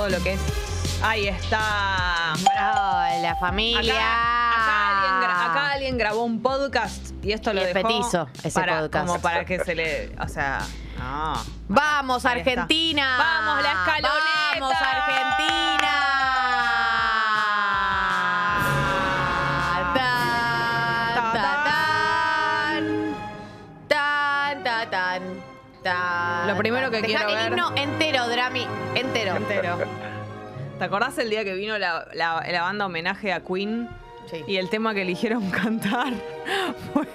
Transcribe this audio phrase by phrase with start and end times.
[0.00, 0.40] todo lo que es.
[1.02, 2.32] Ahí está.
[2.42, 3.92] Bravo, la familia.
[3.92, 8.28] Acá, acá alguien, acá alguien grabó un podcast y esto lo Y es dejó petizo,
[8.42, 9.06] ese para, podcast.
[9.06, 10.60] como para que se le, o sea,
[10.98, 11.34] no.
[11.68, 12.30] Vamos, está.
[12.30, 13.16] Argentina.
[13.18, 14.58] Vamos, la escaloneta.
[14.58, 15.90] Vamos, Argentina.
[19.94, 21.54] Tan, tan,
[23.88, 25.22] tan, tan, tan,
[25.82, 26.46] tan.
[26.48, 28.66] Lo primero que Dejá quiero el ver- himno entero, Drami,
[29.00, 29.36] entero.
[29.36, 29.78] Entero.
[30.78, 33.88] ¿Te acordás el día que vino la, la- la banda homenaje a Queen?
[34.30, 34.44] Sí.
[34.46, 36.12] Y el tema que eligieron cantar
[36.94, 37.06] fue,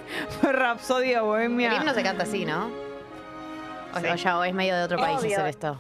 [0.41, 1.69] fue Rapsodia Bohemia.
[1.71, 2.67] El himno se canta así, ¿no?
[3.93, 4.07] O, Sí.
[4.07, 5.37] o ya o es medio de otro país Obvio.
[5.37, 5.77] hacer esto.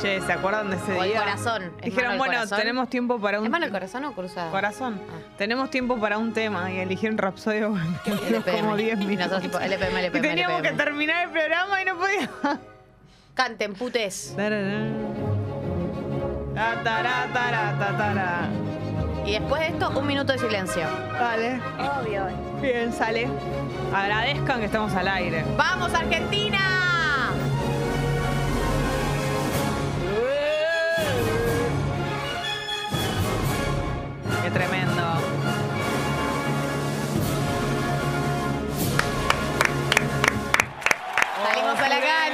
[0.00, 1.20] Che, ¿se acuerdan de ese O el día?
[1.20, 1.62] corazón.
[1.62, 2.58] ¿Es mano Dijeron, el bueno, corazón?
[2.58, 4.50] tenemos tiempo para un ¿Es mano el corazón o cruzado?
[4.52, 5.00] corazón.
[5.08, 5.34] Ah.
[5.38, 8.00] Tenemos tiempo para un tema y eligieron Rapsodia Bohemia.
[8.28, 8.60] LPM.
[8.60, 9.18] como 10 Y minutos.
[9.30, 12.58] nosotros tipo, LPM, y LPM, teníamos que terminar el programa y no podíamos.
[13.38, 14.34] Canten, putes.
[19.24, 20.82] Y después de esto, un minuto de silencio.
[21.12, 21.60] Vale,
[22.00, 22.26] Obvio.
[22.60, 23.28] bien, sale.
[23.94, 25.44] Agradezcan que estamos al aire.
[25.56, 26.58] ¡Vamos, Argentina!
[34.42, 35.02] Qué tremendo.
[41.44, 42.27] Salimos a la cancha.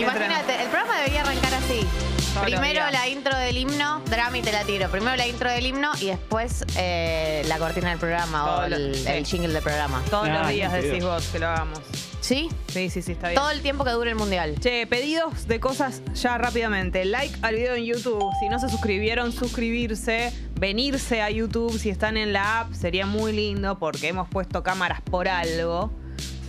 [0.00, 1.86] Imagínate, el programa debería arrancar así.
[2.34, 2.92] Todos Primero días.
[2.92, 4.88] la intro del himno, Drami te la tiro.
[4.90, 9.04] Primero la intro del himno y después eh, la cortina del programa o el, sí.
[9.08, 10.02] el jingle del programa.
[10.10, 11.80] Todos Ah, los días qué decís vos que lo hagamos.
[12.20, 12.48] ¿Sí?
[12.68, 13.40] Sí, sí, sí, está bien.
[13.40, 14.54] Todo el tiempo que dure el mundial.
[14.60, 17.04] Che, pedidos de cosas ya rápidamente.
[17.04, 18.22] Like al video en YouTube.
[18.38, 20.32] Si no se suscribieron, suscribirse.
[20.54, 22.74] Venirse a YouTube si están en la app.
[22.74, 25.90] Sería muy lindo porque hemos puesto cámaras por algo.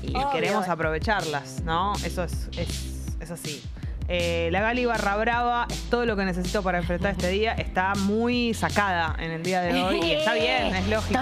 [0.04, 0.30] Y Obvio.
[0.32, 1.94] queremos aprovecharlas, ¿no?
[2.04, 2.68] Eso es, es,
[3.34, 3.64] es así.
[4.08, 7.54] Eh, la Gali barra brava es todo lo que necesito para enfrentar este día.
[7.54, 10.02] Está muy sacada en el día de hoy.
[10.04, 11.20] Y está bien, es lógico.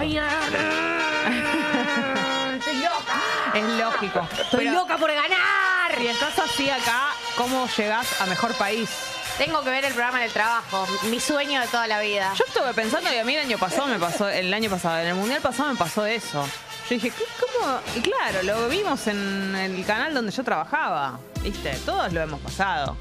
[2.60, 3.14] Estoy, loca.
[3.54, 4.28] Es lógico.
[4.32, 5.96] estoy Pero loca por ganar.
[5.96, 8.90] Si estás así acá, ¿cómo llegás a mejor país?
[9.38, 10.86] Tengo que ver el programa en el trabajo.
[11.10, 12.32] Mi sueño de toda la vida.
[12.36, 15.08] Yo estuve pensando y a mí el año pasado me pasó, el año pasado, en
[15.08, 16.46] el mundial pasado me pasó eso.
[16.90, 17.78] Yo dije, ¿qué- ¿cómo?
[17.96, 21.20] Y claro, lo vimos en el canal donde yo trabajaba.
[21.42, 21.70] ¿Viste?
[21.86, 22.96] Todos lo hemos pasado.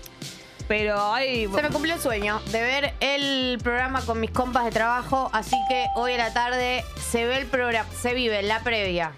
[0.67, 1.47] Pero hay.
[1.47, 5.57] Se me cumplió el sueño de ver el programa con mis compas de trabajo, así
[5.67, 9.13] que hoy a la tarde se ve el programa, se vive la previa,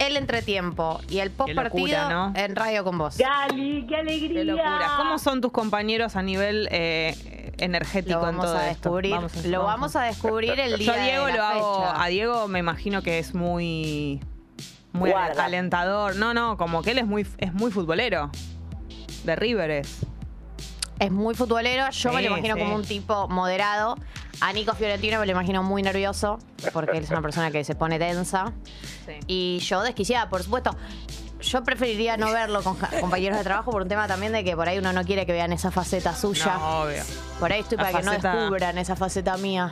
[0.00, 2.32] el entretiempo y el post partido locura, ¿no?
[2.34, 3.16] en radio con vos.
[3.18, 4.40] Gali, qué alegría.
[4.40, 4.94] Qué locura.
[4.96, 8.88] ¿Cómo son tus compañeros a nivel eh, energético Lo en vamos todo a esto?
[8.90, 11.84] descubrir, Vamos lo vamos a descubrir el día Yo a Diego de la lo hago.
[12.00, 14.20] A Diego me imagino que es muy.
[14.92, 15.44] Muy Guarda.
[15.44, 16.16] alentador.
[16.16, 18.30] No, no, como que él es muy, es muy futbolero.
[19.24, 19.98] De River es.
[20.98, 22.60] Es muy futbolero, yo me Sí, lo imagino sí.
[22.62, 23.96] como un tipo moderado.
[24.40, 26.38] A Nico Fiorentino me lo imagino muy nervioso,
[26.72, 28.52] porque él es una persona que se pone tensa.
[29.26, 30.70] Y yo desquiciada, por supuesto.
[31.40, 34.68] Yo preferiría no verlo con compañeros de trabajo por un tema también de que por
[34.68, 36.54] ahí uno no quiere que vean esa faceta suya.
[36.56, 37.02] No, obvio.
[37.38, 39.70] Por ahí estoy La para que no descubran esa faceta mía.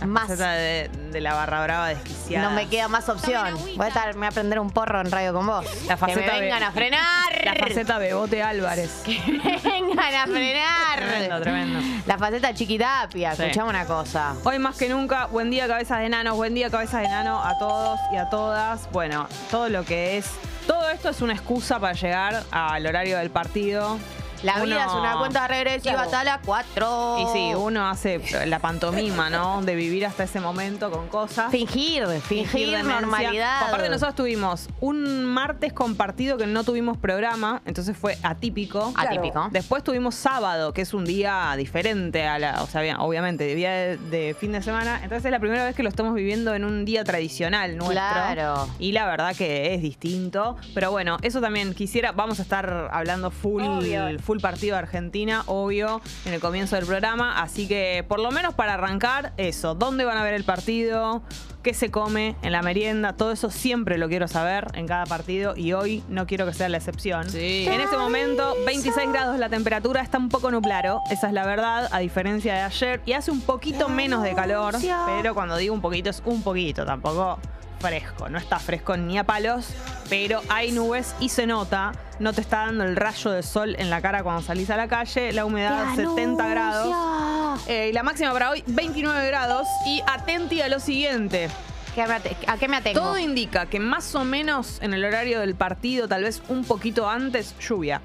[0.00, 0.24] La Más.
[0.28, 2.48] faceta de, de la barra brava desquiciada.
[2.48, 3.54] No me queda más opción.
[3.76, 5.64] Voy a estar, me voy a prender un porro en radio con vos.
[5.88, 7.44] La faceta que me vengan a frenar.
[7.44, 9.02] La faceta Bebote Álvarez.
[9.04, 10.98] Que me vengan a frenar.
[10.98, 11.80] Tremendo, tremendo.
[12.06, 13.34] La faceta chiquitapia.
[13.34, 13.42] Sí.
[13.42, 14.34] Escuchame una cosa.
[14.44, 17.58] Hoy más que nunca, buen día cabezas de enano, buen día cabezas de enano a
[17.58, 18.88] todos y a todas.
[18.92, 20.26] Bueno, todo lo que es,
[20.68, 23.98] todo esto es una excusa para llegar al horario del partido.
[24.42, 27.16] La vida Uno- es una cuenta regresiva hasta las 4.
[27.20, 29.62] Y sí, uno hace la pantomima, ¿no?
[29.62, 31.50] De vivir hasta ese momento con cosas.
[31.50, 33.00] Fingir, fingir, demencia.
[33.00, 33.68] normalidad.
[33.68, 38.92] Aparte nosotros tuvimos un martes compartido que no tuvimos programa, entonces fue atípico.
[38.96, 39.48] Atípico.
[39.50, 43.70] Después tuvimos sábado, que es un día diferente a la, o sea, bien, obviamente, día
[43.72, 44.96] de, de fin de semana.
[45.02, 47.94] Entonces es la primera vez que lo estamos viviendo en un día tradicional nuestro.
[47.98, 48.68] Claro.
[48.78, 50.56] Y la verdad que es distinto.
[50.74, 54.18] Pero bueno, eso también quisiera, vamos a estar hablando full, Obvio.
[54.20, 57.40] full partido de Argentina, obvio, en el comienzo del programa.
[57.40, 61.22] Así que por lo menos para arrancar, eso, ¿dónde van a ver el partido?
[61.62, 63.14] ¿Qué se come en la merienda?
[63.14, 66.68] Todo eso siempre lo quiero saber en cada partido y hoy no quiero que sea
[66.68, 67.28] la excepción.
[67.28, 67.66] Sí.
[67.68, 71.88] En este momento, 26 grados la temperatura, está un poco nublado, esa es la verdad,
[71.90, 73.02] a diferencia de ayer.
[73.06, 74.76] Y hace un poquito menos de calor,
[75.06, 77.38] pero cuando digo un poquito es un poquito, tampoco
[77.80, 78.28] fresco.
[78.28, 79.68] No está fresco ni a palos,
[80.08, 81.92] pero hay nubes y se nota.
[82.18, 84.88] No te está dando el rayo de sol en la cara cuando salís a la
[84.88, 85.32] calle.
[85.32, 87.58] La humedad 70 grados.
[87.68, 89.66] Eh, y la máxima para hoy, 29 grados.
[89.86, 91.48] Y atenti a lo siguiente.
[91.94, 93.00] ¿Qué me ate- ¿A qué me atengo?
[93.00, 97.08] Todo indica que más o menos en el horario del partido, tal vez un poquito
[97.08, 98.00] antes, lluvia.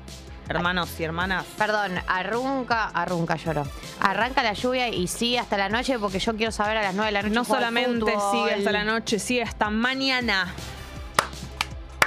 [0.49, 1.45] Hermanos y hermanas.
[1.57, 3.65] Perdón, arranca, arranca lloro.
[3.99, 7.07] Arranca la lluvia y sigue hasta la noche porque yo quiero saber a las 9
[7.07, 7.35] de la noche.
[7.35, 10.53] No solamente sigue hasta la noche, sigue hasta mañana.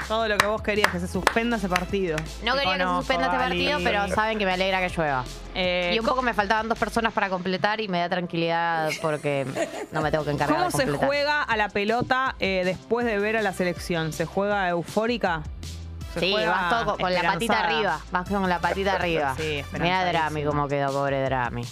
[0.08, 2.16] Todo lo que vos querías, que se suspenda ese partido.
[2.44, 5.24] No Te quería que se suspenda este partido, pero saben que me alegra que llueva.
[5.52, 9.46] Eh, y un poco me faltaban dos personas para completar y me da tranquilidad porque
[9.90, 13.18] no me tengo que encargar ¿Cómo de se juega a la pelota eh, después de
[13.18, 14.12] ver a la selección?
[14.12, 15.42] ¿Se juega eufórica?
[16.20, 17.64] ¿Se Sí, juega vas todo con la patita esperanzada?
[17.76, 18.00] arriba.
[18.10, 19.34] Vas con la patita arriba.
[19.36, 20.12] Sí, Mira esperanzadísimo.
[20.12, 21.62] Drami cómo quedó, pobre Drami.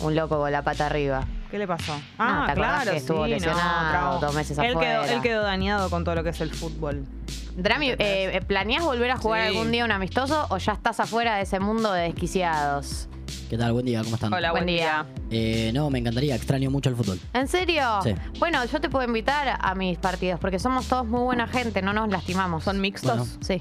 [0.00, 1.22] Un loco con la pata arriba.
[1.50, 1.92] ¿Qué le pasó?
[1.94, 4.18] ¿te Ah, acordás claro, que estuvo sí, lesionado, trago.
[4.20, 7.04] dos meses él quedó, él quedó dañado con todo lo que es el fútbol.
[7.56, 9.48] Drami, eh, ¿planeás volver a jugar Sí.
[9.48, 13.08] algún día un amistoso o ya estás afuera de ese mundo de desquiciados?
[13.50, 13.72] ¿Qué tal?
[13.72, 14.32] Buen día, ¿cómo están?
[14.32, 15.04] Hola, buen, Buen día.
[15.30, 15.68] día.
[15.68, 17.20] Eh, no, me encantaría, extraño mucho el fútbol.
[17.34, 18.00] ¿En serio?
[18.02, 18.14] Sí.
[18.38, 21.92] Bueno, yo te puedo invitar a mis partidos porque somos todos muy buena gente, no
[21.92, 22.64] nos lastimamos.
[22.64, 23.16] ¿Son mixtos?
[23.18, 23.32] Bueno.
[23.42, 23.58] Sí.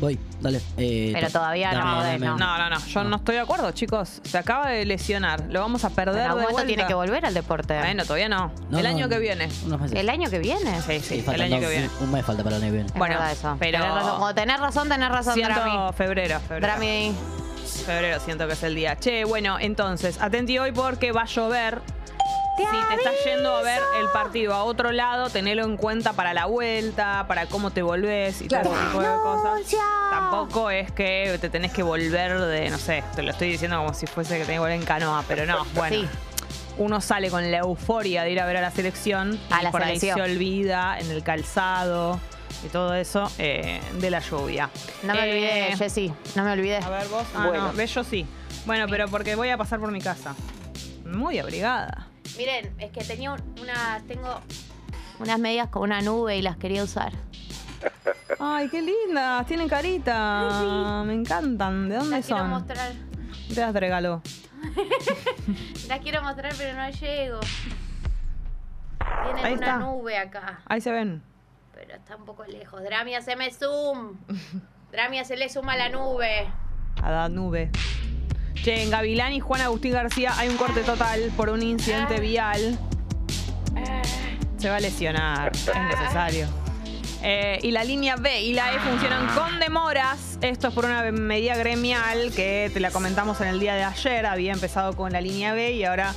[0.00, 0.60] Voy, dale.
[0.76, 2.36] eh, Pero to- todavía no dame- dame- ¿no?
[2.36, 2.84] No, no, no.
[2.84, 3.16] Yo no.
[3.16, 4.20] estoy de acuerdo, chicos.
[4.24, 5.44] Se acaba de lesionar.
[5.50, 6.66] Lo vamos a perder En de vuelta.
[6.66, 7.78] tiene que volver al deporte.
[7.78, 8.52] Bueno, todavía no.
[8.70, 9.48] No, el no, año que viene.
[9.64, 9.96] Unos meses.
[9.98, 10.80] ¿El año que viene?
[10.82, 11.90] Sí, sí, el faltan año que dos- viene.
[12.00, 12.92] Un mes falta para el año que viene.
[12.96, 13.56] Bueno, eso.
[13.60, 14.18] pero- Tenés razón.
[14.18, 15.92] Cuando tenés razón, tenés razón, Siento Drami.
[15.96, 16.66] febrero, febrero.
[16.66, 17.14] Drami.
[17.84, 18.96] Febrero siento que es el día.
[18.98, 21.80] Che, bueno, entonces, atenti hoy porque va a llover.
[22.56, 26.32] Si te estás yendo a ver el partido a otro lado, tenelo en cuenta para
[26.32, 29.76] la vuelta, para cómo te volvés y todo ese tipo de cosas.
[30.10, 33.92] Tampoco es que te tenés que volver de, no sé, te lo estoy diciendo como
[33.92, 35.96] si fuese que tenés que volver en canoa, pero no, bueno.
[35.96, 36.08] Sí.
[36.78, 39.70] Uno sale con la euforia de ir a ver a la selección A y la
[39.70, 42.20] por ahí se olvida en el calzado
[42.64, 44.70] y todo eso eh, de la lluvia.
[45.02, 46.12] No me Eh, olvidé, Jessy.
[46.34, 46.78] No me olvidé.
[46.78, 47.26] a ver vos.
[47.34, 47.68] Ah, Bueno.
[47.68, 48.26] no, ves yo sí.
[48.66, 50.34] Bueno, pero porque voy a pasar por mi casa.
[51.04, 52.08] Muy abrigada.
[52.38, 54.40] Miren, es que tenía un- una, tengo
[55.20, 57.12] unas medias con una nube y las quería usar.
[58.40, 59.46] Ay, qué lindas.
[59.46, 61.02] Tienen carita.
[61.06, 61.88] Me encantan.
[61.88, 62.50] ¿De dónde Las quiero son?
[62.50, 62.92] mostrar.
[63.54, 64.22] Te las regalo.
[65.88, 67.40] Las quiero mostrar, pero no llego.
[69.24, 69.78] Tienen Ahí una está.
[69.78, 71.22] nube acá, Ahí se ven.
[71.94, 72.82] Pero está un poco lejos.
[72.82, 74.16] Drami, haceme zoom.
[74.92, 76.48] Drami, hacele zoom a la nube.
[77.00, 77.70] A la nube.
[78.54, 82.78] Che, en Gavilán y Juan Agustín García hay un corte total por un incidente vial.
[84.56, 85.52] Se va a lesionar.
[85.54, 86.48] Es necesario.
[87.22, 90.38] Eh, y la línea B y la E funcionan con demoras.
[90.40, 94.26] Esto es por una medida gremial que te la comentamos en el día de ayer.
[94.26, 96.12] Había empezado con la línea B y ahora,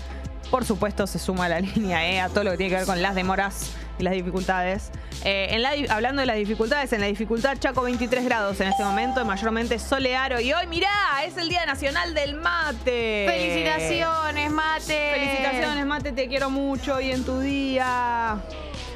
[0.50, 3.02] por supuesto, se suma la línea E a todo lo que tiene que ver con
[3.02, 4.92] las demoras y las dificultades.
[5.24, 8.68] Eh, en la di- hablando de las dificultades, en la dificultad Chaco 23 grados en
[8.70, 10.40] este momento, mayormente soleado.
[10.40, 10.90] Y hoy, mirá,
[11.26, 13.26] es el Día Nacional del Mate.
[13.28, 15.12] Felicitaciones, mate.
[15.14, 18.38] Felicitaciones, Mate, te quiero mucho y en tu día.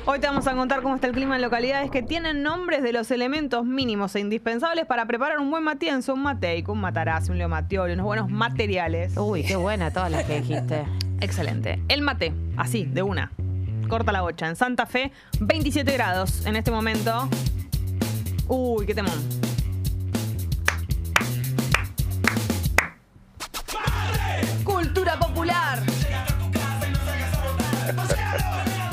[0.05, 2.91] Hoy te vamos a contar cómo está el clima en localidades que tienen nombres de
[2.91, 7.37] los elementos mínimos e indispensables para preparar un buen matienzo, un mateico, un matarazzi, un
[7.37, 9.15] leomatiol, unos buenos materiales.
[9.15, 10.85] Uy, qué buena todas las que dijiste.
[11.21, 11.79] Excelente.
[11.87, 13.31] El mate, así, de una.
[13.91, 14.47] Corta la bocha.
[14.47, 15.11] En Santa Fe,
[15.41, 17.27] 27 grados en este momento.
[18.47, 19.11] Uy, qué temón.
[24.63, 25.83] Cultura popular.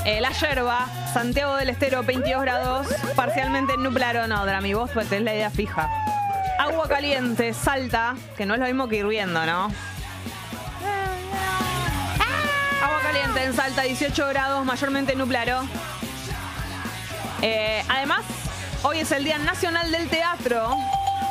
[0.05, 4.27] Eh, la yerba, Santiago del Estero, 22 grados, parcialmente nublado.
[4.27, 5.89] No, Drami, vos pues tenés la idea fija.
[6.59, 9.69] Agua caliente, Salta, que no es lo mismo que hirviendo, ¿no?
[12.83, 15.63] Agua caliente en Salta, 18 grados, mayormente nublado.
[17.43, 18.25] Eh, además,
[18.85, 20.77] hoy es el Día Nacional del Teatro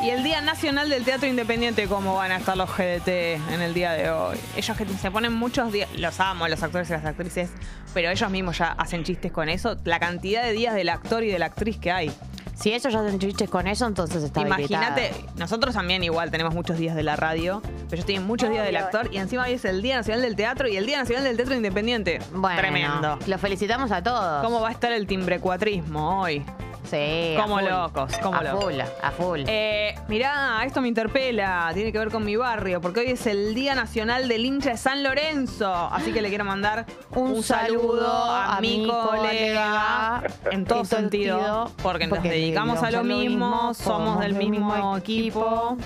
[0.03, 1.87] y el Día Nacional del Teatro Independiente.
[1.87, 4.37] ¿Cómo van a estar los GDT en el día de hoy?
[4.57, 7.49] Ellos que se ponen muchos días, los amo, los actores y las actrices,
[7.93, 9.77] pero ellos mismos ya hacen chistes con eso.
[9.85, 12.11] La cantidad de días del actor y de la actriz que hay.
[12.59, 16.77] Si ellos ya hacen chistes con eso, entonces está Imagínate, nosotros también igual tenemos muchos
[16.77, 19.65] días de la radio, pero ellos tienen muchos días del actor y encima hoy es
[19.65, 22.19] el Día Nacional del Teatro y el Día Nacional del Teatro Independiente.
[22.33, 23.19] Bueno, Tremendo.
[23.27, 24.43] Los felicitamos a todos.
[24.43, 26.43] ¿Cómo va a estar el timbrecuatrismo hoy?
[26.89, 27.35] Sí.
[27.37, 27.69] a Como full.
[27.69, 28.63] locos, como a locos.
[28.63, 29.41] full, a full.
[29.47, 33.53] Eh, mirá, esto me interpela, tiene que ver con mi barrio, porque hoy es el
[33.53, 35.73] Día Nacional del Hincha de San Lorenzo.
[35.73, 42.23] Así que le quiero mandar un, saludo a, mi colega, en todo sentido, porque nos
[42.23, 45.77] dedicamos a lo mismo, somos del mismo equipo.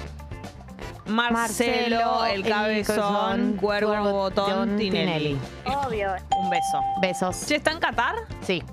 [1.08, 5.38] Marcelo, el cabezón, cuervo, botón, Tinelli.
[5.66, 6.14] Obvio.
[6.38, 6.80] Un beso.
[7.02, 7.46] Besos.
[7.48, 8.16] ¿Che, está en Qatar?
[8.42, 8.64] Sí,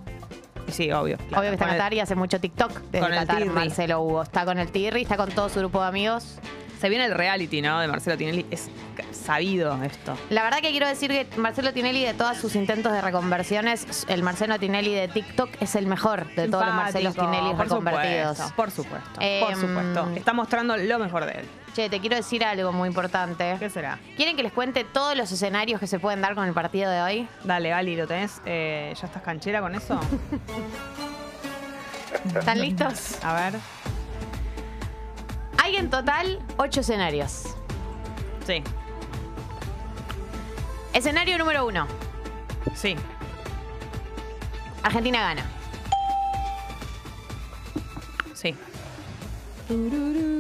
[0.71, 1.17] Sí, obvio.
[1.17, 1.41] claro.
[1.41, 3.45] obvio que está en Qatar y hace mucho TikTok desde con el Qatar.
[3.47, 6.39] Marcelo Hugo está con el Tirri, está con todo su grupo de amigos.
[6.81, 7.81] Se viene el reality, ¿no?
[7.81, 8.47] De Marcelo Tinelli.
[8.53, 8.71] Es
[9.11, 10.17] sabido esto.
[10.31, 14.23] La verdad que quiero decir que Marcelo Tinelli, de todos sus intentos de reconversiones, el
[14.23, 18.37] Marcelo Tinelli de TikTok es el mejor de todos los Marcelos Tinelli por reconvertidos.
[18.39, 20.09] supuesto, por supuesto, por Em, supuesto.
[20.15, 21.47] Está mostrando lo mejor de él.
[21.75, 23.57] Che, te quiero decir algo muy importante.
[23.59, 23.99] ¿Qué será?
[24.17, 27.01] ¿Quieren que les cuente todos los escenarios que se pueden dar con el partido de
[27.03, 27.29] hoy?
[27.45, 28.41] Dale, Gali, ¿lo tenés?
[28.45, 30.01] Eh, ¿Ya estás canchera con eso?
[32.39, 33.23] ¿Están listos?
[33.23, 33.61] A ver.
[35.63, 37.45] Hay en total ocho escenarios.
[38.47, 38.63] Sí,
[40.95, 41.87] Escenario número uno.
[42.75, 42.97] sí.
[44.83, 45.43] Argentina gana.
[48.33, 48.55] Sí.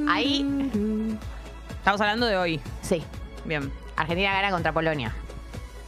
[0.09, 0.45] Ahí,
[1.79, 2.61] Estamos hablando de hoy.
[2.83, 3.03] sí.
[3.45, 3.73] Bien.
[3.97, 5.13] Argentina gana contra Polonia.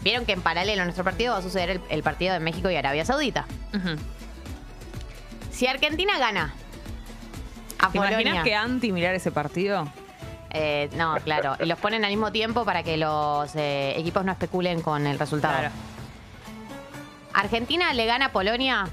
[0.00, 2.70] Vieron que en paralelo a nuestro partido va a suceder el, el partido de México
[2.70, 3.44] y Arabia Saudita.
[5.50, 6.54] Si Argentina gana
[7.78, 9.86] a ¿Te imaginas que anti mirar ese partido?
[10.50, 14.32] eh, no, claro, y los ponen al mismo tiempo para que los eh, equipos no
[14.32, 15.58] especulen con el resultado.
[15.58, 15.74] Claro.
[17.34, 18.88] Argentina le gana a Polonia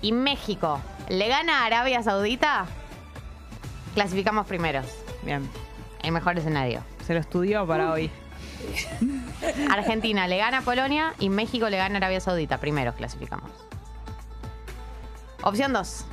[0.00, 2.66] y México le gana a Arabia Saudita,
[3.96, 4.84] clasificamos primeros.
[5.22, 5.48] Bien.
[6.02, 6.82] El mejor escenario.
[7.06, 8.10] Se lo estudió para hoy.
[9.70, 12.58] Argentina le gana a Polonia y México le gana a Arabia Saudita.
[12.58, 13.50] Primeros clasificamos.
[15.42, 16.04] Opción 2.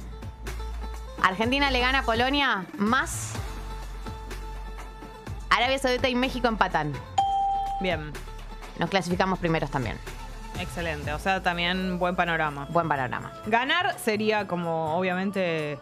[1.24, 3.34] Argentina le gana a Polonia más.
[5.50, 6.94] Arabia Saudita y México empatan.
[7.82, 8.14] Bien.
[8.80, 9.98] Nos clasificamos primeros también.
[10.58, 11.12] Excelente.
[11.12, 12.66] O sea, también buen panorama.
[12.70, 13.34] Buen panorama.
[13.46, 15.80] Ganar sería como, obviamente,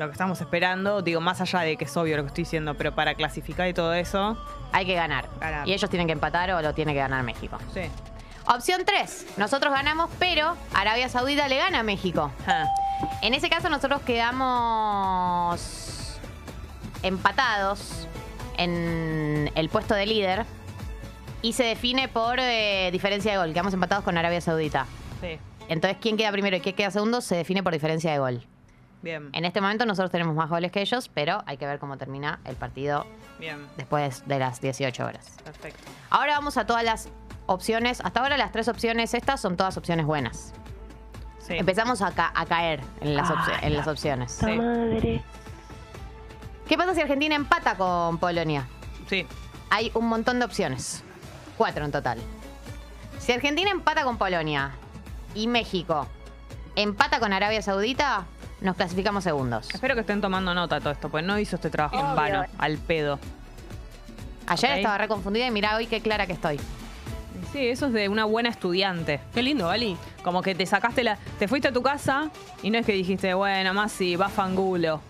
[0.00, 1.02] lo que estamos esperando.
[1.02, 3.74] Digo, más allá de que es obvio lo que estoy diciendo, pero para clasificar y
[3.74, 4.36] todo eso,
[4.72, 5.28] Hay que ganar.
[5.40, 5.68] Ganar.
[5.68, 7.58] Y ellos tienen que empatar o lo tiene que ganar México.
[7.72, 7.82] sí.
[8.46, 9.34] Opción 3.
[9.36, 12.32] Nosotros ganamos, pero Arabia Saudita le gana a México.
[12.48, 12.64] Ah,
[13.22, 16.18] En ese caso nosotros quedamos
[17.02, 18.08] empatados
[18.56, 20.46] en el puesto de líder
[21.42, 23.52] y se define por eh, diferencia de gol.
[23.52, 24.86] Quedamos empatados con Arabia Saudita.
[25.20, 25.38] sí.
[25.68, 28.44] Entonces, quién queda primero y quién queda segundo se define por diferencia de gol.
[29.02, 29.30] Bien.
[29.32, 32.40] En este momento nosotros tenemos más goles que ellos, pero hay que ver cómo termina
[32.44, 33.06] el partido
[33.38, 33.66] Bien.
[33.76, 35.36] después de las 18 horas.
[35.44, 35.80] Perfecto.
[36.10, 37.08] Ahora vamos a todas las
[37.46, 38.00] opciones.
[38.04, 40.52] Hasta ahora las tres opciones estas son todas opciones buenas.
[41.38, 41.54] Sí.
[41.56, 43.30] Empezamos a, ca- a caer en las,
[43.62, 44.32] en las opciones.
[44.32, 44.52] Sí.
[44.52, 45.22] Madre.
[46.68, 48.66] ¿Qué pasa si Argentina empata con Polonia?
[49.08, 49.26] Sí.
[49.70, 51.02] Hay un montón de opciones.
[51.56, 52.18] Cuatro en total.
[53.18, 54.72] Si Argentina empata con Polonia
[55.34, 56.06] y México
[56.76, 58.24] empata con Arabia Saudita,
[58.60, 59.68] nos clasificamos segundos.
[59.72, 62.44] Espero que estén tomando nota de todo esto, porque no hizo este trabajo en vano,
[62.58, 63.18] al pedo.
[64.46, 64.76] Ayer Ok.
[64.78, 66.58] estaba reconfundida y mirá hoy qué clara que estoy.
[67.52, 69.20] Sí, eso es de una buena estudiante.
[69.34, 69.96] Qué lindo, Gali.
[70.22, 71.16] Como que te sacaste la.
[71.38, 72.30] Te fuiste a tu casa
[72.62, 75.00] y no es que dijiste, bueno, más si va fangulo.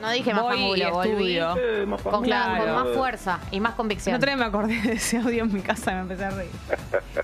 [0.00, 1.56] No dije más Voy y fangulo, volví estudio.
[1.56, 2.64] Eh, más con, Claro.
[2.64, 4.16] con más fuerza y más El convicción.
[4.16, 6.50] otro día me acordé de ese audio en mi casa y me empecé a reír.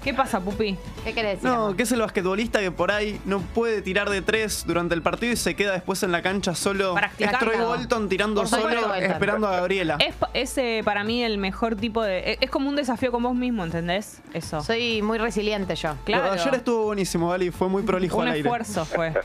[0.03, 0.77] ¿Qué pasa, Pupi?
[1.05, 1.49] ¿Qué querés decir?
[1.51, 1.77] No, amor?
[1.77, 5.33] que es el basquetbolista que por ahí no puede tirar de tres durante el partido
[5.33, 6.95] y se queda después en la cancha solo.
[6.95, 7.39] Practicando.
[7.39, 9.03] Troy Bolton tirando Por solo, Bolton.
[9.03, 9.97] esperando a Gabriela.
[9.99, 12.33] Es, pa- es, eh, para mí el mejor tipo de.
[12.33, 14.21] Es, es como un desafío con vos mismo, ¿entendés?
[14.33, 14.63] Eso.
[14.63, 15.95] Soy muy resiliente yo.
[16.05, 16.33] claro.
[16.33, 18.49] Ayer estuvo buenísimo, Gali, fue muy prolijo un al aire.
[18.49, 19.13] esfuerzo fue.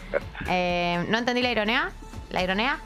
[0.50, 1.92] Eh, ¿No entendí la ironía?
[2.30, 2.80] ¿La ironía?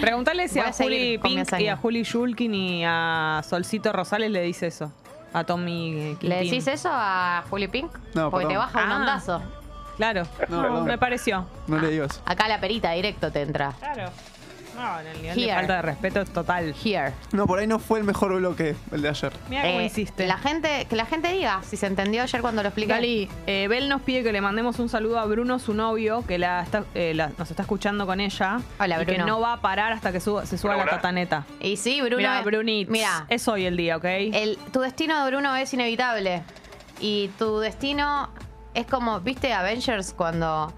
[0.00, 4.30] Preguntale si Voy a, a Juli Pink y a Juli Shulkin y a Solcito Rosales
[4.30, 4.90] le dice eso.
[5.34, 6.28] A Tommy Quintín.
[6.30, 7.90] ¿Le decís eso a Juli Pink?
[8.14, 8.96] No, Porque te baja un Ah.
[8.96, 9.42] ondazo.
[9.96, 10.22] Claro.
[10.48, 11.46] No, me pareció.
[11.66, 12.20] No le digo eso.
[12.24, 13.72] Acá la perita directo te entra.
[13.78, 14.10] Claro.
[14.74, 15.54] No, en el nivel de Here.
[15.54, 16.74] falta de respeto es total.
[16.84, 17.12] Here.
[17.32, 19.32] No, por ahí no fue el mejor bloque el de ayer.
[19.48, 20.26] Mira cómo Eh, hiciste.
[20.26, 22.92] La gente, que la gente diga si se entendió ayer cuando lo expliqué.
[22.92, 26.38] Gali, eh, Bel nos pide que le mandemos un saludo a Bruno, su novio, que
[26.38, 28.60] la está- eh, la- nos está escuchando con ella.
[28.80, 29.26] Hola, y que Bruno.
[29.26, 31.44] no va a parar hasta que suba- se suba la tataneta.
[31.60, 32.16] Y sí, Bruno.
[32.16, 32.88] Mira, Brunit.
[32.88, 34.04] Mira, Es hoy el día, ¿ok?
[34.04, 36.42] el, tu destino de Bruno es inevitable.
[37.00, 38.30] Y tu destino
[38.74, 40.72] es como, ¿viste Avengers cuando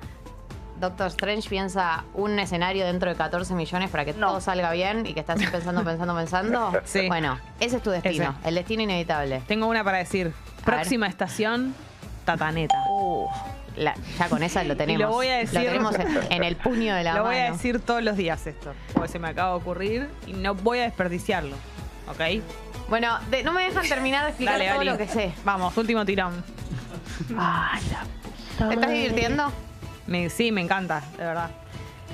[0.85, 5.15] Doctor Strange piensa un escenario dentro de 14 millones para que todo salga bien y
[5.15, 6.73] que estás pensando, pensando, pensando?
[6.85, 7.09] Sí.
[7.09, 8.49] Bueno, ese es tu destino, Ese.
[8.49, 9.43] el destino inevitable.
[9.47, 10.33] Tengo una para decir.
[10.63, 11.75] A Próxima estación,
[12.25, 12.77] tataneta.
[12.89, 13.29] Uh,
[13.77, 15.03] la- ya con esa lo tenemos.
[15.03, 17.35] lo voy a decir- tenemos en, en el puño de la Lo mano.
[17.35, 20.55] voy a decir todos los días esto, porque se me acaba de ocurrir y no
[20.55, 21.57] voy a desperdiciarlo.
[22.09, 22.43] ¿Ok?
[22.89, 24.91] Bueno, de- no me dejan terminar de explicar Dale, todo Gali.
[24.91, 25.33] lo que sé.
[25.45, 26.45] Vamos, último tirón.
[27.37, 28.93] Ah, la puta ¿Te estás madre.
[28.95, 29.53] divirtiendo?
[30.07, 31.51] Me- sí, me encanta, de verdad.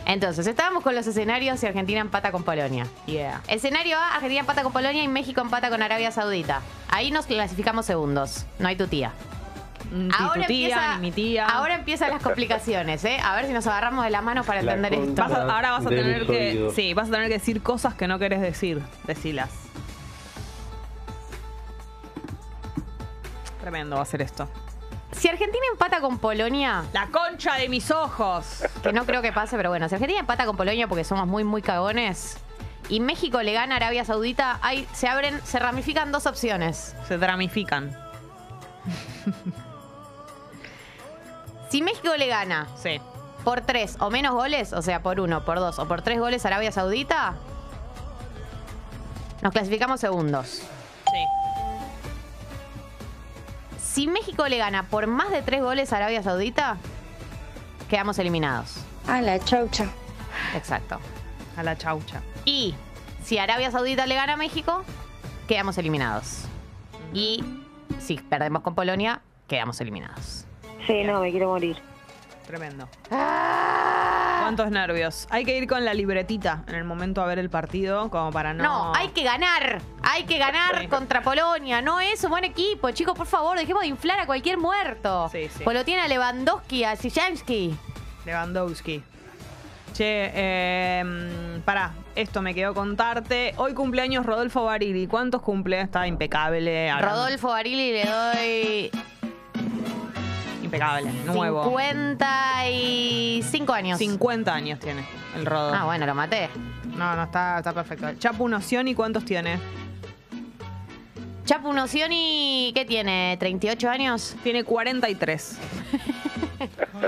[0.06, 2.86] Entonces, estábamos con los escenarios y Argentina empata con Polonia.
[3.06, 3.42] Yeah.
[3.48, 6.62] Escenario A, Argentina empata con Polonia y México empata con Arabia Saudita.
[6.88, 8.46] Ahí nos clasificamos segundos.
[8.58, 9.12] No hay tu tía.
[9.92, 11.46] Ni Ahora tu tía, empieza, ni mi tía.
[11.46, 13.18] ahora empiezan las complicaciones, ¿eh?
[13.22, 15.20] A ver si nos agarramos de las manos para La entender esto.
[15.22, 16.70] Vas a- ahora vas a tener que.
[16.74, 18.82] Sí, vas a tener que decir cosas que no querés decir.
[19.06, 19.50] Decilas.
[23.60, 24.48] Tremendo va a ser esto.
[25.12, 28.62] Si Argentina empata con Polonia, La concha de mis ojos.
[28.82, 31.44] que no creo que pase, pero bueno, si Argentina empata con Polonia porque somos muy,
[31.44, 32.38] muy cagones,
[32.88, 36.94] y México le gana a Arabia Saudita, ahí se abren, se ramifican dos opciones.
[37.06, 37.96] Se dramifican.
[41.70, 43.00] Si México le gana Sí.
[43.44, 46.44] por tres o menos goles, o sea, por uno, por dos o por tres goles
[46.44, 47.34] a Arabia Saudita,
[49.42, 50.46] nos clasificamos segundos.
[50.48, 51.24] Sí.
[53.92, 56.76] Si México le gana por más de tres goles a Arabia Saudita,
[57.88, 58.76] quedamos eliminados.
[59.08, 59.90] A la chaucha.
[60.54, 61.00] Exacto.
[61.56, 62.22] A la chaucha.
[62.44, 62.76] Y
[63.24, 64.84] si Arabia Saudita le gana a México,
[65.48, 66.44] quedamos eliminados.
[67.12, 67.44] Y
[67.98, 70.46] si perdemos con Polonia, quedamos eliminados.
[70.86, 71.76] Sí, no, me quiero morir.
[72.46, 72.88] Tremendo.
[73.10, 74.29] Ah.
[74.50, 75.28] ¿Cuántos nervios?
[75.30, 78.52] Hay que ir con la libretita en el momento a ver el partido, como para
[78.52, 78.64] no.
[78.64, 79.80] No, hay que ganar.
[80.02, 81.80] Hay que ganar contra Polonia.
[81.82, 85.28] No es un buen equipo, chicos, por favor, dejemos de inflar a cualquier muerto.
[85.30, 85.62] Sí, sí.
[85.62, 87.76] Pues lo tiene a Lewandowski, a Zidane.
[88.26, 89.04] Lewandowski.
[89.94, 93.54] Che, eh, pará, esto me quedó contarte.
[93.56, 95.06] Hoy cumpleaños Rodolfo Barili.
[95.06, 95.80] ¿Cuántos cumple?
[95.80, 96.90] Está impecable.
[96.90, 98.90] hablando- Rodolfo Barili le doy
[100.70, 101.64] Impecable, nuevo.
[101.64, 103.98] 55 años.
[103.98, 105.04] 50 años tiene
[105.36, 105.76] el Rodolfo.
[105.80, 106.48] Ah, bueno, lo maté.
[106.96, 108.06] No, no, está, está perfecto.
[108.18, 109.58] Chapu Nocioni, ¿cuántos tiene?
[111.44, 113.36] Chapu Nocioni, ¿qué tiene?
[113.40, 114.36] ¿38 años?
[114.44, 115.58] Tiene 43.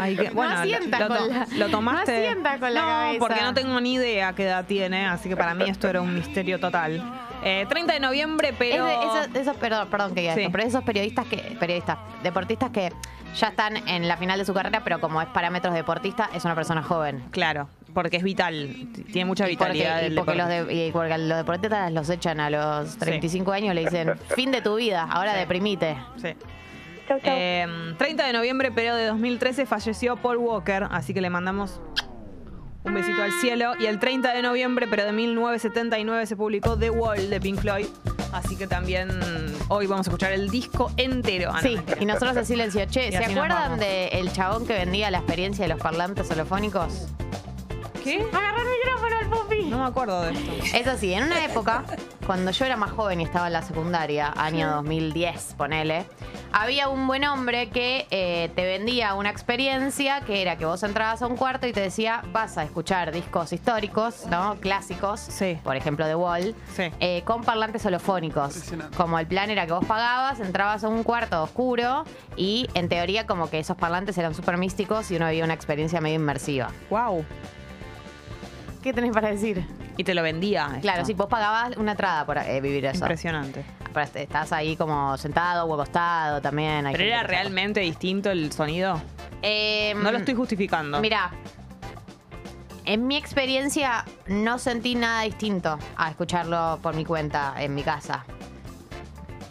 [0.01, 2.13] Ay, que- bueno, No asienta lo, con la- lo tomaste.
[2.13, 3.19] no asienta con la no, cabeza.
[3.19, 6.15] porque no tengo ni idea qué edad tiene, así que para mí esto era un
[6.15, 7.03] misterio total.
[7.45, 8.89] Eh, 30 de noviembre, pero.
[8.89, 10.41] Es de esos, perdón, perdón que diga Sí.
[10.43, 12.93] esto, pero esos periodistas que, periodistas, deportistas que
[13.37, 16.55] ya están en la final de su carrera, pero como es parámetros deportista, es una
[16.55, 17.25] persona joven.
[17.31, 18.89] Claro, porque es vital.
[19.11, 20.09] Tiene mucha Y porque, vitalidad.
[20.11, 23.83] y porque los, de- y porque los deportistas los echan a los 35 años, le
[23.87, 25.97] dicen, fin de tu vida, ahora deprimite.
[26.19, 26.35] Sí.
[27.09, 27.35] Chau, chau.
[27.37, 27.67] Eh,
[27.99, 31.81] 30 de noviembre, pero de 2013, falleció Paul Walker, así que le mandamos
[32.85, 33.73] un besito al cielo.
[33.79, 37.87] Y el 30 de noviembre, pero de 1979, se publicó The Wall de Pink Floyd.
[38.33, 39.11] Así que también
[39.69, 41.51] hoy vamos a escuchar el disco entero.
[41.53, 41.99] Ah, no, Sí, mentira.
[42.01, 42.85] y nosotros en silencio.
[42.87, 47.09] Che, ¿se así acuerdan del chabón que vendía la experiencia de los parlantes holofónicos?
[48.03, 48.25] ¿Qué?
[48.33, 49.65] Agarró el micrófono al pupi.
[49.67, 50.53] No me acuerdo de esto.
[50.77, 51.85] Es así, en una época,
[52.27, 56.07] cuando yo era más joven y estaba en la secundaria, año 2010, ponele,
[56.53, 61.23] había un buen hombre que eh, te vendía una experiencia que era que vos entrabas
[61.23, 64.57] a un cuarto y te decía, vas a escuchar discos históricos, ¿no?
[64.61, 65.59] Clásicos, Sí.
[65.65, 66.85] por ejemplo, The Wall, Sí.
[67.01, 68.55] eh, con parlantes holofónicos.
[68.55, 68.97] Impresionante.
[68.97, 72.05] Como el plan era que vos pagabas, entrabas a un cuarto oscuro
[72.37, 76.01] y en teoría como que esos parlantes eran súper místicos y uno vivía una experiencia
[76.01, 76.71] medio inmersiva.
[76.91, 77.25] Wow.
[78.83, 79.65] ¿Qué tenés para decir?
[79.97, 80.67] Y te lo vendía.
[80.69, 80.81] esto.
[80.81, 82.99] Claro, si vos pagabas una entrada por eh, vivir eso.
[83.05, 83.65] Impresionante.
[84.01, 86.87] Estás ahí como sentado o acostado también.
[86.87, 89.01] hay ¿Pero gente era que realmente distinto el sonido?
[89.43, 91.01] Eh, No lo estoy justificando.
[91.01, 91.33] Mira,
[92.85, 98.25] en mi experiencia no sentí nada distinto a escucharlo por mi cuenta en mi casa.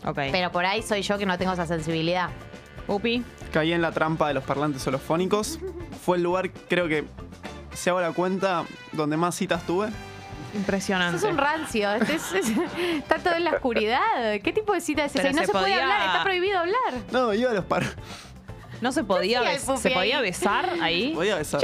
[0.05, 0.19] Ok.
[0.31, 2.29] Pero por ahí soy yo que no tengo esa sensibilidad.
[2.87, 3.23] Upi.
[3.53, 5.59] Caí en la trampa de los parlantes holofónicos.
[6.03, 7.05] Fue el lugar, creo que,
[7.73, 9.89] si hago la cuenta, donde más citas tuve.
[10.53, 11.17] Impresionante.
[11.17, 11.91] Eso es un rancio.
[11.93, 12.51] este es- es-
[12.97, 13.99] está todo en la oscuridad.
[14.43, 15.29] ¿Qué tipo de cita es esa?
[15.29, 16.77] Y no se se, puede hablar, está prohibido hablar.
[17.11, 17.83] No, iba a los par.
[18.81, 21.13] No se podía, bes- ¿se podía besar ahí.
[21.13, 21.61] Podía besar.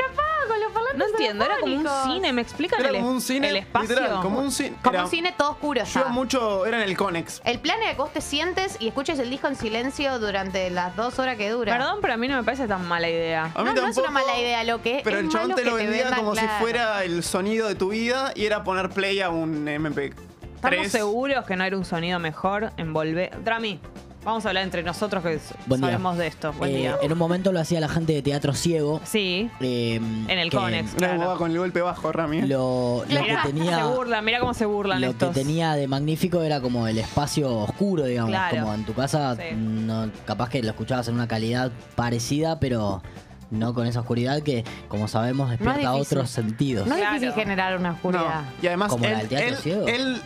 [0.48, 3.20] Con los parlantes No entiendo, era como un cine, me explican Era el, como un
[3.20, 3.90] cine, el espacio.
[3.90, 4.78] literal, como un cine.
[4.82, 6.08] Como era- un cine todo oscuro Yo estaba.
[6.10, 7.42] mucho, era en el Conex.
[7.44, 10.96] El plan era que vos te sientes y escuches el disco en silencio durante las
[10.96, 11.74] dos horas que dura.
[11.78, 13.52] Perdón, pero a mí no me parece tan mala idea.
[13.54, 15.62] A mí no, no es una mala idea lo que Pero es el chabón malo
[15.62, 16.48] te lo que vendía vendan, como claro.
[16.50, 20.14] si fuera el sonido de tu vida y era poner play a un MP3.
[20.56, 23.44] ¿Estamos seguros que no era un sonido mejor en volver?
[23.44, 23.80] Drami,
[24.24, 25.90] vamos a hablar entre nosotros que Buen día.
[25.92, 26.52] sabemos de esto.
[26.54, 26.98] Buen Eh, día.
[27.02, 29.00] En un momento lo hacía la gente de Teatro Ciego.
[29.06, 30.90] Sí, eh, en el que Conex.
[30.92, 31.22] Una Claro.
[31.22, 32.40] boba con el golpe bajo, Rami.
[32.40, 32.48] ¿eh?
[32.48, 33.78] Lo, lo que Mirá, tenía.
[33.78, 35.30] se burlan, mira cómo se burlan Lo estos.
[35.30, 38.32] que tenía de magnífico era como el espacio oscuro, digamos.
[38.32, 38.62] Claro.
[38.62, 39.56] Como en tu casa, Sí.
[39.56, 43.02] no, capaz que lo escuchabas en una calidad parecida, pero
[43.50, 46.02] no con esa oscuridad que, como sabemos, despierta difícil.
[46.18, 46.86] otros sentidos.
[46.86, 47.14] No es Claro.
[47.16, 47.96] difícil generar una No.
[47.96, 48.42] oscuridad.
[48.62, 49.88] Y además, Como la él, del teatro él, ciego.
[49.88, 50.22] él,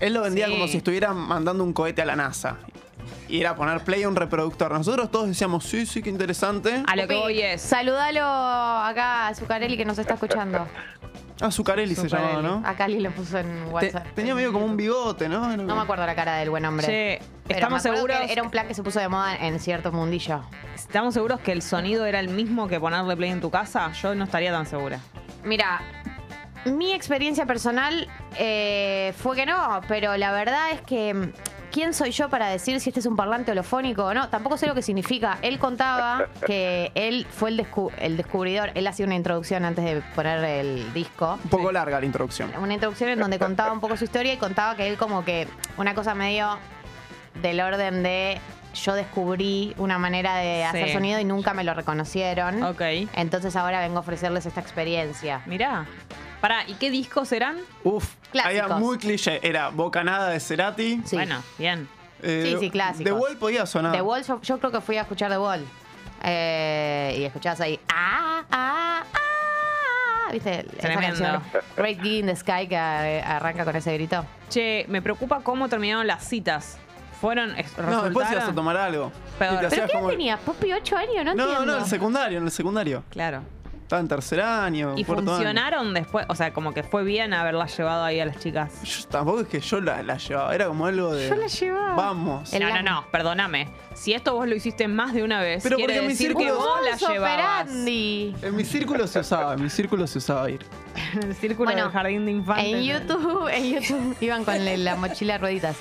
[0.00, 0.52] él lo vendía Sí.
[0.52, 2.56] como si estuviera mandando un cohete a la NASA.
[3.28, 4.70] Y era poner play a un reproductor.
[4.72, 6.82] Nosotros todos decíamos, sí, sí, qué interesante.
[6.86, 7.60] A lo que voy es.
[7.62, 10.66] Saludalo acá a Zucarelli que nos está escuchando.
[11.40, 12.62] Ah, Zucarelli se llamaba, ¿no?
[12.64, 14.06] A Cali lo puso en Te- WhatsApp.
[14.14, 15.52] tenía medio como un bigote, ¿no?
[15.52, 16.86] Era No me acuerdo la cara del buen hombre.
[16.86, 18.30] Che, Pero ¿estamos me acuerdo que seguros?
[18.30, 20.42] Era un plan que se puso de moda en cierto mundillo.
[20.74, 23.92] ¿Estamos seguros que el sonido era el mismo que ponerle play en tu casa?
[23.92, 24.98] Yo no estaría tan segura.
[25.44, 25.82] Mira,
[26.64, 31.12] mi experiencia personal eh, fue que no, pero la verdad es que.
[31.12, 31.32] mm,
[31.72, 34.28] ¿Quién soy yo para decir si este es un parlante holofónico o no?
[34.28, 35.38] Tampoco sé lo que significa.
[35.42, 38.70] Él contaba que él fue el, descu- el descubridor.
[38.74, 41.38] Él hacía una introducción antes de poner el disco.
[41.44, 42.50] Un poco larga la introducción.
[42.60, 45.48] Una introducción en donde contaba un poco su historia y contaba que él como que
[45.76, 46.58] una cosa medio
[47.42, 48.40] del orden de
[48.74, 50.92] yo descubrí una manera de hacer Sí.
[50.94, 52.62] sonido y nunca me lo reconocieron.
[52.62, 52.80] Ok.
[53.14, 55.42] Entonces ahora vengo a ofrecerles esta experiencia.
[55.46, 55.86] Mirá.
[56.40, 57.58] Pará, ¿y qué discos eran?
[57.84, 58.54] Uf, Clásicos.
[58.66, 59.40] era muy cliché.
[59.46, 61.00] Era Bocanada de Cerati.
[61.04, 61.16] Sí.
[61.16, 61.88] Bueno, bien.
[62.22, 63.04] Eh, Sí, sí, clásicos.
[63.04, 63.92] The Wall podía sonar.
[63.92, 65.64] The Wall, yo, yo creo que fui a escuchar The Wall.
[66.22, 67.78] Eh, y escuchabas ahí.
[67.92, 68.42] ¡Ah!
[68.50, 69.02] ¡Ah!
[69.14, 70.30] ¡Ah!
[70.32, 70.60] ¿Viste?
[70.60, 71.06] Esa Tremendo.
[71.06, 71.42] canción.
[71.76, 74.24] Great Gig in the Sky que eh, arranca con ese grito.
[74.48, 76.78] Che, me preocupa cómo terminaron las citas.
[77.20, 77.54] Fueron.
[77.78, 79.10] No, después ibas a tomar algo.
[79.38, 79.54] Peor.
[79.54, 80.40] Y te ¿Pero hacías ¿Pero qué como- tenías?
[80.40, 81.24] ¿Poppy 8 años?
[81.24, 81.66] No, No, entiendo.
[81.66, 83.04] no, en el secundario, en el secundario.
[83.10, 83.42] Claro.
[83.86, 84.94] Estaba en tercer año.
[84.96, 85.30] ¿Y cuarto año.
[85.36, 86.26] funcionaron después?
[86.28, 88.82] O sea, como que fue bien haberlas llevado ahí a las chicas.
[88.82, 91.28] Yo- tampoco es que yo la, la llevaba, era como algo de.
[91.28, 91.94] Yo la llevaba.
[91.94, 92.52] Vamos.
[92.52, 93.68] El no, no, lam- no, perdóname.
[93.94, 96.42] Si esto vos lo hiciste más de una vez, Pero quiere porque mi decir que
[96.44, 97.62] círculo- vos la Modus llevabas.
[97.62, 98.34] operandi.
[98.42, 100.66] En mi círculo se usaba, en mi círculo se usaba ir.
[101.14, 102.64] En el círculo Bueno, del jardín de infantes.
[102.74, 105.76] En YouTube, en YouTube, iban con la- la mochila de rueditas.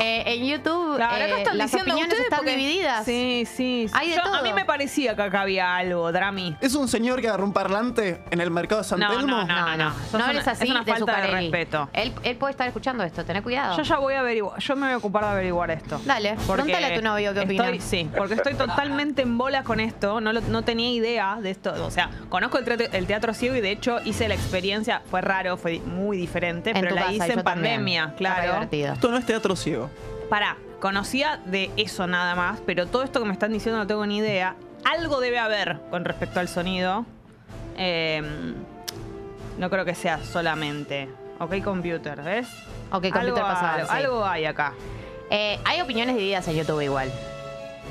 [0.00, 3.04] Eh, en YouTube, Claro, acá eh, están las diciendo opiniones ustedes están porque- divididas.
[3.04, 3.86] Sí, sí.
[3.88, 3.94] sí.
[3.94, 4.34] Hay de Yo- todo.
[4.36, 6.56] A mí me parecía que acá había algo, Drami.
[6.60, 9.26] ¿Es un señor que agarró un parlante en el mercado de San No, Telmo?
[9.26, 11.88] no, No, no, no una- eres así es una de falta de respeto.
[11.92, 13.76] Él, él puede estar escuchando esto, tené cuidado.
[13.76, 16.00] Yo ya voy a averiguar, yo me voy a ocupar de averiguar esto.
[16.04, 17.64] Dale, pregúntale a tu novio qué opina.
[17.70, 20.20] estoy- sí, porque estoy totalmente en bola con esto.
[20.20, 21.72] No, lo- no tenía idea de esto.
[21.84, 24.59] O sea, conozco el, teatro- el teatro ciego y de hecho hice la experiencia.
[25.10, 28.68] Fue raro, fue muy diferente, en pero la casa, hice en pandemia, claro.
[28.70, 29.90] Esto no es teatro ciego.
[30.28, 34.06] Pará, conocía de eso nada más, pero todo esto que me están diciendo no tengo
[34.06, 34.56] ni idea.
[34.84, 37.04] Algo debe haber con respecto al sonido.
[37.76, 38.22] Eh,
[39.58, 41.08] no creo que sea solamente.
[41.38, 42.48] Ok, computer, ¿ves?
[42.92, 43.92] Ok, computer algo, sí.
[43.96, 44.74] algo hay acá.
[45.30, 47.10] Eh, hay opiniones divididas en YouTube igual.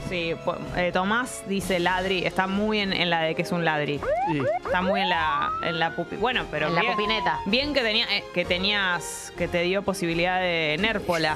[0.08, 0.34] Sí,
[0.76, 4.00] eh, Tomás dice ladri, está muy en, en la de que es un ladri.
[4.32, 4.42] Sí.
[4.66, 6.16] Está muy en la, en la pupi.
[6.16, 7.40] Bueno, pero En la pupineta.
[7.46, 11.36] Bien que tenía, eh, que tenías, que te dio posibilidad de Nérpola.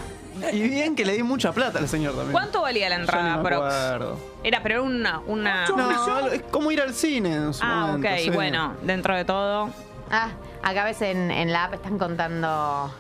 [0.52, 2.32] Y bien que le di mucha plata al señor también.
[2.32, 3.74] ¿Cuánto valía la entrada, Prox?
[3.74, 4.20] acuerdo.
[4.44, 5.68] Era, pero era una, una.
[5.68, 8.30] No, es como ir al cine en su Ah, momento, ok, sí.
[8.32, 9.70] bueno, dentro de todo.
[10.10, 10.30] Ah,
[10.64, 12.92] acá ves en, en la app están contando.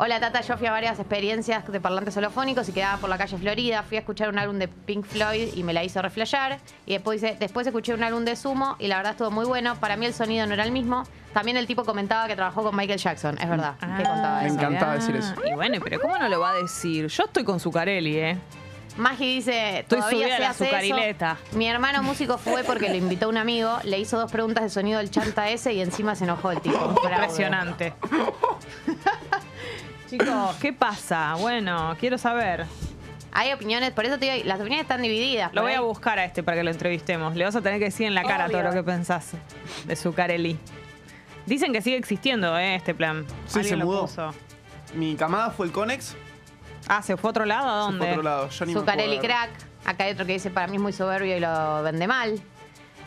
[0.00, 3.36] Hola Tata, yo fui a varias experiencias de parlantes holofónicos y quedaba por la calle
[3.36, 3.82] Florida.
[3.82, 6.60] Fui a escuchar un álbum de Pink Floyd y me la hizo reflejar.
[6.86, 9.74] Y después, dice- después escuché un álbum de Sumo y la verdad estuvo muy bueno.
[9.80, 11.02] Para mí el sonido no era el mismo.
[11.34, 13.38] También el tipo comentaba que trabajó con Michael Jackson.
[13.40, 13.74] Es verdad.
[13.80, 14.54] que contaba Me eso.
[14.54, 15.34] encantaba decir eso.
[15.50, 17.08] Y bueno, pero ¿cómo no lo va a decir?
[17.08, 18.38] Yo estoy con Zucarelli, ¿eh?
[18.98, 21.26] Magi dice, Estoy todavía se hace eso.
[21.56, 24.98] Mi hermano músico fue porque lo invitó un amigo, le hizo dos preguntas de sonido
[24.98, 26.78] del chanta ese y encima se enojó el tipo.
[26.94, 27.14] Fraude.
[27.14, 27.94] Impresionante.
[30.08, 31.34] Chicos, ¿qué pasa?
[31.38, 32.64] Bueno, quiero saber.
[33.32, 35.52] Hay opiniones, por eso te digo, las opiniones están divididas.
[35.52, 37.36] Lo voy a buscar a este para que lo entrevistemos.
[37.36, 39.32] Le vas a tener que decir en la cara todo lo que pensás
[39.84, 40.58] de Zucarelli.
[41.46, 42.74] Dicen que sigue existiendo, ¿eh?
[42.76, 43.24] Este plan.
[43.46, 44.00] Sí, Alguien se lo mudó.
[44.02, 44.34] puso.
[44.94, 46.16] Mi camada fue el Conex.
[46.88, 47.68] Ah, ¿se fue a otro lado?
[47.68, 47.98] ¿A Se dónde?
[47.98, 48.48] fue a otro lado.
[48.50, 49.36] Yo ni me Zuccarelli acuerdo.
[49.36, 49.50] Crack.
[49.84, 52.40] Acá hay otro que dice, para mí es muy soberbio y lo vende mal.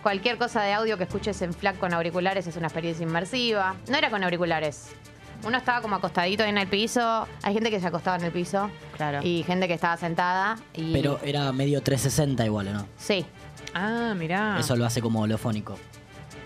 [0.03, 3.75] Cualquier cosa de audio que escuches en FLAC con auriculares es una experiencia inmersiva.
[3.89, 4.89] No era con auriculares.
[5.43, 7.27] Uno estaba como acostadito en el piso.
[7.41, 8.69] Hay gente que se acostaba en el piso.
[8.95, 9.19] Claro.
[9.23, 10.57] Y gente que estaba sentada.
[10.73, 10.93] Y...
[10.93, 12.87] Pero era medio 360 igual, ¿o no?
[12.97, 13.25] Sí.
[13.73, 14.57] Ah, mirá.
[14.59, 15.73] Eso lo hace como holofónico.
[15.73, 15.79] Vos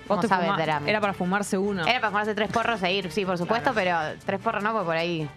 [0.08, 0.50] ¿Cómo te sabes?
[0.86, 1.86] Era para fumarse uno.
[1.86, 4.86] Era para fumarse tres porros e ir, sí, por supuesto, pero tres porros no, porque
[4.86, 5.28] por ahí.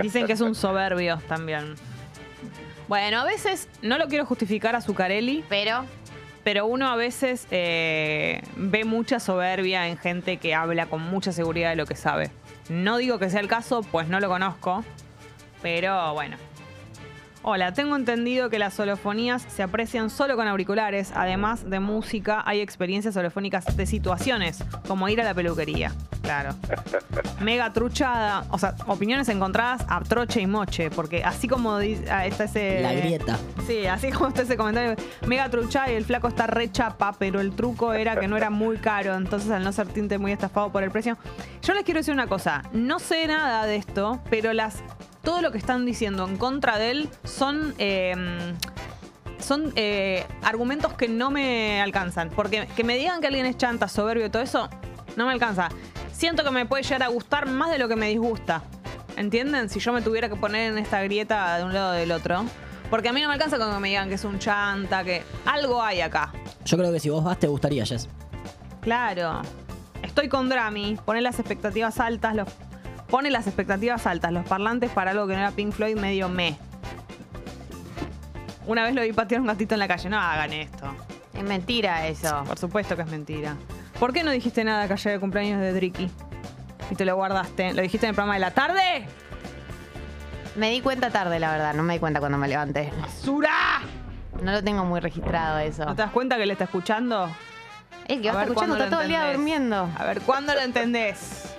[0.00, 1.74] Dicen que es un soberbio también.
[2.86, 5.84] Bueno, a veces, no lo quiero justificar a Zucarelli, Pero
[6.44, 11.70] pero uno a veces eh, ve mucha soberbia en gente que habla con mucha seguridad
[11.70, 12.30] de lo que sabe.
[12.70, 14.84] No digo que sea el caso, pues no lo conozco,
[15.60, 16.36] pero bueno.
[17.42, 21.10] Hola, tengo entendido que las holofonías se aprecian solo con auriculares.
[21.14, 25.90] Además de música, hay experiencias holofónicas de situaciones, como ir a la peluquería.
[26.20, 26.54] Claro.
[27.40, 32.26] Mega truchada, o sea, opiniones encontradas a troche y moche, porque así como dice, ah,
[32.26, 32.82] está ese...
[32.82, 33.38] La grieta.
[33.66, 34.94] Sí, así como está ese comentario.
[35.26, 38.50] Mega truchada y el flaco está re chapa, pero el truco era que no era
[38.50, 41.16] muy caro, entonces al no ser tinte muy estafado por el precio.
[41.62, 44.82] Yo les quiero decir una cosa, no sé nada de esto, pero las
[45.22, 47.74] todo lo que están diciendo en contra de él son...
[47.78, 48.54] eh,
[49.38, 52.28] son eh, argumentos que no me alcanzan.
[52.28, 54.68] Porque que me digan que alguien es chanta, soberbio y todo eso,
[55.16, 55.70] no me alcanza.
[56.12, 58.62] Siento que me puede llegar a gustar más de lo que me disgusta.
[59.16, 59.68] ¿Entienden?
[59.68, 62.44] Si yo me tuviera que poner en esta grieta de un lado o del otro.
[62.90, 65.22] Porque a mí no me alcanza con que me digan que es un chanta, que
[65.46, 66.32] algo hay acá.
[66.64, 68.08] Yo creo que si vos vas te gustaría, Jess.
[68.80, 69.42] Claro.
[70.02, 72.48] Estoy con Drami, pone las expectativas altas, los
[73.10, 76.56] pone las expectativas altas, los parlantes para algo que no era Pink Floyd medio me.
[78.66, 80.86] Una vez lo vi patear un gatito en la calle, no hagan esto.
[81.34, 82.44] Es mentira eso.
[82.44, 83.56] Por supuesto que es mentira.
[83.98, 86.10] ¿Por qué no dijiste nada que ayer de cumpleaños de Dricky?
[86.90, 87.72] Y te lo guardaste.
[87.72, 89.06] ¿Lo dijiste en el programa de la tarde?
[90.56, 91.74] Me di cuenta tarde, la verdad.
[91.74, 92.92] No me di cuenta cuando me levanté.
[93.00, 93.80] ¡Basura!
[94.42, 95.84] No lo tengo muy registrado eso.
[95.84, 97.28] ¿No te das cuenta que le está escuchando?
[98.08, 99.88] El que A va escuchando está todo el día durmiendo.
[99.98, 101.54] A ver, ¿cuándo lo entendés?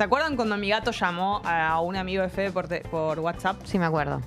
[0.00, 3.60] ¿Se acuerdan cuando mi gato llamó a un amigo de Fede por, te- por WhatsApp?
[3.64, 4.22] Sí, me acuerdo.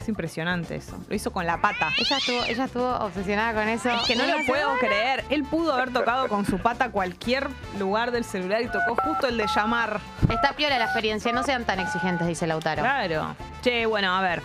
[0.00, 0.98] Es impresionante eso.
[1.08, 1.92] Lo hizo con la pata.
[1.96, 3.90] Ella estuvo, ella estuvo obsesionada con eso.
[3.90, 4.80] Es que no una lo puedo semana.
[4.80, 5.24] creer.
[5.30, 7.46] Él pudo haber tocado con su pata cualquier
[7.78, 10.00] lugar del celular y tocó justo el de llamar.
[10.28, 12.82] Está piola la experiencia, no sean tan exigentes, dice Lautaro.
[12.82, 13.36] Claro.
[13.62, 14.42] Che, bueno, a ver.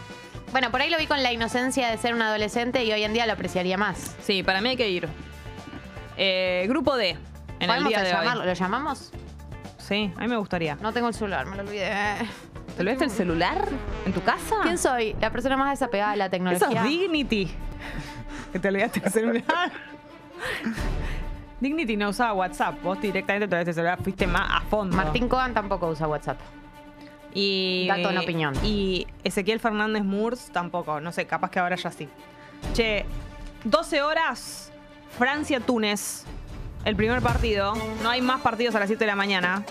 [0.52, 3.14] Bueno, por ahí lo vi con la inocencia de ser un adolescente y hoy en
[3.14, 4.16] día lo apreciaría más.
[4.22, 5.10] Sí, para mí hay que ir.
[6.16, 7.10] Eh, grupo D.
[7.10, 7.18] En
[7.64, 8.46] el ¿Podemos día de llamarlo?
[8.46, 9.12] ¿Lo llamamos?
[9.90, 10.76] Sí, a mí me gustaría.
[10.76, 11.92] No tengo el celular, me lo olvidé.
[12.78, 13.68] ¿Te lo ves el celular?
[14.06, 14.58] ¿En tu casa?
[14.62, 15.16] ¿Quién soy?
[15.20, 16.84] La persona más desapegada de la Eso tecnología.
[16.84, 17.52] es Dignity.
[18.52, 19.72] Que te olvidaste el celular.
[21.60, 22.80] Dignity no usaba WhatsApp.
[22.84, 24.04] Vos directamente te olvidaste el celular.
[24.04, 24.96] Fuiste más a fondo.
[24.96, 26.40] Martín Cohen tampoco usa WhatsApp.
[27.34, 28.54] Y, Dato en opinión.
[28.64, 31.02] Y Ezequiel Fernández Murs tampoco.
[31.02, 32.08] No sé, capaz que ahora ya sí.
[32.74, 33.06] Che,
[33.64, 34.72] 12 horas,
[35.18, 36.26] Francia-Túnez.
[36.86, 37.74] El primer partido.
[38.02, 39.64] No hay más partidos a las 7 de la mañana.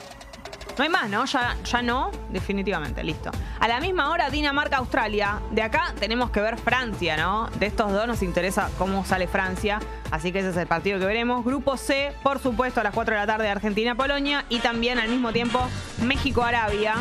[0.77, 1.25] No hay más, ¿no?
[1.25, 3.33] Ya, ya no, definitivamente, listo.
[3.59, 5.41] A la misma hora, Dinamarca-Australia.
[5.51, 7.51] De acá tenemos que ver Francia, ¿no?
[7.59, 9.81] De estos dos nos interesa cómo sale Francia.
[10.13, 11.45] Así que ese es el partido que veremos.
[11.45, 14.45] Grupo C, por supuesto, a las 4 de la tarde, Argentina-Polonia.
[14.51, 15.67] Y también al mismo tiempo,
[16.05, 16.95] México-Arabia.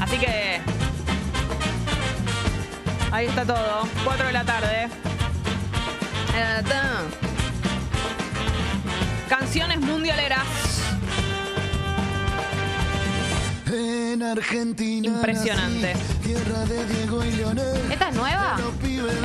[0.00, 0.60] Así que.
[3.10, 3.88] Ahí está todo.
[4.04, 4.88] 4 de la tarde.
[9.28, 10.46] Canciones mundialeras.
[13.66, 15.08] En Argentina.
[15.08, 15.94] Impresionante.
[15.94, 17.92] nací, Tierra de Diego y Leonel.
[17.92, 18.56] ¿Esta es nueva?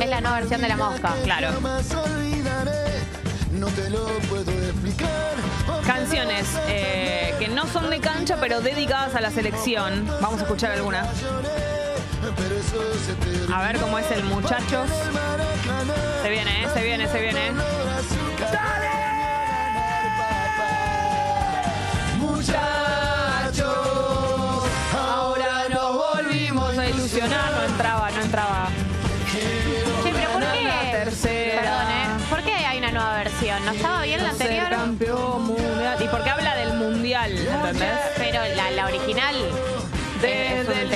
[0.00, 1.14] Es la nueva versión de La Mosca.
[1.24, 1.52] Claro.
[1.52, 3.02] Jamás olvidaré.
[3.52, 5.34] No te lo puedo explicar.
[5.86, 10.06] Canciones eh, que no son de cancha, pero dedicadas a la selección.
[10.20, 11.06] Vamos a escuchar algunas.
[13.54, 14.90] A ver cómo es el muchachos.
[16.22, 16.68] Se viene, ¿eh?
[16.74, 17.52] se viene, se viene.
[22.18, 23.68] Muchachos,
[24.92, 27.52] ahora nos volvimos a ilusionar.
[27.52, 28.68] No entraba, no entraba.
[29.32, 30.68] Che, pero ¿por qué?
[31.60, 32.06] Perdón, ¿eh?
[32.28, 33.64] ¿Por qué hay una nueva versión?
[33.64, 34.68] ¿No estaba bien la anterior?
[34.68, 36.02] campeón mundial.
[36.02, 37.98] Y porque habla del mundial, ¿entendés?
[38.16, 39.36] Pero la, la original
[40.22, 40.90] es Desde un el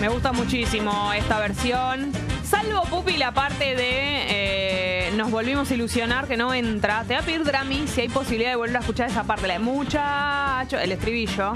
[0.00, 2.10] Me gusta muchísimo esta versión.
[2.42, 7.02] Salvo Pupi la parte de eh, nos volvimos a ilusionar que no entra.
[7.02, 9.54] Te voy a pedir Drami si hay posibilidad de volver a escuchar esa parte, la
[9.54, 11.52] de muchacho, el estribillo.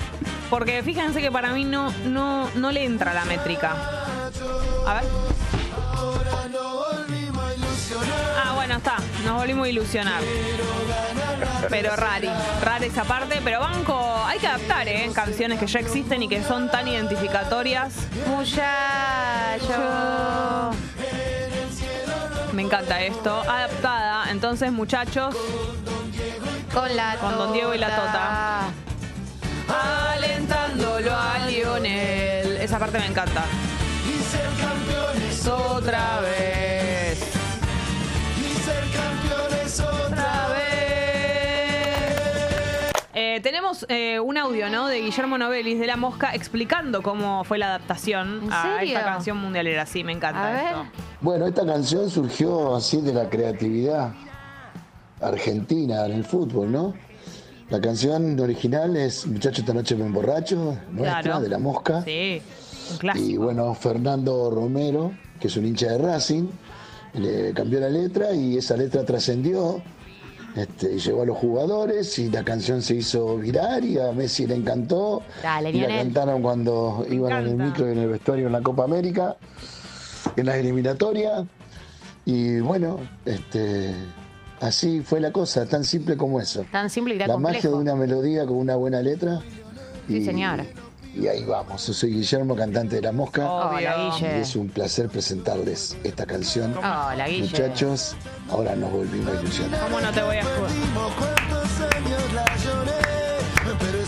[0.48, 3.72] Porque fíjense que para mí no, no, no le entra la métrica.
[4.86, 5.04] A ver.
[8.44, 8.96] Ah, bueno, está.
[9.24, 10.22] Nos volvimos a ilusionar.
[11.68, 12.28] Pero rari,
[12.62, 13.40] rara esa parte.
[13.44, 15.10] Pero banco, hay que adaptar, ¿eh?
[15.14, 17.94] Canciones que ya existen y que son tan identificatorias.
[18.26, 19.72] Muchacho.
[22.52, 23.40] Me encanta esto.
[23.48, 24.30] Adaptada.
[24.30, 25.34] Entonces, muchachos,
[26.72, 28.60] Con la Con Don Diego y la tota.
[30.14, 32.56] alentándolo a Lionel.
[32.58, 33.44] Esa parte me encanta.
[34.06, 37.18] Y ser campeones Otra vez.
[38.38, 40.71] Y ser campeones otra Otra vez.
[43.34, 44.88] Eh, tenemos eh, un audio, ¿no?
[44.88, 48.98] De Guillermo Novelis de La Mosca explicando cómo fue la adaptación ¿En a serio?
[48.98, 49.86] esta canción mundialera.
[49.86, 50.64] Sí, me encanta A ver.
[50.66, 50.84] esto.
[51.22, 54.12] Bueno, esta canción surgió así de la creatividad
[55.22, 56.92] argentina en el fútbol, ¿no?
[57.70, 61.40] La canción original es Muchacho esta noche me emborracho, nuestra, Claro.
[61.40, 62.02] de la mosca.
[62.02, 62.42] Sí,
[62.90, 63.44] un Y clásico.
[63.44, 66.48] bueno, Fernando Romero, que es un hincha de Racing,
[67.14, 69.80] le cambió la letra y esa letra trascendió.
[70.56, 74.46] Este, y llegó a los jugadores y la canción se hizo viral y a Messi
[74.46, 75.22] le encantó.
[75.42, 78.60] Dale, y la cantaron cuando iban en el micro y en el vestuario en la
[78.60, 79.36] Copa América,
[80.36, 81.44] en las eliminatorias.
[82.24, 83.94] Y bueno, este,
[84.62, 86.64] Así fue la cosa, tan simple como eso.
[86.70, 87.56] Tan simple y tan La complejo.
[87.56, 89.40] magia de una melodía con una buena letra.
[90.06, 90.64] Sí, señora.
[91.14, 91.86] Y ahí vamos.
[91.86, 93.50] Yo soy Guillermo, cantante de La Mosca.
[93.50, 94.40] Hola, Y Guille.
[94.40, 96.74] es un placer presentarles esta canción.
[96.78, 97.42] Hola, Guille.
[97.50, 98.16] Muchachos,
[98.50, 99.80] ahora nos volvimos a ilusionar.
[99.80, 100.42] ¿Cómo no te voy a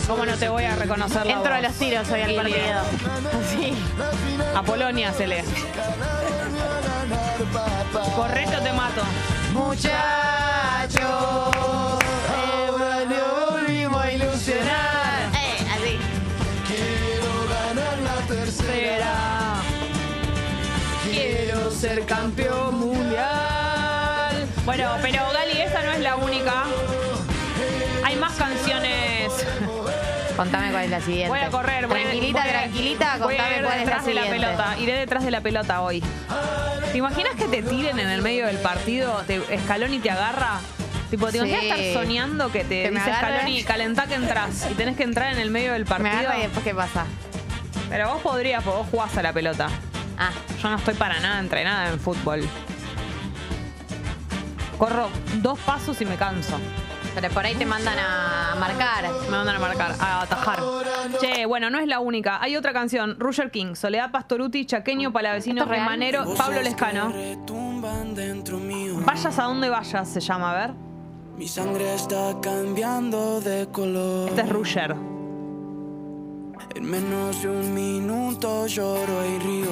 [0.07, 2.59] ¿Cómo no te voy a reconocer la Entro a los tiros hoy al partido.
[3.49, 3.73] Sí.
[4.55, 5.43] A Polonia se lee.
[8.15, 9.01] Correcto, te mato.
[9.53, 9.93] Muchachos,
[21.87, 24.47] ser campeón mundial.
[24.65, 26.63] Bueno, pero Gali, esta no es la única.
[28.03, 29.31] Hay más canciones.
[30.35, 31.29] Contame cuál es la siguiente.
[31.29, 31.85] Voy a correr.
[31.87, 34.13] voy a- Tranquilita, voy a- tranquilita, voy a contame ir cuál es la detrás de
[34.15, 34.45] la siguiente.
[34.47, 34.77] pelota.
[34.79, 36.03] Iré detrás de la pelota hoy.
[36.91, 40.59] ¿Te imaginas que te tiren en el medio del partido, te, Scaloni te agarra?
[41.11, 41.67] Tipo, ¿te imaginas Sí.
[41.69, 43.35] estar soñando que te dice agarre.
[43.35, 46.17] Scaloni, calentá que entras y tenés que entrar en el medio del Me partido?
[46.17, 47.05] agarra y después qué pasa.
[47.89, 49.67] Pero vos podrías, porque vos jugás a la pelota.
[50.17, 52.41] Ah, Yo no estoy para nada entrenada en fútbol.
[54.77, 55.09] Corro
[55.41, 56.57] dos pasos y me canso.
[57.13, 59.05] pero por ahí te mandan a marcar.
[59.23, 60.59] Me mandan a marcar, a atajar.
[61.21, 62.41] Che, bueno, no es la única.
[62.41, 65.79] Hay otra canción, Roger King, Soledad Pastoruti, Chaqueño, Palavecino, ¿Esto es?
[65.79, 67.13] Remanero, Pablo Lescano.
[69.05, 70.73] Vayas a donde vayas, se llama, a ver.
[71.37, 74.29] Mi sangre está cambiando de color.
[74.29, 74.95] Este es Roger.
[76.75, 79.71] En menos de un minuto lloro y río.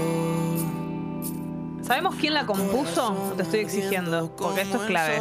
[1.84, 3.14] ¿Sabemos quién la compuso?
[3.14, 5.20] No te estoy exigiendo, porque esto es clave.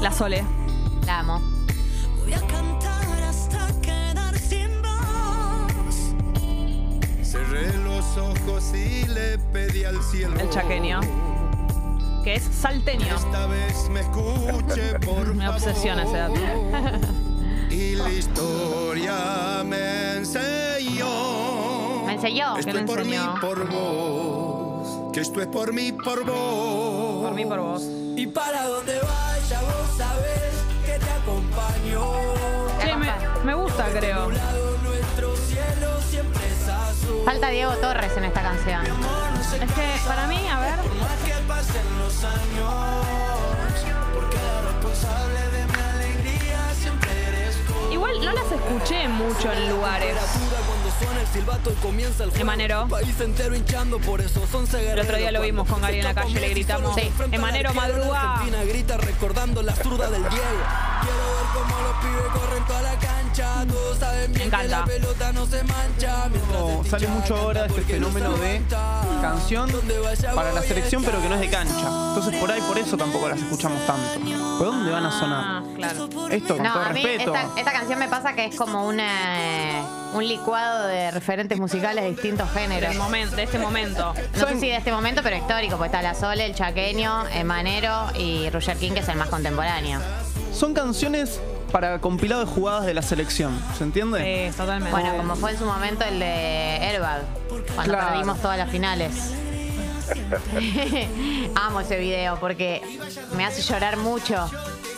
[0.00, 0.42] La Sole.
[1.04, 1.42] La amo.
[2.18, 6.14] Voy a cantar hasta quedar sin voz.
[7.22, 10.40] Cerré los ojos y le pedí al cielo.
[10.40, 11.00] El chaqueño.
[12.26, 13.06] Que es salteño.
[13.14, 16.34] Esta vez me escuche, por Me obsesiona ese dato.
[17.70, 22.02] Y la historia me enseñó.
[22.04, 22.56] Me enseñó.
[22.56, 23.40] Esto ¿Qué le es por mí, enseñó?
[23.40, 25.12] por vos.
[25.12, 27.26] Que esto es por mí, por vos.
[27.26, 27.84] Por mí, por vos.
[28.16, 30.52] Y para donde vaya, vos sabés
[30.84, 32.02] que te acompaño.
[32.80, 33.06] Che, me,
[33.44, 34.30] me gusta, creo.
[34.82, 36.55] Nuestro cielo siempre.
[37.24, 38.84] Falta Diego Torres en esta canción.
[38.86, 40.74] Es que para mí, a ver.
[47.92, 50.16] Igual no las escuché mucho en lugares.
[50.66, 52.42] Cuando suena el silbato y comienza el juego.
[52.42, 52.88] Emanero.
[52.88, 54.46] País entero hinchando por eso.
[54.46, 56.94] Son El otro día lo vimos con Gary en la calle, le gritamos.
[56.94, 57.10] Sí.
[57.32, 58.34] Emanero madruga.
[58.34, 60.44] Argentina grita recordando la zurda del Diego.
[61.56, 63.66] Cómo los pibes corren toda la cancha.
[63.68, 64.78] Todos saben bien Me que encanta.
[64.80, 66.28] la pelota no se mancha.
[66.30, 68.62] Mientras Como el sale mucho ahora este fenómeno de
[69.22, 69.70] canción
[70.34, 71.86] para la selección, pero que no es de cancha.
[72.08, 74.20] Entonces por ahí, por eso tampoco las escuchamos tanto.
[74.58, 75.62] ¿Por dónde van a Ah, sonar?
[75.76, 76.08] claro.
[76.30, 77.34] Esto con No, todo a mí respeto.
[77.34, 79.82] esta, esta canción me pasa que es como una,
[80.16, 82.94] un licuado de referentes musicales de distintos géneros.
[83.10, 84.14] Del de este momento.
[84.38, 88.06] No sé si de este momento, pero histórico, porque está La Sole, el Chaqueño, Emanero
[88.18, 90.00] y Roger King, que es el más contemporáneo.
[90.52, 93.60] Son canciones para compilado de jugadas de la selección.
[93.76, 94.50] ¿Se entiende?
[94.50, 94.90] Sí, totalmente.
[94.90, 97.22] Bueno, como fue en su momento el de Herbal,
[97.74, 98.08] cuando Claro.
[98.08, 99.32] perdimos todas las finales.
[101.56, 102.80] Amo ese video porque
[103.36, 104.48] me hace llorar mucho.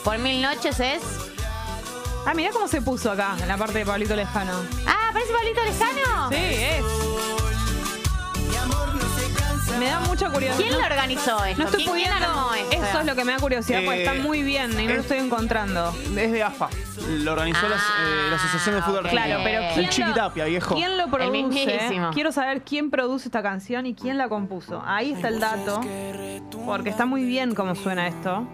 [0.05, 1.03] Por mil noches es.
[2.31, 4.53] Ah, mirá cómo se puso acá, en la parte de Pablito Lejano.
[4.87, 6.29] Ah, ¿parece Pablito Lejano?
[6.29, 6.85] Sí, es.
[9.79, 10.59] Me da mucha curiosidad.
[10.69, 11.59] ¿Quién lo organizó esto?
[11.63, 12.27] No estoy ¿Quién, quién pudiendo.
[12.41, 12.85] armó esto?
[12.85, 14.99] Eso es lo que me da curiosidad, porque Eh, está muy bien y no lo
[14.99, 15.95] es- estoy encontrando.
[16.17, 16.69] Es de AFA.
[17.21, 19.13] Lo organizó las, eh, la Asociación de Fútbol ok.
[19.13, 19.27] Argentino.
[19.39, 20.75] Claro, pero El ¿quién Chiquitapia, lo, viejo.
[20.75, 21.31] ¿Quién lo produce?
[21.31, 22.11] mismísimo.
[22.13, 24.83] Quiero saber quién produce esta canción y quién la compuso.
[24.85, 25.81] Ahí está el dato,
[26.67, 28.47] porque está muy bien cómo suena esto.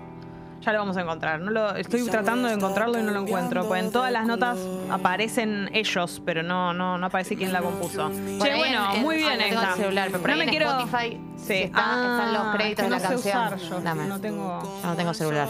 [0.64, 1.40] Ya lo vamos a encontrar.
[1.40, 3.74] No lo, estoy tratando de encontrarlo y no lo encuentro.
[3.76, 4.56] En todas las notas
[4.90, 8.10] aparecen ellos, pero no, no, no aparece quién la compuso.
[8.10, 9.72] Che, bueno, en- en- muy bien ah, no tengo esta.
[9.72, 10.70] el celular, pero por no ahí me en quiero.
[10.70, 11.44] Spotify Sí.
[11.46, 13.44] sí está- están los Ah, créditos que de la no sé canción.
[13.46, 13.80] usar yo.
[13.80, 14.06] Dame.
[14.06, 14.80] No tengo.
[14.82, 15.48] Yo no tengo celular.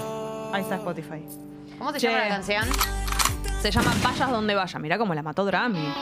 [0.53, 1.25] Ahí está Spotify.
[1.79, 2.09] ¿Cómo se Che.
[2.09, 2.65] llama la canción?
[3.63, 4.79] Se llama Vayas donde vaya.
[4.81, 5.95] Mirá cómo la mató Drami.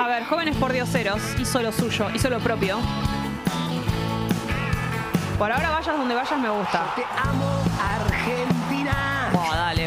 [0.00, 2.78] A ver, jóvenes por dioseros, hizo lo suyo, hizo lo propio.
[5.38, 6.84] Por ahora vayas donde vayas me gusta.
[6.96, 7.55] Te amo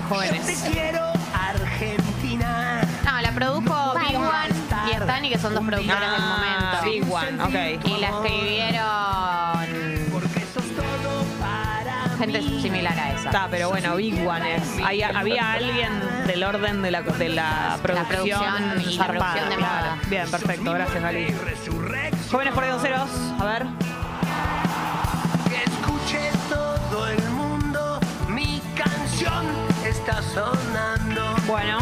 [0.02, 0.46] jóvenes.
[0.46, 2.82] Te quiero, Argentina.
[3.06, 4.50] No, la produjo Big One
[4.92, 6.82] y Stani, que son dos productoras del momento.
[6.86, 7.56] Big One, ok.
[7.86, 10.10] Y la escribieron.
[10.12, 13.30] Porque sos todo para Gente similar a esa.
[13.30, 14.64] Está, pero bueno, Big One es.
[14.84, 18.42] Había alguien del orden de la, de la producción.
[18.42, 19.98] La producción y la producción de moda.
[20.08, 21.34] Bien, perfecto, gracias, Ali.
[22.32, 23.66] Jóvenes por ceros, a ver.
[25.50, 29.69] Que escuche todo el mundo mi canción.
[31.46, 31.78] Bueno,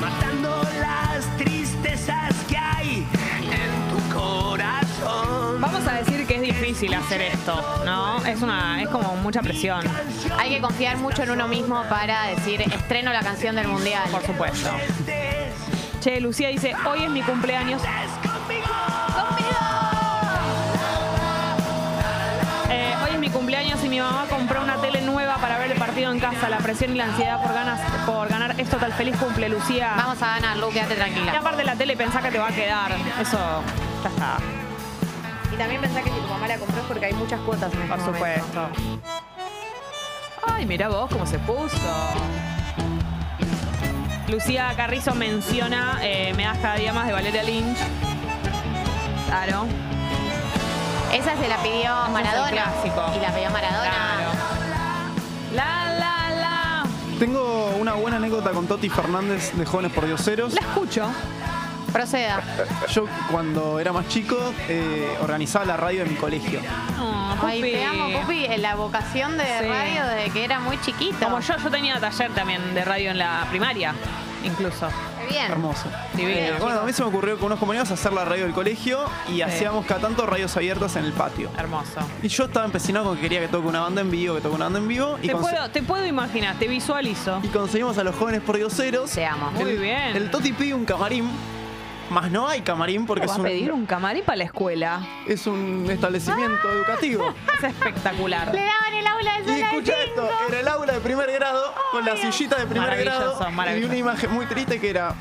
[0.00, 3.04] Matando las tristezas que hay
[3.42, 5.60] en tu corazón.
[5.60, 8.24] vamos a decir que es difícil hacer esto, ¿no?
[8.24, 9.82] Es una, es como mucha presión,
[10.38, 14.08] Hay que confiar mucho en uno mismo para decir estreno la canción del mundial.
[14.12, 14.70] por supuesto.
[16.00, 17.82] Che, Lucía dice, hoy es mi cumpleaños.
[22.70, 25.55] Eh, hoy es mi cumpleaños y mi mamá compró una tele nueva para
[25.96, 26.50] partido en casa.
[26.50, 28.92] La presión y la ansiedad por ganas por ganar es total.
[28.92, 29.94] Feliz cumple, Lucía.
[29.96, 31.38] Vamos a ganar, Lu, quédate Y tranquila.
[31.38, 32.92] aparte la tele pensá que te va a quedar.
[33.18, 33.38] Eso
[34.02, 34.36] ya está.
[35.50, 37.80] Y también pensá que si tu mamá la compró es porque hay muchas cuotas en
[37.80, 38.68] este Por supuesto.
[40.46, 41.78] Ay, mira vos cómo se puso.
[44.28, 47.78] Lucía Carrizo menciona eh, Me das cada día más de Valeria Lynch.
[49.28, 49.64] Claro.
[51.14, 52.50] Esa se la pidió Maradona.
[52.50, 53.02] clásico.
[53.16, 53.90] Y la pidió Maradona.
[53.90, 54.30] Claro.
[55.54, 55.85] La.
[57.18, 60.52] Tengo una buena anécdota con Toti Fernández de Jóvenes por Dioseros.
[60.54, 61.08] La escucho.
[61.92, 62.42] Proceda.
[62.92, 64.36] Yo cuando era más chico
[64.68, 66.60] eh, organizaba la radio de mi colegio.
[67.00, 67.70] Oh, Ay, Pupi.
[67.72, 68.44] te amo, Pupi.
[68.44, 69.66] En la vocación de Sí.
[69.66, 71.16] radio desde que era muy chiquito.
[71.20, 73.94] Como yo, yo tenía taller también de radio en la primaria,
[74.44, 74.88] incluso.
[75.28, 75.50] Bien.
[75.50, 75.84] Hermoso.
[76.14, 76.38] Divino.
[76.38, 79.00] Eh, bueno, a mí se me ocurrió con unos compañeros hacer la radio del colegio
[79.32, 81.50] y hacíamos cada tanto radios abiertas en el patio.
[81.58, 82.00] Hermoso.
[82.22, 84.54] Y yo estaba empecinado con que quería que toque una banda en vivo, que toque
[84.54, 85.18] una banda en vivo.
[85.22, 87.40] Y, Te puedo, te puedo imaginar, te visualizo.
[87.42, 89.10] y conseguimos a los jóvenes por dioseros.
[89.10, 89.50] Te amo.
[89.52, 90.16] Muy el, bien.
[90.16, 91.28] El Toti pide un camarín,
[92.10, 95.00] más no hay camarín porque ¿Vas es a un, pedir un camarín para la escuela?
[95.26, 97.34] es un establecimiento educativo.
[97.56, 98.52] Es espectacular.
[98.52, 100.22] Le daban el aula de Y sala de escucha cinco.
[100.22, 103.52] esto, en el aula de primer grado, con la sillita de primer Maravilloso, grado, y
[103.54, 103.88] maravilloso.
[103.88, 105.14] una imagen muy triste que era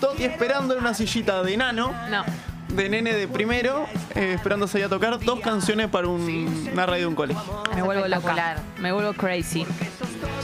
[0.00, 2.24] Toti esperando en una sillita de enano, No.
[2.68, 7.02] de nene de primero, eh, esperándose ahí a tocar dos canciones para un- una radio
[7.02, 7.62] de un colegio.
[7.74, 8.16] Me vuelvo loca.
[8.18, 8.58] espectacular.
[8.78, 9.66] Me vuelvo crazy.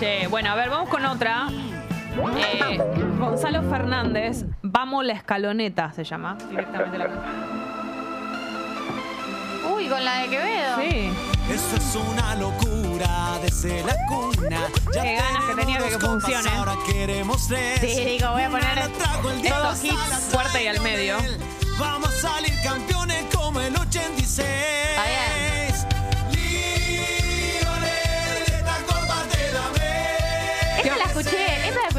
[0.00, 1.48] Che, bueno, a ver, vamos con otra.
[2.18, 2.78] Eh,
[3.18, 7.08] Gonzalo Fernández, Vamos la escaloneta, se llama directamente la
[9.74, 10.76] Uy, con la de Quevedo.
[10.80, 11.10] Sí.
[11.50, 14.60] Esto es una locura desde la cuna.
[14.94, 16.48] Ya Qué ganas que tenía de que funcione.
[16.56, 17.80] Ahora queremos tres.
[17.80, 21.16] Sí, digo, voy a poner estos hits fuerte y al medio.
[21.78, 24.48] Vamos a salir campeones como el 86.
[24.96, 25.55] Lionel,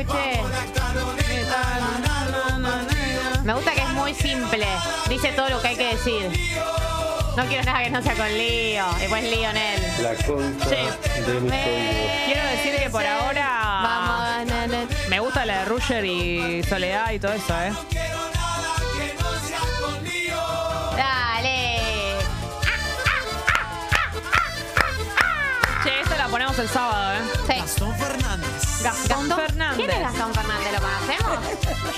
[0.07, 0.41] escuché.
[3.43, 4.67] Me gusta que es muy simple.
[5.09, 6.29] Dice todo lo que hay que decir.
[7.37, 8.85] No quiero nada que no sea con Lío.
[8.99, 9.81] Después Lionel.
[10.01, 11.21] La concha Sí.
[11.21, 13.47] de mis Me- Quiero decir que por ahora
[13.83, 14.87] Vamos, na, na.
[15.09, 17.71] me gusta la de Ruger y Soledad y todo eso, ¿eh?
[20.97, 21.77] Dale.
[25.83, 27.21] Che, esta la ponemos el sábado, ¿eh?
[27.47, 27.53] Sí.
[28.83, 29.37] Gastón Fernández.
[29.37, 29.75] Gastón Fernández.
[29.75, 30.71] ¿Quién es Gastón Fernández?
[30.73, 31.39] ¿Lo conocemos?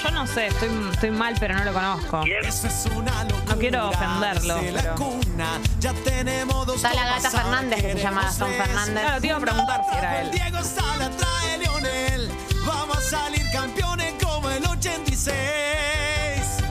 [0.04, 2.24] Yo no sé, estoy, estoy mal, pero no lo conozco.
[2.44, 3.46] Eso es una locura.
[3.54, 5.60] No quiero ofenderlo, pero- cuna.
[5.80, 8.52] Ya tenemos dos Está la gata Fernández, que se llama Gastón.
[8.54, 9.04] Fernández.
[9.04, 10.32] Claro, te iba a preguntar si era él.
[10.32, 12.32] Diego Sala trae Lionel.
[12.66, 15.38] Vamos a salir campeones como el 86.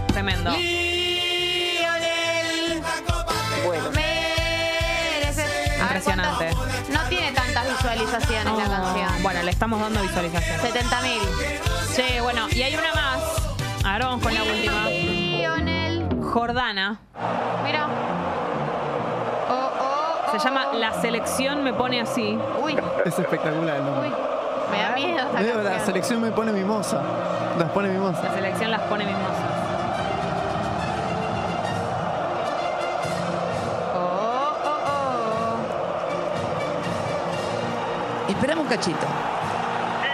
[0.09, 0.51] Tremendo.
[0.51, 0.69] Lionel.
[8.09, 9.23] Visualizaciones la canción.
[9.23, 10.61] Bueno, le estamos dando visualización.
[10.61, 11.21] 70 mil.
[11.95, 13.85] Che, bueno, y hay una más.
[13.85, 14.89] Ahora vamos con la última.
[14.89, 16.09] Lionel.
[16.33, 17.01] Jordana.
[17.65, 17.87] Mira.
[19.51, 20.41] Oh, oh, Se oh.
[20.45, 22.39] llama La selección me pone así.
[22.63, 24.09] Uy, Es espectacular nombre.
[24.09, 24.15] uy.
[24.71, 27.01] Me da miedo esta la selección me pone mimosa.
[27.59, 28.23] Las pone mimosa.
[28.23, 29.58] La selección las pone mimosas.
[38.39, 39.07] Esperamos un cachito.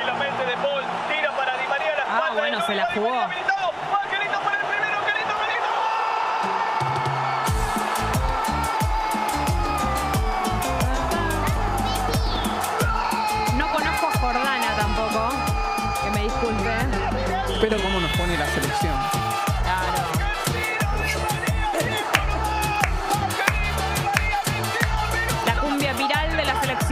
[0.02, 2.74] Y la mente de Paul tira para Di María la Ah, espalda bueno, de se
[2.74, 3.26] la jugó.
[14.20, 15.28] Jordana tampoco.
[16.02, 16.70] Que me disculpe.
[17.60, 19.33] Pero cómo nos pone la selección.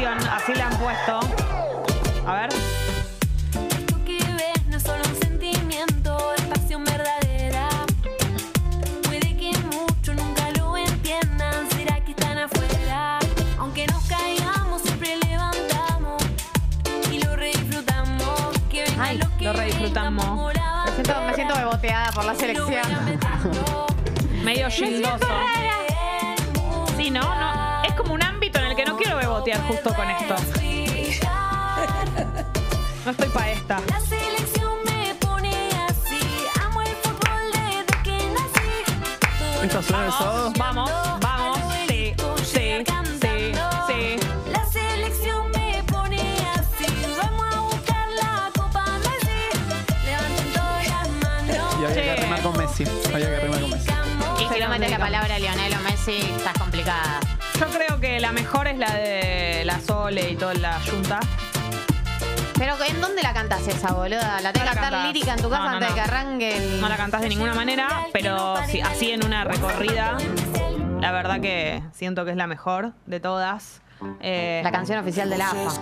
[0.05, 1.21] Así la han puesto.
[2.27, 2.49] A ver.
[3.89, 7.69] Lo que ves no es solo un sentimiento, es pasión verdadera.
[9.05, 13.21] Puede que muchos nunca lo entiendan, será que están afuera.
[13.59, 16.21] Aunque nos caigamos, siempre levantamos
[17.13, 18.59] y lo redisfrutamos.
[18.69, 20.53] Que venga Ay, lo que lo redisfrutamos.
[20.87, 22.71] Me siento, me siento beboteada por la selección.
[24.43, 25.27] Medio gildoso.
[25.55, 25.62] Sí,
[29.61, 30.35] justo con esto.
[33.05, 33.81] No estoy para esta.
[39.63, 40.53] ¿Estás suena el sábado?
[40.59, 40.91] Vamos,
[41.21, 42.85] vamos, sí, sí,
[43.21, 43.53] sí,
[43.87, 44.19] sí.
[44.51, 46.21] La selección me pone
[46.55, 46.87] así.
[47.17, 49.41] Vamos a buscar la copa Messi.
[50.05, 51.81] Levanten todas las manos.
[51.81, 52.85] Y había que remar con Messi.
[53.15, 53.91] Había que con Messi.
[54.41, 57.21] Y si no metes la palabra Lionel o Messi, estás complicada.
[57.59, 61.19] Yo creo que la mejor es la de la Sole y toda la Junta.
[62.59, 64.39] Pero ¿en dónde la cantás esa, boluda?
[64.43, 65.07] ¿La tenés No que la cantar cantás.
[65.07, 65.95] lírica en tu casa No, no, antes de no.
[65.95, 66.81] que arranque el.
[66.83, 70.19] No la cantás de ninguna manera, pero sí, así en una recorrida,
[71.01, 73.81] la verdad que siento que es la mejor de todas.
[74.21, 75.81] Eh, La canción oficial de la AFA.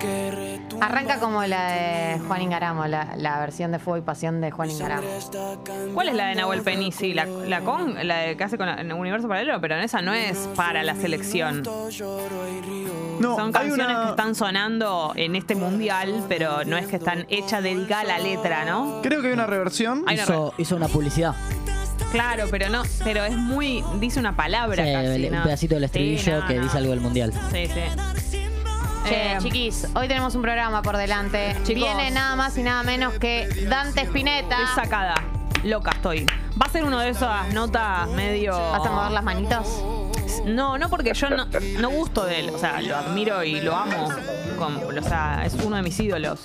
[0.80, 4.70] Arranca como la de Juan Ingaramo, la, la versión de Fuego y Pasión de Juan
[4.70, 5.02] Ingaramo.
[5.94, 7.12] ¿Cuál es la de Nahuel Penisi?
[7.14, 10.00] La, la con, la de que hace con la- en Universo Paralelo, pero en esa
[10.02, 11.62] no es para la selección.
[11.62, 16.96] No, Son hay canciones una- que están sonando en este mundial, pero no es que
[16.96, 19.00] están hechas dedicada a la letra, ¿no?
[19.02, 20.04] Creo que hay una reversión.
[20.10, 21.34] Hizo, hizo una publicidad.
[22.12, 25.36] Claro, pero no, pero es muy, dice una palabra Sí, casi, el- ¿no?
[25.38, 26.62] un pedacito del Sí, estribillo no, que no.
[26.64, 27.32] dice algo del mundial.
[27.52, 28.40] Sí, sí.
[29.08, 31.52] Che, Eh, chiquis, hoy tenemos un programa por delante.
[31.64, 31.74] Chicos.
[31.74, 34.56] Viene nada más y nada menos que Dante Spinetta.
[34.74, 35.14] Sacada.
[35.64, 36.26] Loca estoy.
[36.60, 38.52] Va a ser uno de esas notas medio.
[38.52, 39.66] ¿Vas a mover las manitos?
[40.46, 41.46] No, no porque yo no,
[41.80, 42.50] no gusto de él.
[42.50, 44.08] O sea, lo admiro y lo amo.
[44.58, 46.40] Como, o sea, es uno de mis ídolos.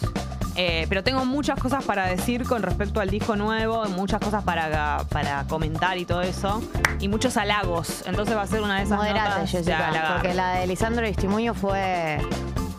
[0.56, 5.04] Eh, pero tengo muchas cosas para decir con respecto al disco nuevo, muchas cosas para,
[5.10, 6.62] para comentar y todo eso.
[7.00, 8.04] Y muchos halagos.
[8.06, 10.14] Entonces va a ser una de esas Moderate, notas de Jessica, halagar.
[10.14, 12.20] porque la de Lisandro Estimuño fue...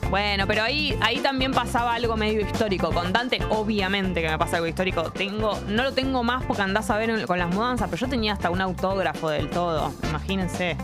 [0.08, 2.92] Bueno, pero ahí, ahí también pasaba algo medio histórico.
[2.92, 5.10] Con Dante, obviamente que me pasa algo histórico.
[5.10, 8.32] Tengo, no lo tengo más porque andás a ver con las mudanzas, pero yo tenía
[8.34, 9.92] hasta un autógrafo del todo.
[10.08, 10.76] Imagínense.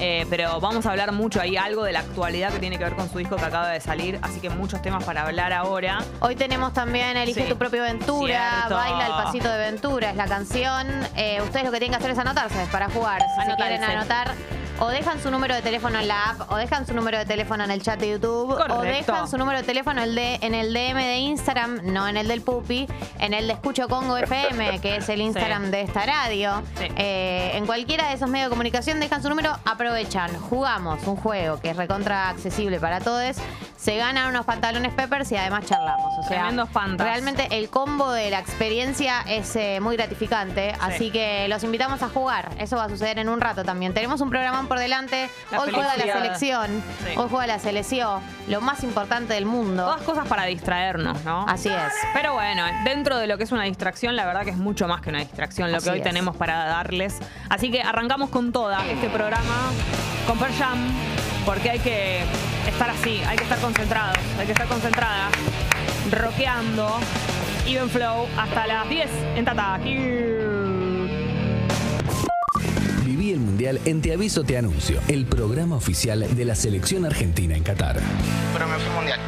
[0.00, 2.94] Eh, pero vamos a hablar mucho ahí, algo de la actualidad que tiene que ver
[2.94, 4.18] con su disco que acaba de salir.
[4.22, 5.98] Así que muchos temas para hablar ahora.
[6.20, 7.48] Hoy tenemos también Elige Sí.
[7.48, 8.74] tu propio Ventura, Cierto.
[8.74, 10.86] Baila el pasito de Ventura, es la canción.
[11.16, 13.22] Eh, ustedes lo que tienen que hacer es anotarse para jugar.
[13.40, 14.32] Si se quieren anotar,
[14.78, 17.64] o dejan su número de teléfono en la app, o dejan su número de teléfono
[17.64, 20.72] en el chat de YouTube, o dejan su número de teléfono el de, en el
[20.72, 22.86] DM de Instagram, no en el del Pupi,
[23.18, 26.62] en el de Escucho Congo FM, que es el Instagram de esta radio.
[26.78, 26.88] Sí.
[26.96, 31.58] Eh, en cualquiera de esos medios de comunicación, dejan su número, aprovechan, jugamos un juego
[31.60, 33.36] que es recontra accesible para todos.
[33.76, 36.12] Se ganan unos pantalones Peppers y además charlamos.
[36.18, 36.50] O sea,
[36.96, 40.74] realmente el combo de la experiencia es eh, muy gratificante.
[40.80, 42.50] Así que los invitamos a jugar.
[42.58, 43.94] Eso va a suceder en un rato también.
[43.94, 44.30] Tenemos un
[44.66, 45.30] por delante.
[45.50, 46.22] La Hoy juega la felicidad.
[46.22, 46.82] selección.
[47.04, 47.12] Sí.
[47.16, 48.22] Hoy juega la selección.
[48.48, 49.84] Lo más importante del mundo.
[49.84, 51.46] Todas cosas para distraernos, ¿no?
[51.48, 51.92] Así es.
[52.14, 55.00] Pero bueno, dentro de lo que es una distracción, la verdad que es mucho más
[55.00, 56.04] que una distracción lo Así que hoy es.
[56.04, 57.18] tenemos para darles.
[57.48, 59.70] Así que arrancamos con toda este programa
[60.26, 60.78] con Pearl Jam,
[61.44, 62.20] porque hay que
[62.68, 65.30] estar así, hay que estar concentrados, hay que estar concentradas,
[66.10, 66.98] rockeando,
[67.66, 69.78] Even Flow, hasta las 10 en Tata.
[73.06, 77.56] Viví el Mundial en Te Aviso Te Anuncio, el programa oficial de la selección argentina
[77.56, 78.00] en Qatar.
[78.52, 79.20] Pero me fui mundial.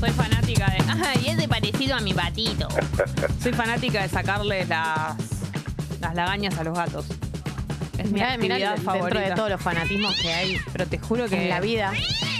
[0.00, 0.78] Soy fanática de.
[1.06, 2.66] Ay, es de parecido a mi batito.
[3.42, 5.16] Soy fanática de sacarle las,
[6.00, 7.06] las lagañas a los gatos.
[7.96, 9.20] Es mi Mirá, mirá actividad dentro favorita.
[9.20, 11.92] de todos los fanatismos que hay Pero te juro que en la vida.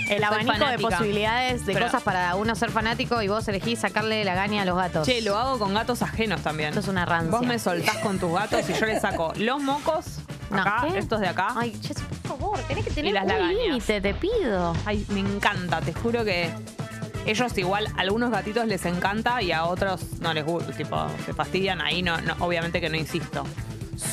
[0.08, 4.24] El abanico de posibilidades de Pero- cosas para uno ser fanático y vos elegís sacarle
[4.24, 5.06] la gaña a los gatos.
[5.06, 6.70] Che, lo hago con gatos ajenos también.
[6.70, 7.30] Esto es una rancia.
[7.38, 10.18] Vos me soltás con tus gatos y yo le saco los mocos,
[10.50, 10.98] No, acá, ¿qué?
[10.98, 11.48] estos de acá.
[11.56, 14.74] Ay, che, por favor, tenés que tener un límite, te pido.
[14.86, 16.50] Ay, me encanta, te juro que
[17.26, 21.34] ellos igual, a algunos gatitos les encanta y a otros no les gusta, tipo, se
[21.34, 23.44] fastidian, ahí no, no, obviamente que no insisto.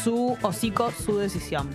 [0.03, 1.69] Su hocico, su decisión.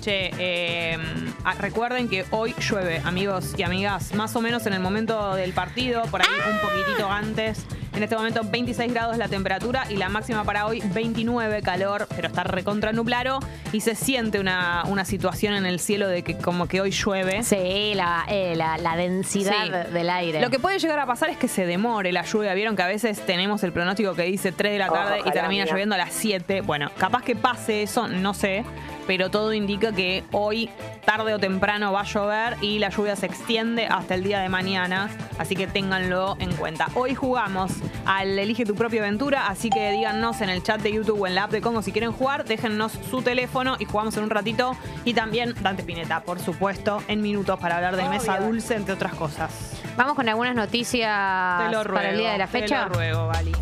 [0.00, 0.98] Che, eh,
[1.44, 5.52] ah, recuerden que hoy llueve, amigos y amigas, más o menos en el momento del
[5.52, 7.64] partido, por ahí un poquitito antes.
[7.94, 12.26] En este momento 26 grados la temperatura y la máxima para hoy 29 calor, pero
[12.26, 13.38] está recontra nublado
[13.72, 17.44] y se siente una, una situación en el cielo de que como que hoy llueve.
[17.44, 19.52] Sí, la, eh, la, la densidad
[19.86, 19.92] Sí.
[19.92, 20.40] del aire.
[20.40, 22.52] Lo que puede llegar a pasar es que se demore la lluvia.
[22.54, 25.64] Vieron que a veces tenemos el pronóstico que dice 3 de la tarde y termina
[25.64, 26.62] lloviendo a las 7.
[26.62, 28.64] Bueno, capaz que pase eso, no sé.
[29.06, 30.70] Pero todo indica que hoy,
[31.04, 34.48] tarde o temprano, va a llover y la lluvia se extiende hasta el día de
[34.48, 35.10] mañana.
[35.38, 36.88] Así que ténganlo en cuenta.
[36.94, 37.72] Hoy jugamos
[38.06, 39.48] al Elige tu propia aventura.
[39.48, 41.92] Así que díganos en el chat de YouTube o en la app de Congo si
[41.92, 42.44] quieren jugar.
[42.44, 44.76] Déjennos su teléfono y jugamos en un ratito.
[45.04, 49.14] Y también Dante Pineta, por supuesto, en minutos para hablar de Mesa Dulce, entre otras
[49.14, 49.82] cosas.
[49.96, 52.84] Vamos con algunas noticias para el día de la fecha.
[52.84, 53.52] Te lo ruego, Gali.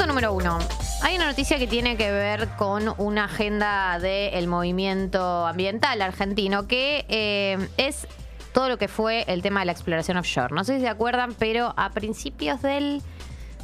[0.00, 0.58] Punto número uno.
[1.02, 7.04] Hay una noticia que tiene que ver con una agenda del movimiento ambiental argentino que
[7.10, 8.08] eh, es
[8.54, 10.54] todo lo que fue el tema de la exploración offshore.
[10.54, 13.02] No sé si se acuerdan, pero a principios del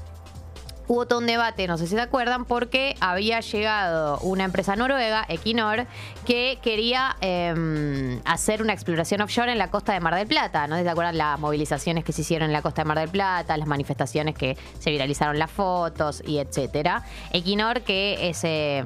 [0.89, 5.25] hubo todo un debate, no sé si se acuerdan, porque había llegado una empresa noruega,
[5.29, 5.87] Equinor,
[6.25, 10.67] que quería eh, hacer una exploración offshore en la costa de Mar del Plata.
[10.67, 13.57] ¿No se acuerdan las movilizaciones que se hicieron en la costa de Mar del Plata,
[13.57, 17.05] las manifestaciones que se viralizaron las fotos y etcétera?
[17.33, 18.83] Equinor, que es eh,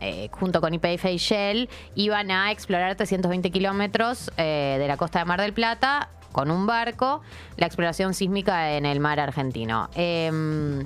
[0.00, 5.20] eh, junto con YPF y Shell, iban a explorar 320 kilómetros eh, de la costa
[5.20, 7.22] de Mar del Plata con un barco
[7.56, 9.88] la exploración sísmica en el mar argentino.
[9.94, 10.82] Eh,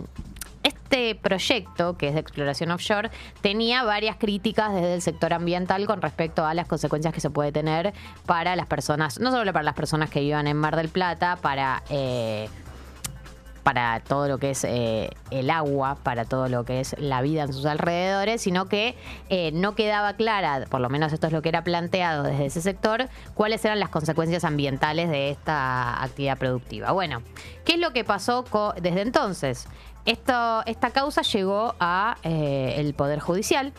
[0.62, 6.00] este proyecto, que es de exploración offshore, tenía varias críticas desde el sector ambiental con
[6.00, 7.92] respecto a las consecuencias que se puede tener
[8.24, 11.82] para las personas, no solo para las personas que vivan en Mar del Plata, para...
[11.90, 12.48] eh,
[13.66, 17.42] para todo lo que es eh, el agua, para todo lo que es la vida
[17.42, 18.94] en sus alrededores, sino que
[19.28, 22.60] eh, no quedaba clara, por lo menos esto es lo que era planteado desde ese
[22.60, 26.92] sector, cuáles eran las consecuencias ambientales de esta actividad productiva.
[26.92, 27.22] Bueno,
[27.64, 28.44] ¿qué es lo que pasó
[28.80, 29.66] desde entonces?
[30.04, 30.62] Esta
[30.94, 33.72] causa llegó a eh, el Poder Judicial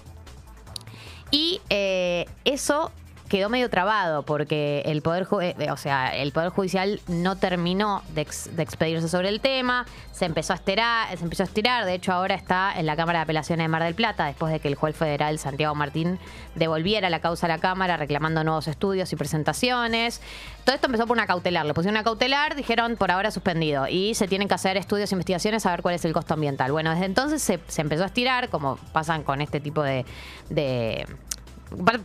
[1.31, 2.91] y eh, eso
[3.29, 8.01] quedó medio trabado porque el poder Ju- eh, o sea el poder judicial no terminó
[8.15, 11.85] de, ex- de expedirse sobre el tema se empezó a estirar se empezó a estirar
[11.85, 14.59] de hecho ahora está en la cámara de apelaciones de Mar del Plata después de
[14.59, 16.19] que el juez federal Santiago Martín
[16.55, 20.21] devolviera la causa a la cámara reclamando nuevos estudios y presentaciones.
[20.63, 24.13] Todo esto empezó por una cautelar le pusieron una cautelar dijeron por ahora suspendido y
[24.15, 26.71] se tienen que hacer estudios e investigaciones a ver cuál es el costo ambiental.
[26.71, 30.05] Bueno desde entonces se, empezó a estirar como pasan con este tipo de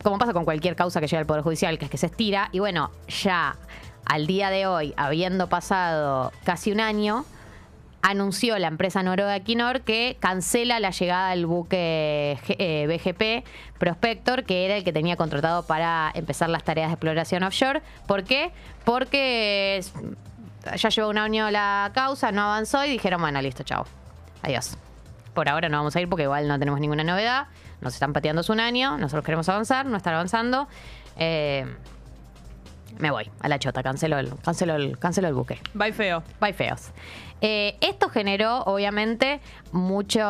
[0.03, 2.49] como pasa con cualquier causa que llega al Poder Judicial, que es que se estira,
[2.51, 3.55] y bueno, ya
[4.05, 7.25] al día de hoy, habiendo pasado casi un año,
[8.01, 13.47] anunció la empresa noruega Equinor que cancela la llegada del buque eh, BGP
[13.79, 17.81] Prospector, que era el que tenía contratado para empezar las tareas de exploración offshore.
[18.05, 18.51] ¿Por qué?
[18.83, 19.81] Porque
[20.75, 23.85] ya llevó un año la causa, no avanzó y dijeron, bueno, listo, chao.
[24.41, 24.77] Adiós.
[25.33, 27.47] Por ahora no vamos a ir porque igual no tenemos ninguna novedad.
[27.83, 30.67] Nos están pateando hace un año, nosotros queremos avanzar, no están avanzando.
[31.17, 31.65] Eh,
[32.99, 35.59] me voy a la chota, cancelo el, cancelo el, cancelo el buque.
[35.73, 36.23] Bye feo.
[36.39, 36.91] Bye feos.
[37.45, 39.41] Eh, esto generó, obviamente,
[39.73, 40.21] mucho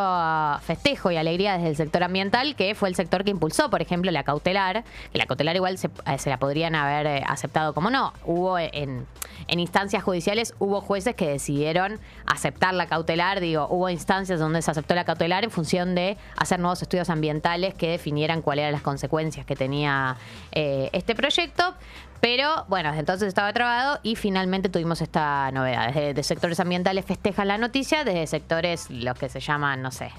[0.63, 4.09] festejo y alegría desde el sector ambiental, que fue el sector que impulsó, por ejemplo,
[4.09, 4.83] la cautelar.
[5.11, 8.13] Que la cautelar igual se, eh, se la podrían haber eh, aceptado como no.
[8.25, 9.05] Hubo en,
[9.47, 13.41] en instancias judiciales, hubo jueces que decidieron aceptar la cautelar.
[13.41, 17.75] Digo, hubo instancias donde se aceptó la cautelar en función de hacer nuevos estudios ambientales
[17.75, 20.17] que definieran cuáles eran las consecuencias que tenía
[20.51, 21.75] eh, este proyecto.
[22.23, 25.87] Pero bueno, desde entonces estaba trabado y finalmente tuvimos esta novedad.
[25.87, 30.09] Desde de sectores ambientales festejan la noticia, desde sectores los que se llaman, no sé,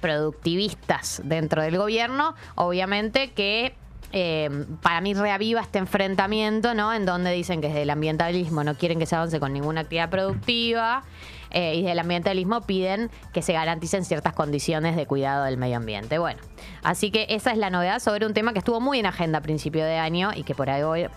[0.00, 3.74] productivistas dentro del gobierno, obviamente que
[4.12, 4.48] eh,
[4.80, 6.94] para mí reaviva este enfrentamiento, ¿no?
[6.94, 10.08] En donde dicen que desde el ambientalismo no quieren que se avance con ninguna actividad
[10.08, 11.02] productiva
[11.50, 15.78] eh, y desde el ambientalismo piden que se garanticen ciertas condiciones de cuidado del medio
[15.78, 16.18] ambiente.
[16.18, 16.40] Bueno,
[16.84, 19.42] así que esa es la novedad sobre un tema que estuvo muy en agenda a
[19.42, 21.08] principio de año y que por ahí, hoy-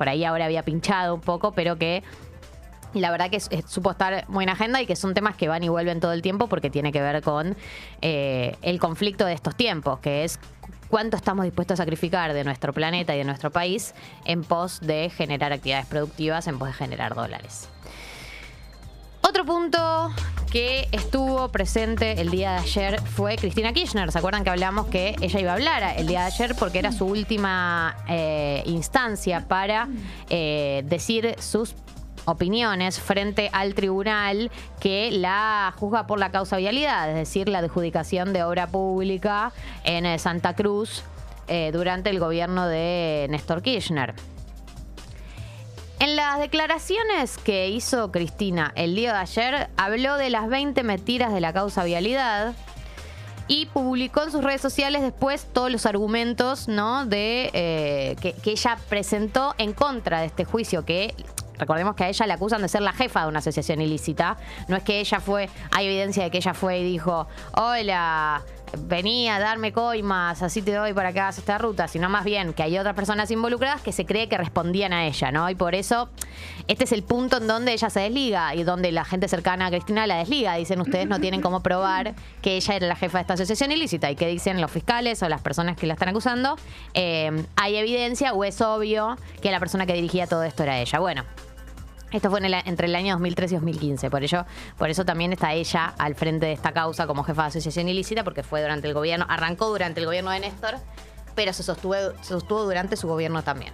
[0.00, 2.02] por ahí ahora había pinchado un poco, pero que
[2.94, 5.68] la verdad que supo estar muy en agenda y que son temas que van y
[5.68, 7.54] vuelven todo el tiempo porque tiene que ver con
[8.00, 10.40] eh, el conflicto de estos tiempos, que es
[10.88, 13.94] cuánto estamos dispuestos a sacrificar de nuestro planeta y de nuestro país
[14.24, 17.68] en pos de generar actividades productivas, en pos de generar dólares.
[19.22, 20.10] Otro punto
[20.50, 24.10] que estuvo presente el día de ayer fue Cristina Kirchner.
[24.10, 26.90] ¿Se acuerdan que hablamos que ella iba a hablar el día de ayer porque era
[26.90, 29.88] su última eh, instancia para
[30.28, 31.74] eh, decir sus
[32.24, 34.50] opiniones frente al tribunal
[34.80, 39.52] que la juzga por la causa vialidad, es decir, la adjudicación de obra pública
[39.84, 41.04] en eh, Santa Cruz
[41.72, 44.14] durante el gobierno de Néstor Kirchner.
[46.00, 51.30] En las declaraciones que hizo Cristina el día de ayer, habló de las 20 mentiras
[51.30, 52.54] de la causa vialidad
[53.48, 57.04] y publicó en sus redes sociales después todos los argumentos ¿no?
[57.04, 61.14] de, eh, que, que ella presentó en contra de este juicio que...
[61.58, 64.38] Recordemos que a ella la acusan de ser la jefa de una asociación ilícita.
[64.68, 68.42] No es que ella fue, hay evidencia de que ella fue y dijo, hola,
[68.78, 72.52] vení a darme coimas, así te doy para que hagas esta ruta, sino más bien
[72.52, 75.48] que hay otras personas involucradas que se cree que respondían a ella, ¿no?
[75.50, 76.08] Y por eso
[76.68, 79.70] este es el punto en donde ella se desliga y donde la gente cercana a
[79.70, 80.54] Cristina la desliga.
[80.54, 84.10] Dicen ustedes no tienen cómo probar que ella era la jefa de esta asociación ilícita
[84.10, 86.56] y que dicen los fiscales o las personas que la están acusando,
[86.94, 90.98] eh, hay evidencia o es obvio que la persona que dirigía todo esto era ella.
[90.98, 91.49] Bueno.
[92.12, 94.44] Esto fue el- entre el año 2013 y 2015, por ello,
[94.76, 98.24] por eso también está ella al frente de esta causa como jefa de asociación ilícita,
[98.24, 100.74] porque fue durante el gobierno, arrancó durante el gobierno de Néstor,
[101.36, 103.72] pero se sostuvo, se sostuvo durante su gobierno también.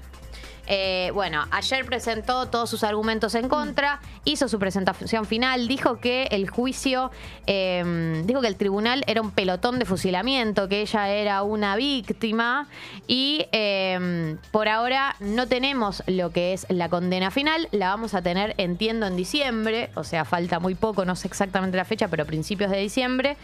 [0.66, 6.24] Eh, bueno, ayer presentó todos sus argumentos en contra, hizo su presentación final, dijo que
[6.30, 7.10] el juicio,
[7.46, 12.68] eh, dijo que el tribunal era un pelotón de fusilamiento, que ella era una víctima
[13.06, 18.22] y eh, por ahora no tenemos lo que es la condena final, la vamos a
[18.22, 22.26] tener, entiendo, en diciembre, o sea, falta muy poco, no sé exactamente la fecha, pero
[22.26, 23.36] principios de diciembre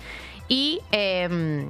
[0.48, 0.80] y...
[0.90, 1.66] eh,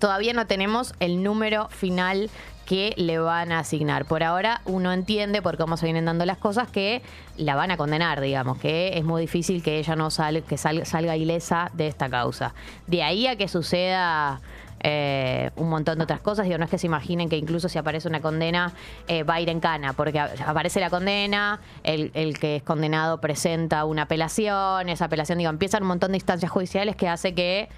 [0.00, 2.30] todavía no tenemos el número final
[2.70, 4.04] que le van a asignar.
[4.04, 7.02] Por ahora uno entiende, por cómo se vienen dando las cosas, que
[7.36, 10.86] la van a condenar, digamos, que es muy difícil que ella no salga, que sal-
[10.86, 12.54] salga ilesa de esta causa.
[12.86, 14.40] De ahí a que suceda
[14.84, 17.76] eh, un montón de otras cosas, digo, no es que se imaginen que incluso si
[17.76, 18.72] aparece una condena
[19.08, 23.20] eh, va a ir en cana, porque aparece la condena, el, el que es condenado
[23.20, 27.68] presenta una apelación, esa apelación, digo, empiezan un montón de instancias judiciales que hace que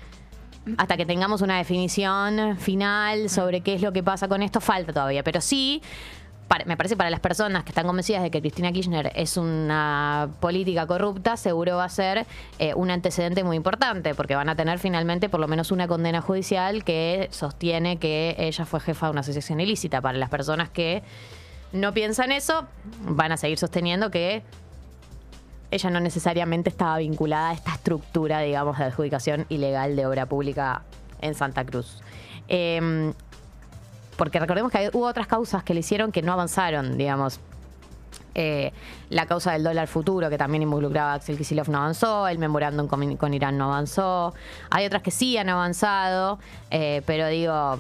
[0.77, 4.93] hasta que tengamos una definición final sobre qué es lo que pasa con esto, falta
[4.93, 5.23] todavía.
[5.23, 5.83] Pero sí,
[6.67, 10.87] me parece para las personas que están convencidas de que Cristina Kirchner es una política
[10.87, 12.27] corrupta, seguro va a ser
[12.59, 16.21] eh, un antecedente muy importante, porque van a tener finalmente por lo menos una condena
[16.21, 20.01] judicial que sostiene que ella fue jefa de una asociación ilícita.
[20.01, 21.03] Para las personas que
[21.73, 22.67] no piensan eso,
[23.03, 24.43] van a seguir sosteniendo que
[25.73, 30.83] ella no necesariamente estaba vinculada a esta estructura, digamos, de adjudicación ilegal de obra pública
[31.21, 32.03] en Santa Cruz.
[32.49, 33.13] Eh,
[34.17, 37.41] porque recordemos que hubo otras causas que le hicieron que no avanzaron, digamos.
[38.35, 38.73] Eh,
[39.11, 42.29] la causa del dólar futuro, que también involucraba a Axel Kicillof, no avanzó.
[42.29, 44.35] El memorándum con, Irán no avanzó.
[44.71, 46.39] Hay otras que sí han avanzado,
[46.71, 47.79] eh, pero digo,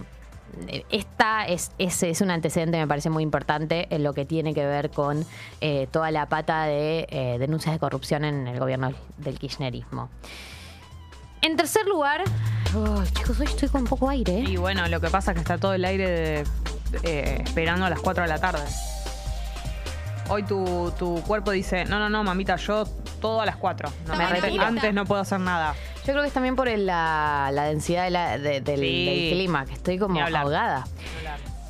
[0.90, 4.64] esta es, es, es un antecedente, me parece muy importante, en lo que tiene que
[4.64, 5.24] ver con
[5.61, 10.09] eh, toda la pata de eh, denuncias de corrupción en el gobierno del kirchnerismo.
[11.40, 12.22] En tercer lugar,
[12.74, 14.38] Ay, chicos, hoy estoy con poco aire.
[14.38, 14.44] ¿eh?
[14.48, 16.44] Y bueno, lo que pasa es que está todo el aire de-
[17.03, 18.62] eh, esperando a las 4 de la tarde.
[20.28, 22.84] Hoy tu, tu cuerpo dice, no, no, no, mamita, yo
[23.20, 23.90] todo a las 4.
[24.07, 24.14] No,
[24.64, 25.74] antes no puedo hacer nada.
[26.05, 29.05] Yo creo que es también por el- la, la densidad de la- de- del, Sí.
[29.07, 30.42] del clima, que estoy como Ni hablar.
[30.42, 30.84] ahogada.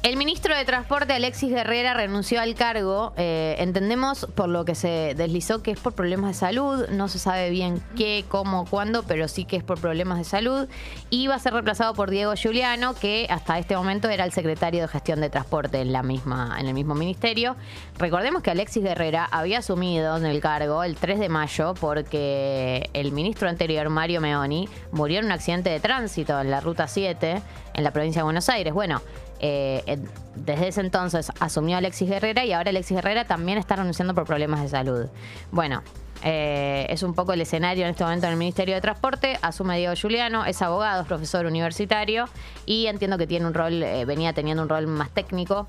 [0.03, 3.13] El ministro de Transporte, Alexis Guerrera, renunció al cargo.
[3.17, 6.89] Eh, entendemos por lo que se deslizó que es por problemas de salud.
[6.89, 10.69] No se sabe bien qué, cómo, cuándo, pero sí que es por problemas de salud.
[11.11, 14.83] Y va a ser reemplazado por Diego Giuliano, que hasta este momento era el secretario
[14.83, 17.55] de Gestión de Transporte en, la misma, en el mismo ministerio.
[17.97, 23.49] Recordemos que Alexis Guerrera había asumido el cargo el 3 de mayo porque el ministro
[23.49, 27.41] anterior, Mario Meoni, murió en un accidente de tránsito en la Ruta 7
[27.75, 28.75] en la provincia de Buenos Aires.
[28.75, 29.01] Bueno,
[29.43, 29.99] eh,
[30.37, 34.63] desde ese entonces asumió Alexis Guerrera y ahora Alexis Guerrera también está renunciando por problemas
[34.63, 35.07] de salud.
[35.51, 35.83] Bueno,
[36.25, 39.39] eh, es un poco el escenario en este momento en el Ministerio de Transporte.
[39.43, 42.27] Asume Diego Giuliano, es abogado, es profesor universitario
[42.65, 45.67] y entiendo que tiene un rol, eh, venía teniendo un rol más técnico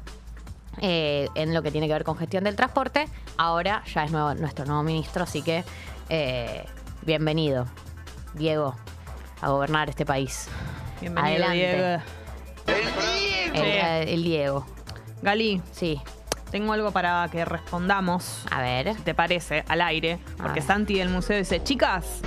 [0.81, 3.07] eh, en lo que tiene que ver con gestión del transporte.
[3.37, 5.63] Ahora ya es nuevo- nuestro nuevo ministro, así que
[7.01, 7.65] bienvenido,
[8.35, 8.75] Diego,
[9.41, 10.47] a gobernar este país.
[11.01, 11.75] Bienvenido, Adelante.
[11.75, 12.22] Diego.
[12.67, 14.65] El, eh, el Diego.
[15.21, 16.01] Gali, Sí.
[16.51, 18.45] tengo algo para que respondamos.
[18.51, 18.93] A ver.
[18.95, 19.63] si ¿Te parece?
[19.67, 20.19] Al aire.
[20.37, 20.63] Porque ver.
[20.63, 22.21] Santi del museo dice, chicas,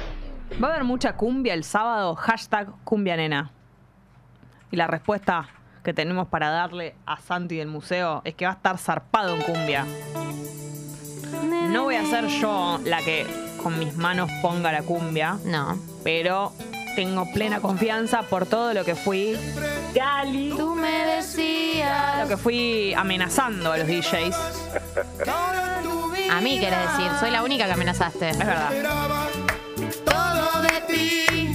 [0.63, 2.15] ¿va a haber mucha cumbia el sábado?
[2.17, 3.51] Hashtag cumbia nena.
[4.71, 5.49] Y la respuesta
[5.85, 9.43] que tenemos para darle a Santi del museo es que va a estar zarpado en
[9.43, 9.87] cumbia.
[11.71, 13.27] No voy a ser yo la que
[13.63, 15.39] con mis manos ponga la cumbia.
[15.45, 15.79] No.
[16.03, 16.53] Pero
[16.97, 19.37] tengo plena confianza por todo lo que fui.
[19.95, 20.49] Gali.
[20.57, 22.23] Tú me decías.
[22.23, 24.35] Lo que fui amenazando a los DJs.
[26.31, 28.31] A mí querés decir, soy la única que amenazaste.
[28.31, 28.71] Es verdad.
[30.05, 31.46] todo de ti,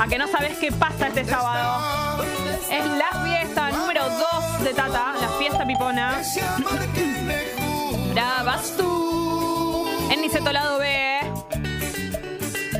[0.00, 2.24] a que no sabes qué pasa este sábado.
[2.70, 6.22] Es la fiesta número 2 de Tata, la fiesta pipona.
[8.14, 9.86] Bravas tú.
[10.10, 11.20] En Niceto Lado B.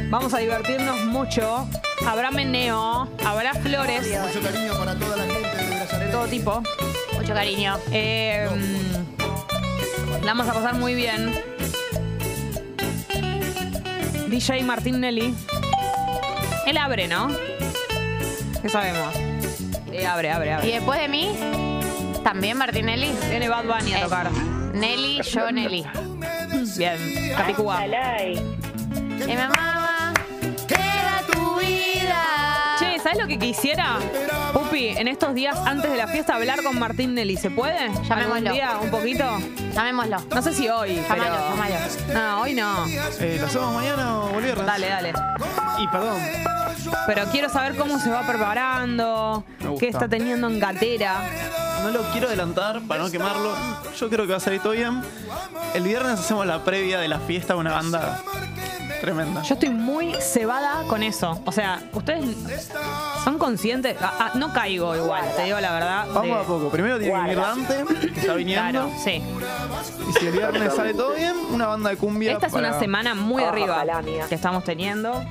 [0.08, 1.68] Vamos a divertirnos mucho.
[2.06, 6.62] Habrá meneo, habrá flores Mucho cariño para toda la gente de todo tipo.
[7.18, 7.76] Mucho cariño.
[7.92, 8.48] Eh,
[10.22, 11.34] la vamos a pasar muy bien.
[14.30, 15.34] DJ Martín Nelly.
[16.70, 17.28] Él abre, ¿no?
[18.62, 19.12] ¿Qué sabemos?
[19.90, 20.72] Eh, abre, abre, Y abre.
[20.74, 21.36] después de mí,
[22.22, 23.10] también Martinelli.
[23.28, 24.30] Viene Bad Bunny a Eh, tocar.
[24.72, 25.84] Nelly, yo Nelly.
[26.76, 27.84] Bien, Capicúa.
[27.86, 30.12] Y mi mamá,
[30.68, 32.76] era tu vida.
[32.78, 33.98] Che, ¿sabes lo que quisiera?
[34.52, 37.78] Pupi, en estos días antes de la fiesta hablar con Martín Nelly, ¿se puede?
[37.86, 38.52] ¿Algún Llamémoslo.
[38.52, 38.78] día?
[38.80, 39.24] ¿Un poquito?
[39.74, 40.18] Llamémoslo.
[40.32, 41.24] No sé si hoy, pero...
[41.24, 41.74] llámalo.
[42.14, 42.86] No, hoy no.
[43.18, 44.64] Eh, ¿Lo hacemos mañana o Bolívar?
[44.64, 45.12] Dale, dale.
[45.80, 46.20] Y perdón.
[47.06, 49.44] Pero quiero saber cómo se va preparando,
[49.78, 51.20] qué está teniendo en gatera.
[51.82, 53.52] No lo quiero adelantar para no quemarlo.
[53.98, 55.02] Yo creo que va a salir todo bien.
[55.74, 58.20] El viernes hacemos la previa de la fiesta de una banda
[59.00, 59.40] tremenda.
[59.42, 61.40] Yo estoy muy cebada con eso.
[61.46, 62.36] O sea, ustedes
[63.24, 63.96] son conscientes.
[64.02, 66.06] Ah, ah, no caigo igual, te digo la verdad.
[66.12, 66.68] Vamos de- a poco.
[66.70, 68.70] Primero tiene que venir Dante, que está viniendo.
[68.70, 69.22] Claro, sí.
[70.08, 72.32] Y si el viernes sale todo bien, una banda de cumbia.
[72.32, 73.84] Esta es para- una semana muy arriba
[74.28, 75.24] que estamos teniendo.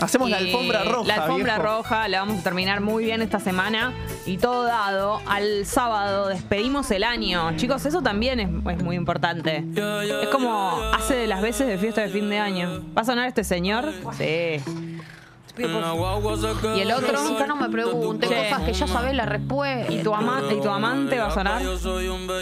[0.00, 1.06] Hacemos la Y alfombra roja.
[1.08, 1.76] La alfombra viejo.
[1.76, 3.92] roja la vamos a terminar muy bien esta semana.
[4.26, 7.56] Y todo dado, al sábado despedimos el año.
[7.56, 9.64] Chicos, eso también es, es muy importante.
[10.22, 12.84] Es como hace de las veces de fiesta de fin de año.
[12.96, 13.92] ¿Va a sonar este señor?
[14.16, 14.62] Sí.
[15.58, 15.62] ¿Y
[16.80, 17.22] el otro?
[17.22, 19.90] Nunca no me preguntes cosas que ya sabés la respuesta.
[19.92, 21.62] ¿Y tu, ama- ¿Y tu amante va a sonar?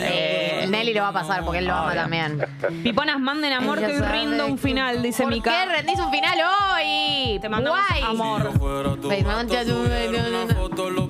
[0.01, 2.45] Eh, Nelly lo va a pasar porque él lo ama también.
[2.83, 5.51] Piponas, manden amor que hoy rindo un final, dice ¿Por Mica.
[5.51, 6.39] qué rendís un final
[6.73, 7.39] hoy?
[7.41, 8.03] Te mandamos Guay.
[8.03, 8.51] amor.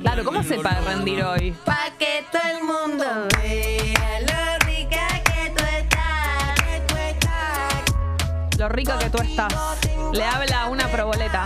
[0.03, 1.53] Claro, ¿cómo hace para rendir hoy?
[1.65, 3.05] Pa' que todo el mundo
[3.43, 6.61] vea lo rica que tú estás.
[8.59, 9.55] Lo rica que tú estás.
[10.13, 11.45] Le habla a una proboleta.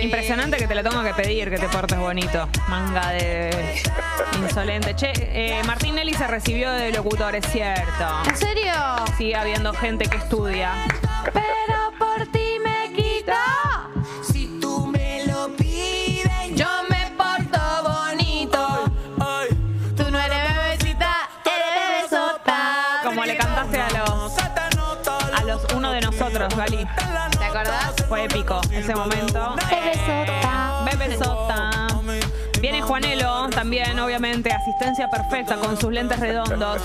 [0.00, 2.48] Impresionante que te lo tengo que pedir, que te portes bonito.
[2.68, 3.82] Manga de
[4.40, 4.94] insolente.
[4.94, 8.22] Che, eh, Martín Nelly se recibió de locutor, es cierto.
[8.26, 8.72] ¿En serio?
[9.16, 10.72] Sigue habiendo gente que estudia.
[11.32, 11.69] Pero
[26.40, 26.86] nosotros, Gali.
[27.38, 27.94] ¿Te acordás?
[28.08, 29.54] Fue épico ese momento.
[29.70, 30.84] Bebesota.
[30.84, 31.86] Bebesota.
[32.60, 36.82] Viene Juanelo también, obviamente, asistencia perfecta con sus lentes redondos.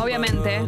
[0.00, 0.62] Obviamente.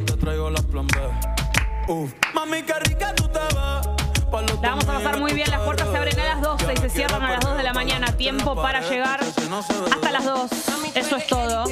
[4.62, 5.50] La vamos a pasar muy bien.
[5.50, 7.72] Las puertas se abren a las 12 y se cierran a las 2 de la
[7.72, 8.16] mañana.
[8.16, 10.50] Tiempo para llegar hasta las 2.
[10.94, 11.64] Eso es todo.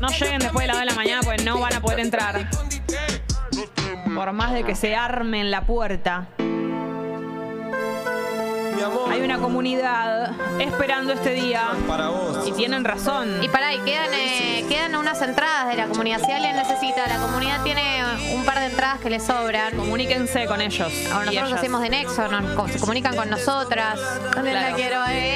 [0.00, 2.48] No lleguen después de las 2 de la mañana porque no van a poder entrar.
[4.14, 6.26] Por más de que se armen la puerta.
[9.10, 11.68] Hay una comunidad esperando este día.
[11.86, 12.48] Para vos.
[12.48, 13.42] Y tienen razón.
[13.42, 16.20] Y pará, y quedan, eh, quedan unas entradas de la comunidad.
[16.24, 18.02] Si alguien necesita, la comunidad tiene
[18.34, 19.76] un par de entradas que le sobran.
[19.76, 20.90] Comuníquense con ellos.
[21.12, 21.58] Ahora nosotros ellas.
[21.58, 24.00] hacemos de nexo, nos, se comunican con nosotras.
[24.34, 24.70] ¿Dónde Claro.
[24.70, 25.30] la quiero a ella?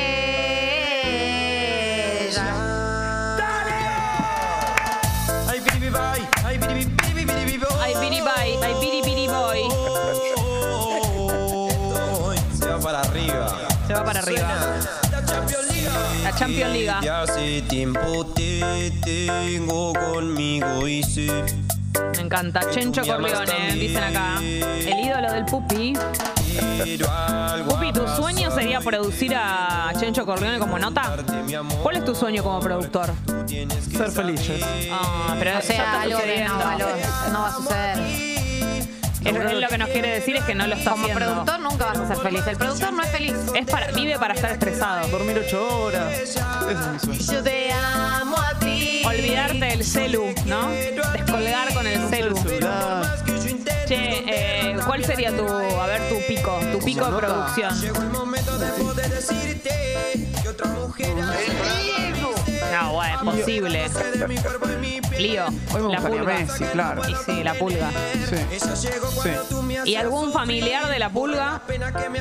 [5.95, 6.35] Ay, bye.
[6.45, 6.87] Ay, boy.
[8.01, 9.63] Biri Bye, ay, Biri Biri Boy.
[12.59, 13.57] Se va para arriba.
[13.87, 14.77] Se va para arriba.
[15.11, 15.25] La
[16.35, 16.93] Champions League.
[17.03, 21.29] Ya hace tiempo te tengo conmigo y sé
[22.17, 22.61] Me encanta.
[22.71, 24.39] Chencho Corleone, dicen acá.
[24.41, 25.95] El ídolo del Pupi.
[27.69, 31.17] Pupi, ¿tu sueño sería producir a Chencho Corleone como nota?
[31.83, 33.11] ¿Cuál es tu sueño como productor?
[33.47, 34.63] Ser felices.
[34.93, 38.34] Ah, pero O ya sea, está algo que no, no va a suceder.
[39.25, 41.25] Él, él lo que nos quiere decir es que no lo está Como haciendo.
[41.25, 42.47] productor nunca vas a ser feliz.
[42.47, 43.35] El productor no es feliz.
[43.55, 45.09] Es para, vive para estar estresado.
[45.09, 46.13] Dormir ocho horas.
[46.13, 47.27] Ese es.
[47.29, 49.03] Yo te amo a ti.
[49.05, 50.71] Olvidarte del celu, ¿no?
[50.71, 52.37] Descolgar con el celu.
[52.37, 53.25] Celular.
[53.87, 57.75] Che, eh, ¿cuál sería tu, a ver, tu pico, tu pico de producción?
[62.75, 63.91] No, bueno, es posible.
[65.19, 66.39] Lío, Hoy me la gustaría pulga.
[66.39, 67.03] Messi, claro.
[67.09, 67.91] Y sí, la pulga.
[68.29, 68.37] Sí.
[69.23, 69.31] Sí.
[69.85, 71.63] ¿Y algún familiar de la pulga?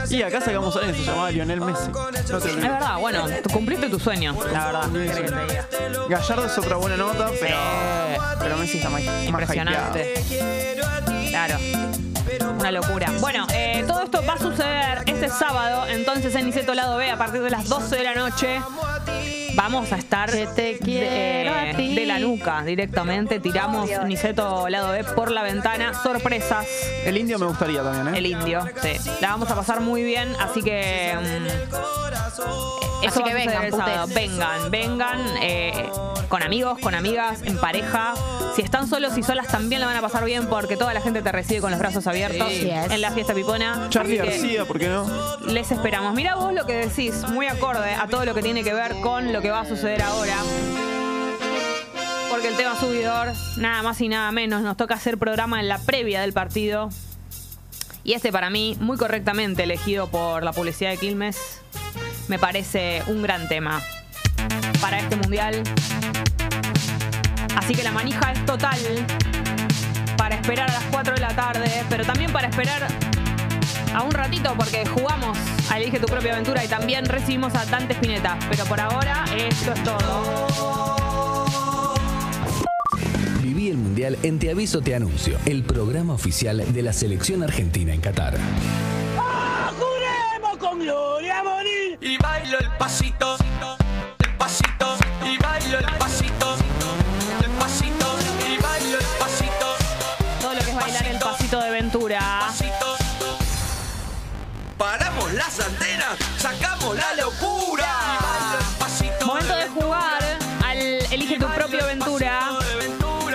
[0.09, 1.89] Y acá sacamos a alguien que se llamaba Lionel Messi.
[1.89, 4.89] No te Es verdad, bueno, tú cumpliste tu sueño, la verdad.
[4.91, 5.67] ¿qué querés que te diga?
[6.09, 7.57] Gallardo es otra buena nota, pero,
[8.39, 10.13] pero Messi está más, más Impresionante.
[11.29, 11.57] Claro.
[12.59, 13.11] Una locura.
[13.19, 17.17] Bueno, eh, todo esto va a suceder este sábado, entonces en Niceto Lado B, a
[17.17, 18.61] partir de las 12 de la noche.
[19.55, 21.95] Vamos a estar te quiero de, a ti.
[21.95, 23.39] de la nuca directamente.
[23.39, 25.93] Tiramos Niceto lado B por la ventana.
[26.01, 26.65] Sorpresas.
[27.05, 28.17] El indio me gustaría también, ¿eh?
[28.17, 29.09] El indio, sí.
[29.21, 31.15] La vamos a pasar muy bien, así que.
[31.19, 34.07] mm, eso Así que va a suceder vengan, el sábado.
[34.07, 34.15] putes.
[34.29, 35.21] Vengan, vengan.
[35.41, 35.89] eh,
[36.29, 38.15] con amigos, con amigas, en pareja.
[38.55, 41.21] Si están solos y solas también la van a pasar bien porque toda la gente
[41.21, 42.69] te recibe con los brazos abiertos Sí.
[42.71, 43.87] en la fiesta pipona.
[43.89, 45.05] Charlie García, ¿por qué no?
[45.45, 46.13] Les esperamos.
[46.15, 49.31] Mira vos lo que decís, muy acorde a todo lo que tiene que ver con
[49.31, 50.35] lo que va a suceder ahora.
[52.31, 55.77] Porque el tema subidor, nada más y nada menos, nos toca hacer programa en la
[55.77, 56.89] previa del partido.
[58.03, 61.61] Y este para mí, muy correctamente elegido por la publicidad de Quilmes,
[62.27, 63.81] me parece un gran tema
[64.81, 65.63] para este mundial.
[67.55, 68.77] Así que la manija es total
[70.17, 72.87] para esperar a las 4 de la tarde, pero también para esperar
[73.93, 75.37] a un ratito porque jugamos
[75.69, 78.37] a Elige tu propia aventura y también recibimos a Dante Spinetta.
[78.49, 80.47] Pero por ahora, esto es todo.
[83.41, 87.93] Viví el Mundial en Te Aviso Te Anuncio, el programa oficial de la selección argentina
[87.93, 88.37] en Qatar.
[89.79, 91.82] ¡Juremos con gloria morir!
[92.01, 93.37] Y bailo el pasito,
[94.19, 96.55] el pasito, y bailo el pasito,
[97.43, 98.17] el pasito,
[98.47, 99.75] y bailo el pasito,
[100.41, 102.49] Todo lo que es bailar el pasito de Ventura.
[104.77, 107.87] Paramos las antenas, sacamos la locura.
[108.05, 110.23] Y bailo el pasito Momento de jugar
[110.65, 112.59] al Elige tu propia aventura.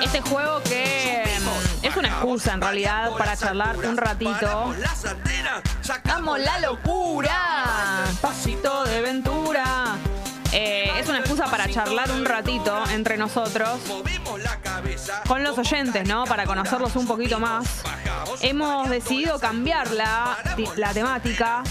[0.03, 4.75] Este juego que mm, es una excusa en realidad para charlar un ratito.
[5.89, 8.05] ¡Sacamos la locura!
[8.21, 9.97] Pasito de Ventura.
[10.53, 11.17] Eh, es una
[11.51, 13.81] para charlar un ratito entre nosotros
[15.27, 16.25] con los oyentes, ¿no?
[16.25, 17.83] Para conocerlos un poquito más.
[18.41, 20.37] Hemos decidido cambiar la,
[20.77, 21.63] la temática.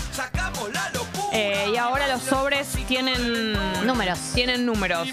[1.34, 3.54] Eh, y ahora los sobres tienen
[3.86, 4.20] Números.
[4.34, 5.10] Tienen números.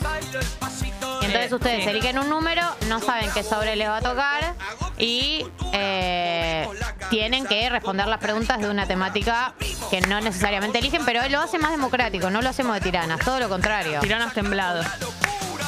[1.23, 1.91] Entonces Eh, ustedes sí.
[1.91, 4.55] eligen un número, no saben qué sobre les va a tocar
[4.99, 6.69] y eh,
[7.09, 9.55] tienen que responder las preguntas de una temática
[9.91, 13.41] que no necesariamente eligen, pero lo hace más democrático, no lo hacemos de tiranas, todo
[13.41, 14.01] lo contrario.
[14.01, 14.87] Tiranos temblados.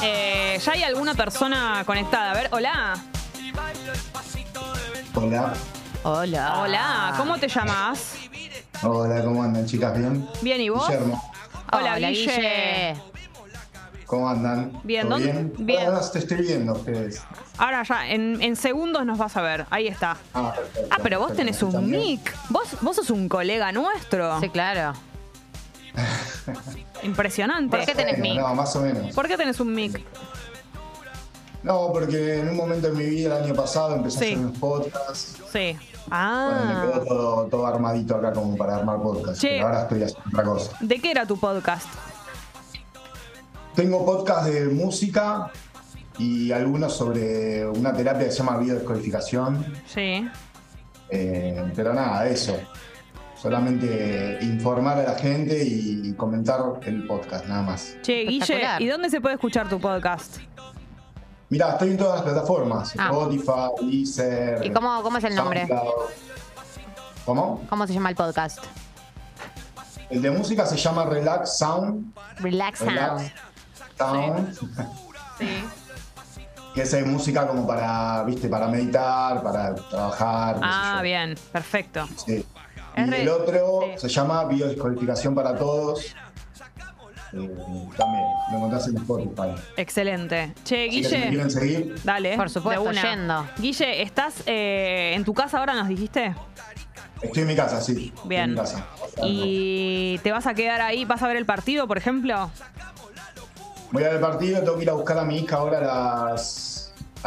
[0.01, 2.31] Eh, ya hay alguna persona conectada.
[2.31, 2.95] A ver, hola.
[5.13, 5.53] Hola.
[6.03, 6.59] Hola.
[6.61, 8.13] Hola, ¿cómo te llamas?
[8.83, 9.97] Hola, ¿cómo andan, chicas?
[9.97, 10.27] ¿Bien?
[10.41, 10.87] Bien, ¿y vos?
[10.87, 11.21] Guillermo,
[11.73, 12.31] Hola, Hola, Guille.
[12.93, 13.01] Guille.
[14.05, 14.79] ¿cómo andan?
[14.83, 15.53] Bien, ¿Todo ¿dónde- bien?
[15.57, 15.85] bien.
[15.87, 17.23] Ahora te estoy viendo ustedes.
[17.57, 19.65] Ahora ya, en, en segundos nos vas a ver.
[19.71, 20.15] Ahí está.
[20.33, 20.87] Ah, perfecto.
[20.91, 21.57] Ah, pero vos perfecto.
[21.67, 22.33] tenés un mic.
[22.49, 24.39] ¿Vos, vos sos un colega nuestro.
[24.39, 24.93] Sí, claro.
[27.03, 27.75] Impresionante.
[27.77, 28.43] ¿Por qué tenés Bueno, mic?
[28.43, 29.13] No, más o menos.
[29.15, 30.01] ¿Por qué tenés un mic?
[31.63, 34.25] No, porque en un momento de mi vida, el año pasado, empecé Sí.
[34.25, 35.35] a hacer unos podcasts.
[35.51, 35.77] Sí.
[36.07, 36.89] Bueno, me Ah.
[36.93, 39.41] quedó todo, todo armadito acá como para armar podcasts.
[39.41, 39.49] Che.
[39.49, 40.71] Pero ahora estoy haciendo otra cosa.
[40.79, 41.87] ¿De qué era tu podcast?
[43.75, 45.51] Tengo podcast de música
[46.17, 49.65] y algunos sobre una terapia que se llama biodescodificación.
[49.87, 50.27] Sí.
[51.09, 52.57] Eh, pero nada, eso.
[53.41, 57.95] Solamente informar a la gente y comentar el podcast, nada más.
[58.01, 58.77] Che, Guille.
[58.79, 60.37] ¿y dónde se puede escuchar tu podcast?
[61.49, 62.93] Mirá, estoy en todas las plataformas.
[62.97, 63.09] Ah.
[63.11, 64.65] Spotify, Deezer.
[64.65, 65.67] ¿Y cómo, cómo es el nombre?
[65.67, 65.93] SoundCloud.
[67.25, 67.63] ¿Cómo?
[67.69, 68.63] ¿Cómo se llama el podcast?
[70.09, 72.13] El de música se llama Relax Sound.
[72.39, 72.91] Relax Sound.
[72.97, 73.31] Relax
[73.97, 74.57] Sound.
[75.37, 75.47] Sí.
[76.77, 80.55] que es eh, música como para, viste, para meditar, para trabajar.
[80.55, 81.35] sé Ah, bien.
[81.51, 82.07] Perfecto.
[82.23, 82.45] Sí.
[82.97, 84.01] Y el otro sí.
[84.01, 86.15] se llama Biodescodificación para Todos.
[87.33, 89.53] Eh, también, lo encontrás en Spotify.
[89.75, 90.53] Excelente.
[90.63, 91.29] Che, si Guille.
[91.29, 92.37] quieren seguir, Dale.
[92.37, 93.01] Por supuesto, de una.
[93.01, 93.45] yendo.
[93.59, 96.33] Guille, ¿estás eh, en tu casa ahora, nos dijiste?
[97.21, 98.11] estoy en mi casa, sí.
[98.15, 98.43] Estoy Bien.
[98.43, 98.85] en mi casa.
[99.23, 101.03] ¿Y te vas a quedar ahí?
[101.05, 102.49] ¿Vas a ver el partido, por ejemplo?
[103.91, 106.25] Voy a ver el partido, tengo que ir a buscar a mi hija ahora a
[106.31, 106.43] las,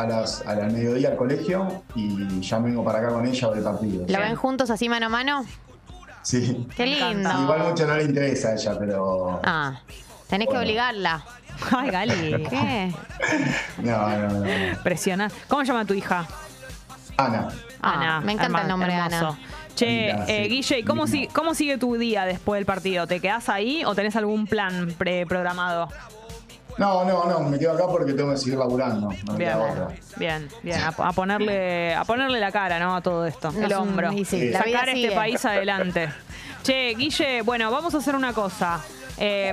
[0.03, 3.51] a las a al mediodía al colegio y ya vengo para acá con ella a
[3.51, 4.05] ver el partido.
[4.09, 5.45] ¿Lo ven juntos así mano a mano?
[6.23, 6.67] Sí.
[6.77, 7.31] Qué lindo.
[7.43, 9.41] Igual mucho no le interesa a ella, pero.
[9.43, 9.81] Ah,
[10.29, 11.25] tenés que obligarla.
[11.77, 12.45] Ay, Gali.
[12.49, 12.95] ¿Qué?
[13.83, 14.41] No, no, no.
[14.41, 14.83] no.
[14.83, 15.31] Presiona.
[15.49, 16.27] ¿Cómo llama tu hija?
[17.17, 17.49] Ana.
[17.81, 18.21] Ah, Ana.
[18.21, 19.29] me encanta el nombre de hermoso.
[19.29, 19.39] Ana.
[19.75, 20.49] Che, eh.
[20.49, 23.07] Guille, ¿y ¿cómo, sigue, ¿cómo sigue tu día después del partido?
[23.07, 25.89] ¿Te quedás ahí o tenés algún plan preprogramado?
[26.79, 29.09] No, no, no, me quedo acá porque tengo que seguir laburando.
[29.27, 29.57] No Bien,
[30.17, 30.81] bien, bien.
[30.81, 32.97] A, a ponerle, a ponerle la cara, ¿no?
[32.97, 33.51] A todo esto.
[33.53, 34.13] No, el hombro.
[34.13, 35.13] y sí, Sacar este sigue.
[35.15, 36.09] país adelante.
[36.63, 38.81] Che, Guille, bueno, vamos a hacer una cosa.
[39.23, 39.53] Eh,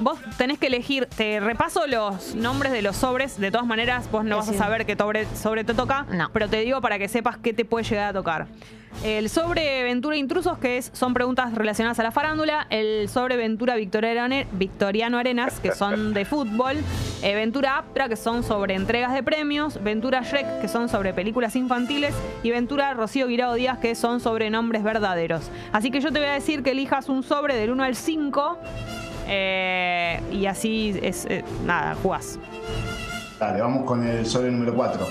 [0.00, 4.24] vos tenés que elegir, te repaso los nombres de los sobres, de todas maneras vos
[4.24, 6.30] no vas a saber qué sobre, sobre te toca, No.
[6.32, 8.46] pero te digo para que sepas qué te puede llegar a tocar.
[9.04, 12.68] El sobre Ventura Intrusos, que es, son preguntas relacionadas a la farándula.
[12.70, 16.76] El sobre Ventura Victoriano, Arenas, que son de fútbol.
[17.22, 19.82] Eh, Ventura Aptra, que son sobre entregas de premios.
[19.82, 22.14] Ventura Shrek, que son sobre películas infantiles.
[22.44, 25.50] Y Ventura Rocío Guirao Díaz, que son sobre nombres verdaderos.
[25.72, 28.58] Así que yo te voy a decir que elijas un sobre del 1 al 5.
[29.26, 32.38] eh, y así es, eh, nada, jugás.
[33.40, 35.04] Dale, vamos con el sobre número 4.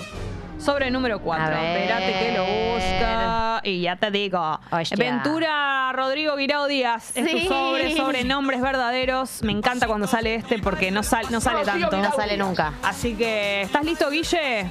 [0.63, 1.45] Sobre número 4.
[1.45, 1.77] A ver.
[1.81, 3.61] Espérate que lo busca.
[3.63, 4.59] Y ya te digo.
[4.71, 4.97] Hostia.
[4.97, 7.11] Ventura Rodrigo Guirao Díaz.
[7.15, 7.43] Es Sí.
[7.47, 9.41] tu sobre, sobre nombres verdaderos.
[9.43, 11.97] Me encanta cuando sale este porque no, sal- no sale tanto.
[11.97, 12.73] No sale nunca.
[12.83, 14.69] Así que, ¿estás listo, Guille?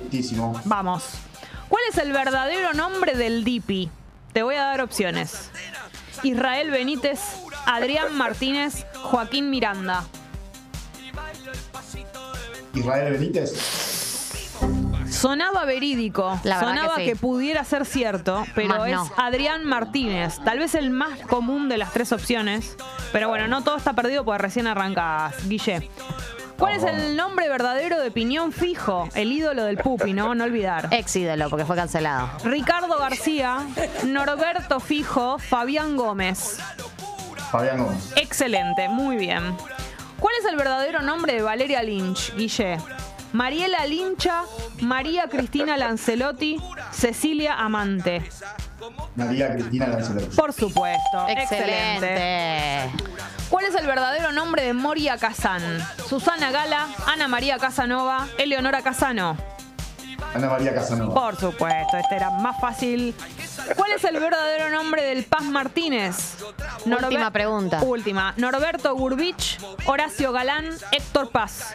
[0.00, 0.60] Justísimo.
[0.64, 1.10] Vamos.
[1.68, 3.90] ¿Cuál es el verdadero nombre del Dipi?
[4.32, 5.50] Te voy a dar opciones.
[6.22, 7.20] Israel Benítez,
[7.66, 10.04] Adrián Martínez, Joaquín Miranda.
[12.74, 13.91] Israel Benítez.
[15.22, 19.10] Sonaba verídico, La verdad sonaba que pudiera ser cierto, pero Más es no.
[19.16, 22.76] Adrián Martínez, tal vez el más común de las tres opciones,
[23.12, 25.88] pero bueno, no todo está perdido porque recién arrancas, Guille.
[26.58, 30.34] ¿Cuál es el nombre verdadero de Piñón Fijo, el ídolo del Pupi, no?
[30.34, 30.88] No olvidar.
[30.90, 32.28] Ex ídolo, porque fue cancelado.
[32.42, 33.58] Ricardo García,
[34.04, 36.58] Norberto Fijo, Fabián Gómez.
[37.52, 38.12] Fabián Gómez.
[38.16, 39.56] Excelente, muy bien.
[40.18, 42.78] ¿Cuál es el verdadero nombre de Valeria Lynch, Guille?
[43.32, 44.42] Mariela Lincha,
[44.80, 46.60] María Cristina Lancelotti,
[46.90, 48.22] Cecilia Amante.
[49.16, 50.36] María Cristina Lancelotti.
[50.36, 51.26] Por supuesto.
[51.28, 52.90] Excelente.
[53.48, 55.62] ¿Cuál es el verdadero nombre de Moria Kazan?
[56.08, 59.36] Susana Gala, Ana María Casanova, Eleonora Casano.
[60.34, 61.14] Ana María Casanova.
[61.14, 63.14] Por supuesto, este era más fácil.
[63.76, 66.36] ¿Cuál es el verdadero nombre del Paz Martínez?
[66.86, 67.82] Última pregunta.
[67.82, 68.34] Última.
[68.36, 71.74] Norberto Gurbich, Horacio Galán, Héctor Paz.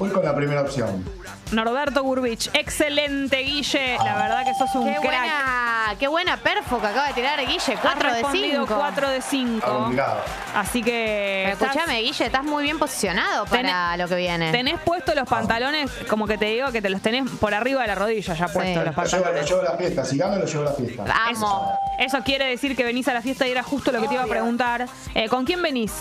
[0.00, 1.04] Voy con la primera opción.
[1.52, 2.48] Norberto Gurbich.
[2.54, 3.96] Excelente, Guille.
[3.98, 5.04] La verdad que sos un Qué crack.
[5.04, 7.76] buena, qué buena perfo que acaba de tirar Guille.
[7.82, 8.74] 4 Has de respondido 5.
[8.80, 9.66] 4 de Está 5.
[9.70, 10.20] complicado.
[10.56, 11.50] Así que.
[11.50, 14.50] Escúchame, Guille, estás muy bien posicionado para lo que viene.
[14.52, 17.88] Tenés puestos los pantalones, como que te digo que te los tenés por arriba de
[17.88, 19.48] la rodilla ya puestos los Lo llevo, lo pantalones.
[19.50, 20.04] llevo a la fiesta.
[20.06, 21.04] Si gano, lo llevo a la fiesta.
[21.04, 21.68] Vamos.
[21.98, 24.22] Eso quiere decir que venís a la fiesta y era justo lo que te iba
[24.22, 24.86] a preguntar.
[25.14, 25.92] Eh, ¿Con quién venís?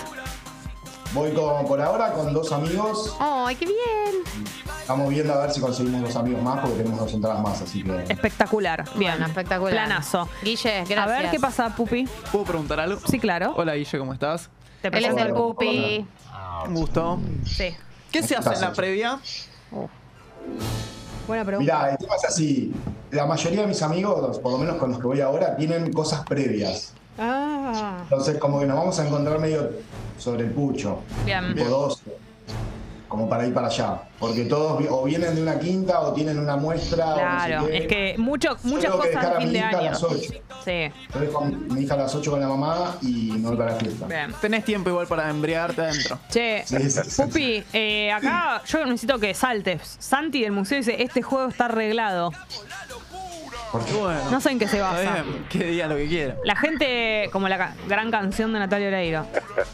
[1.11, 3.15] Voy con, por ahora con dos amigos.
[3.19, 4.23] ¡Ay, qué bien!
[4.79, 7.83] Estamos viendo a ver si conseguimos dos amigos más porque tenemos dos entradas más, así
[7.83, 8.03] que.
[8.09, 8.85] Espectacular.
[8.95, 9.11] Bien.
[9.13, 9.73] Bueno, espectacular.
[9.73, 10.29] Planazo.
[10.43, 10.99] Guille, gracias.
[10.99, 12.07] A ver qué pasa, Pupi.
[12.31, 13.01] ¿Puedo preguntar algo?
[13.07, 13.53] Sí, claro.
[13.57, 14.49] Hola Guille, ¿cómo estás?
[14.83, 16.05] Te Él es el pupi.
[16.67, 17.19] Un gusto.
[17.43, 17.75] Sí.
[18.11, 19.19] ¿Qué se hace en la previa?
[21.27, 21.75] Buena pregunta.
[21.75, 22.71] Mirá, el tema es así.
[23.09, 26.23] La mayoría de mis amigos, por lo menos con los que voy ahora, tienen cosas
[26.25, 26.93] previas.
[27.19, 27.99] Ah.
[28.03, 29.69] Entonces, como que nos vamos a encontrar medio
[30.17, 30.99] sobre el pucho.
[31.25, 31.53] Bien.
[31.55, 32.03] Tipo 12.
[33.07, 34.03] Como para ir para allá.
[34.19, 37.13] Porque todos o vienen de una quinta o tienen una muestra.
[37.13, 37.77] o Claro, no sé qué.
[37.79, 40.03] es que mucho, Yo muchas tengo que cosas dejar de a mi hija a las
[40.03, 40.15] 8.
[40.63, 40.71] Sí.
[41.07, 43.77] Entonces con mi hija a las 8 con la mamá y me voy para la
[43.79, 44.05] fiesta.
[44.05, 44.31] Bien.
[44.39, 46.19] Tenés tiempo igual para embriagarte adentro.
[46.29, 47.21] Che, Sí, sí, sí, sí.
[47.23, 49.95] Pupi, eh, acá yo necesito que saltes.
[49.97, 52.31] Santi del museo dice, este juego está arreglado.
[53.71, 55.21] Bueno, No sé en qué se está basa.
[55.23, 56.35] bien, que diga lo que quiera.
[56.43, 59.25] La gente, como la ca- gran canción de Natalia Oreiro,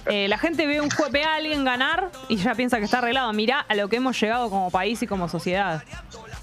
[0.08, 2.98] eh, la gente ve un jue- ve a alguien ganar y ya piensa que está
[2.98, 3.32] arreglado.
[3.34, 5.84] Mirá a lo que hemos llegado como país y como sociedad.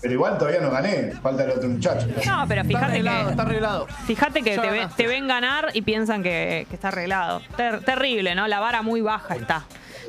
[0.00, 1.12] Pero igual todavía no gané.
[1.22, 2.06] Falta el otro muchacho.
[2.26, 3.86] No, pero Está fíjate arreglado, que, está arreglado.
[4.06, 5.02] fíjate que te, ve- ganaste.
[5.02, 7.42] te ven ganar y piensan que, que está arreglado.
[7.56, 8.48] Ter- terrible, ¿no?
[8.48, 9.64] La vara muy baja está.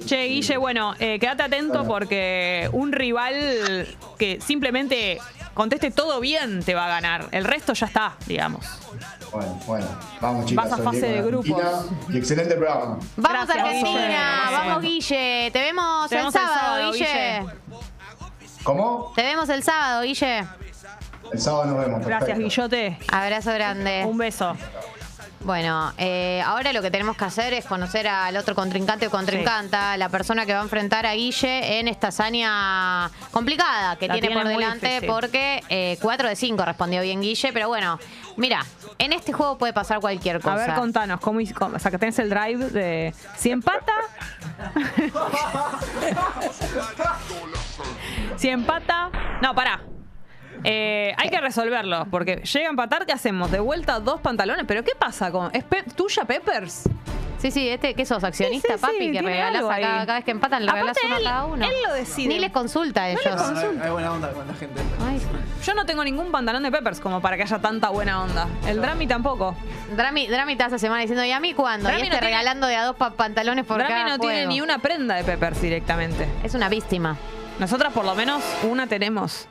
[0.05, 3.87] Che, Guille, bueno, eh, quédate atento porque un rival
[4.17, 5.19] que simplemente
[5.53, 7.27] conteste todo bien te va a ganar.
[7.31, 8.65] El resto ya está, digamos.
[9.31, 9.87] Bueno, bueno.
[10.21, 10.69] Vamos, chicas.
[10.69, 11.63] Vas a fase de grupos.
[12.09, 12.99] Y excelente programa.
[13.17, 14.57] Vamos Gracias, Argentina, Guille.
[14.57, 15.51] vamos Guille.
[15.51, 17.39] Te vemos Te el vemos el sábado, sábado, Guille.
[17.39, 17.53] Guille.
[18.63, 19.11] ¿Cómo?
[19.15, 20.45] Te vemos el sábado, Guille.
[21.31, 22.05] El sábado nos vemos.
[22.05, 22.37] Gracias.
[22.37, 22.99] Guillote.
[23.11, 24.03] Abrazo grande.
[24.05, 24.55] Un beso.
[25.43, 29.97] Bueno, eh, ahora lo que tenemos que hacer es conocer al otro contrincante o contrincanta,
[29.97, 34.33] la persona que va a enfrentar a Guille en esta hazaña complicada que La tiene,
[34.35, 35.09] por delante difícil.
[35.09, 37.99] porque 4 de 5 respondió bien Guille, pero bueno,
[38.37, 38.65] mira,
[38.99, 40.53] en este juego puede pasar cualquier cosa.
[40.63, 43.13] A ver, contanos, ¿cómo, cómo- o sea, que tenés el drive de...
[43.35, 43.93] Si empata...
[48.37, 49.09] si empata...
[49.41, 49.81] No, pará.
[50.63, 53.51] Eh, hay que resolverlo, porque llega a empatar, ¿qué hacemos?
[53.51, 54.65] ¿De vuelta dos pantalones?
[54.67, 55.49] ¿Pero qué pasa con...?
[55.53, 56.83] ¿Es Pe- tuya, Peppers?
[57.39, 58.23] Sí, sí, este, ¿qué sos?
[58.23, 58.97] ¿Accionista, Sí, sí, sí, papi?
[59.07, 59.83] que tiene regalás algo a ahí.
[59.83, 61.65] cada, cada vez que empatan, le regalás Aparte, uno a él- cada uno.
[61.65, 62.27] él lo decide.
[62.29, 63.21] Ni les consulta a ellos.
[63.25, 64.81] Hay buena onda con la gente.
[65.05, 65.19] Ay,
[65.65, 68.47] Yo no tengo ningún pantalón de Peppers como para que haya tanta buena onda.
[68.65, 69.57] El Drami tampoco.
[69.93, 71.89] Drami, Drami está esa semana diciendo, ¿y a mí cuándo?
[71.89, 74.19] Drami y no este tiene- regalando de a dos pa- pantalones por Drami cada no
[74.19, 74.49] tiene juego.
[74.51, 76.25] ni una prenda de Peppers directamente.
[76.45, 77.17] Es una víctima.
[77.59, 79.49] Nosotras por lo menos una tenemos.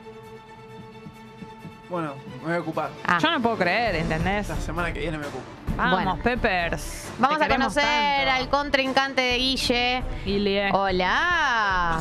[1.93, 2.91] Bueno, me voy a ocupar.
[3.07, 3.19] Ah.
[3.21, 4.49] Yo no puedo creer, ¿entendés?
[4.49, 5.45] La semana que viene me ocupo.
[5.77, 6.19] Vamos, Bueno.
[6.23, 7.09] Peppers.
[7.19, 8.31] Vamos a conocer tanto.
[8.31, 10.03] al contrincante de Guille.
[10.25, 10.71] Ilie.
[10.73, 12.01] Hola.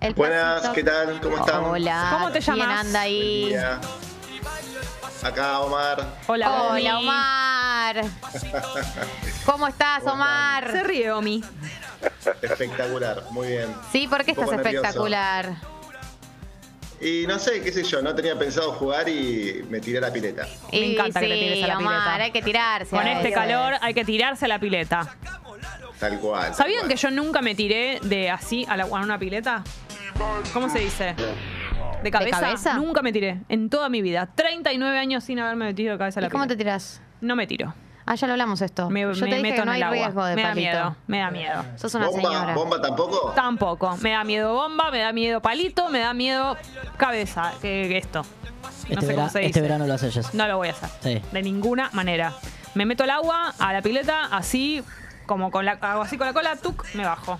[0.00, 1.20] El Buenas, pasito- ¿qué tal?
[1.20, 1.64] ¿Cómo están?
[1.64, 2.08] Hola.
[2.14, 2.80] ¿Cómo te ¿Quién llamas?
[2.86, 3.54] anda ahí?
[5.22, 6.02] Acá Omar.
[6.26, 6.98] Hola, Hola.
[7.00, 7.96] Omar.
[9.44, 10.70] ¿Cómo estás, Omar?
[10.70, 11.44] Se ríe, Omi.
[12.40, 13.74] Espectacular, muy bien.
[13.92, 14.86] Sí, ¿por qué Un poco estás nervioso.
[14.86, 15.73] espectacular?
[17.00, 20.12] Y no sé, qué sé yo, no tenía pensado jugar y me tiré a la
[20.12, 20.46] pileta.
[20.72, 22.24] Me Y encanta que te tires a la Omar, pileta.
[22.24, 22.90] hay que tirarse.
[22.90, 23.34] Con a este veces.
[23.34, 25.16] calor hay que tirarse a la pileta.
[25.98, 26.44] Tal cual.
[26.46, 26.90] tal ¿Sabían cual.
[26.90, 29.62] que yo nunca me tiré de así a, la, a una pileta?
[30.52, 31.14] ¿Cómo se dice?
[32.02, 32.40] ¿De cabeza?
[32.40, 32.74] cabeza?
[32.74, 34.28] Nunca me tiré en toda mi vida.
[34.34, 36.64] 39 años sin haberme metido de cabeza a la ¿Y cómo te pileta.
[36.78, 37.02] tirás?
[37.20, 37.74] No me tiro.
[38.06, 38.90] Ah, ya lo hablamos esto.
[38.90, 39.94] Me, Yo me te dije meto que en no el hay agua.
[39.96, 40.60] riesgo de me da palito.
[40.70, 41.64] miedo, me da miedo.
[41.76, 42.54] Sos una ¿Bomba, señora.
[42.54, 43.32] ¿Bomba tampoco?
[43.34, 43.96] Tampoco.
[44.02, 46.56] Me da miedo bomba, me da miedo palito, me da miedo
[46.98, 47.52] cabeza.
[47.62, 48.22] Que, que esto.
[48.22, 49.46] No Este, sé vera- cómo se dice.
[49.48, 50.34] este verano lo haces.
[50.34, 50.90] No lo voy a hacer.
[51.02, 51.22] Sí.
[51.32, 52.34] De ninguna manera.
[52.74, 54.82] Me meto al agua, a la pileta, así,
[55.26, 57.38] como con la, hago así con la cola, tuc, me bajo.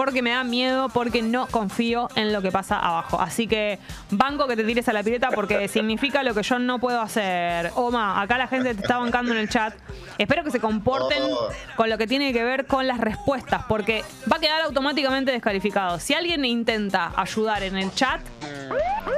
[0.00, 3.20] Porque me da miedo, porque no confío en lo que pasa abajo.
[3.20, 3.78] Así que
[4.10, 7.70] banco que te tires a la pileta porque significa lo que yo no puedo hacer.
[7.74, 9.74] Oma, acá la gente te está bancando en el chat.
[10.16, 11.48] Espero que se comporten Oh.
[11.76, 14.02] con lo que tiene que ver con las respuestas, porque
[14.32, 15.98] va a quedar automáticamente descalificado.
[16.00, 18.20] Si alguien intenta ayudar en el chat,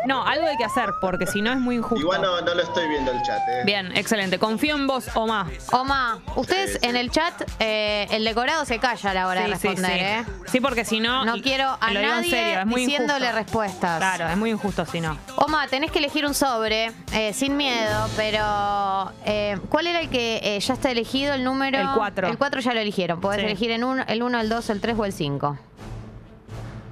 [0.06, 2.00] no, algo hay que hacer, porque si no es muy injusto.
[2.00, 3.62] Igual no, no lo estoy viendo el chat, ¿eh?
[3.64, 4.38] Bien, excelente.
[4.40, 5.48] Confío en vos, Oma.
[5.70, 6.88] Oma, ustedes Sí, sí.
[6.88, 9.98] en el chat, eh, el decorado se calla a la hora de Sí, responder, sí.
[10.00, 10.24] ¿eh?
[10.46, 11.24] Sí, porque si no.
[11.24, 13.38] No quiero a lo digo en nadie serio, es muy diciéndole injusto.
[13.38, 13.98] respuestas.
[13.98, 15.16] Claro, es muy injusto si no.
[15.36, 20.40] Oma, tenés que elegir un sobre, eh, sin miedo, pero eh, ¿cuál era el que
[20.42, 21.78] eh, ya está elegido el número?
[21.78, 22.28] El cuatro.
[22.28, 23.20] El 4 ya lo eligieron.
[23.20, 23.46] Podés Sí.
[23.46, 25.58] elegir en uno, el 1, el 2, el 3 o el 5.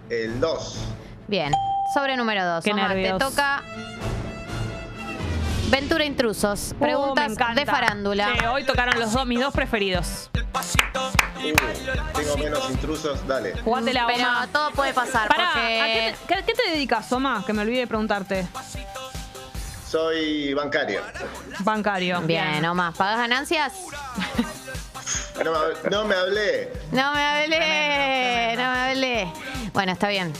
[0.08, 0.78] El 2.
[1.28, 1.52] Bien.
[1.94, 2.64] Sobre número 2.
[2.64, 3.18] Qué Oma, nervios.
[3.18, 3.62] te toca
[5.70, 6.72] Ventura Intrusos.
[6.74, 8.32] Me Preguntas de farándula.
[8.38, 10.30] Sí, hoy tocaron los dos, mis dos preferidos.
[10.34, 13.54] Uh, tengo menos intrusos, dale.
[13.62, 14.48] Jugátela, Pero Oma.
[14.52, 15.80] todo puede pasar Pará, porque...
[15.80, 17.42] ¿a qué, te, qué- qué te dedicas, Oma?
[17.46, 18.46] Que me olvidé de preguntarte.
[19.88, 21.00] Soy bancario.
[21.60, 22.20] Bancario.
[22.22, 22.92] Bien, Oma.
[22.92, 23.72] ¿Pagas ganancias?
[25.44, 26.72] No me, no me hablé.
[26.92, 29.32] No me hablé, no me hablé.
[29.72, 30.32] Bueno, está bien.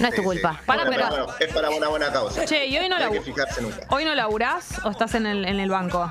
[0.00, 0.60] No es tu culpa.
[0.66, 2.44] Bueno, pero- bueno, es para una buena causa.
[2.44, 3.86] Che, ¿y hoy no, hay que labu- fijarse nunca.
[3.90, 6.10] hoy no laburás o estás en el, en el banco?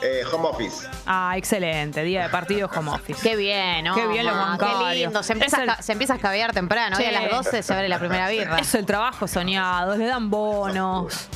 [0.00, 0.86] Eh, home office.
[1.06, 2.04] Ah, excelente.
[2.04, 3.20] Día de partido home office.
[3.20, 3.96] Qué bien, ¿no?
[3.96, 4.88] Qué bien los bancarios.
[4.90, 5.22] Qué lindo.
[5.24, 6.96] Se empieza, el- a, se empieza a escabear temprano.
[6.96, 7.08] Hoy Che.
[7.16, 8.58] a las 12 se abre la primera birra.
[8.58, 11.28] Es el trabajo soñado, le dan bonos,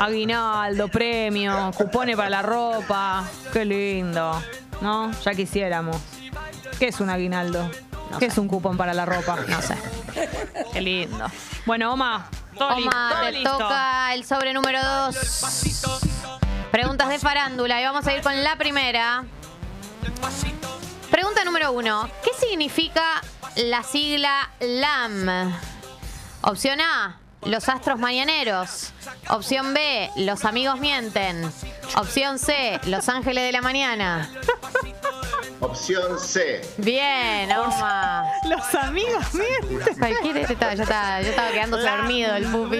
[0.00, 3.24] aguinaldo, premio, cupones para la ropa.
[3.52, 4.42] Qué lindo,
[4.80, 5.12] ¿no?
[5.22, 5.96] Ya quisiéramos.
[6.78, 7.70] ¿Qué es un aguinaldo?
[8.18, 9.36] ¿Qué es un cupón para la ropa?
[9.48, 9.76] No sé.
[10.72, 11.26] Qué lindo.
[11.66, 13.58] Bueno, Oma, todo, li- Oma, todo te listo.
[13.58, 15.16] toca el sobre número 2.
[16.70, 17.80] Preguntas de farándula.
[17.80, 19.24] Y vamos a ir con la primera.
[21.10, 22.08] Pregunta número 1.
[22.24, 23.02] ¿Qué significa
[23.56, 25.52] la sigla LAM?
[26.42, 27.18] Opción A.
[27.44, 28.92] Los astros mañaneros.
[29.28, 30.10] Opción B.
[30.16, 31.50] Los amigos mienten.
[31.96, 32.80] Opción C.
[32.86, 34.28] Los ángeles de la mañana.
[35.60, 36.60] Opción C.
[36.78, 38.24] Bien, Oma.
[38.48, 39.98] Los amigos mienten.
[39.98, 42.78] Cualquiera este estaba, ya estaba, ya estaba quedándose dormido el pupi.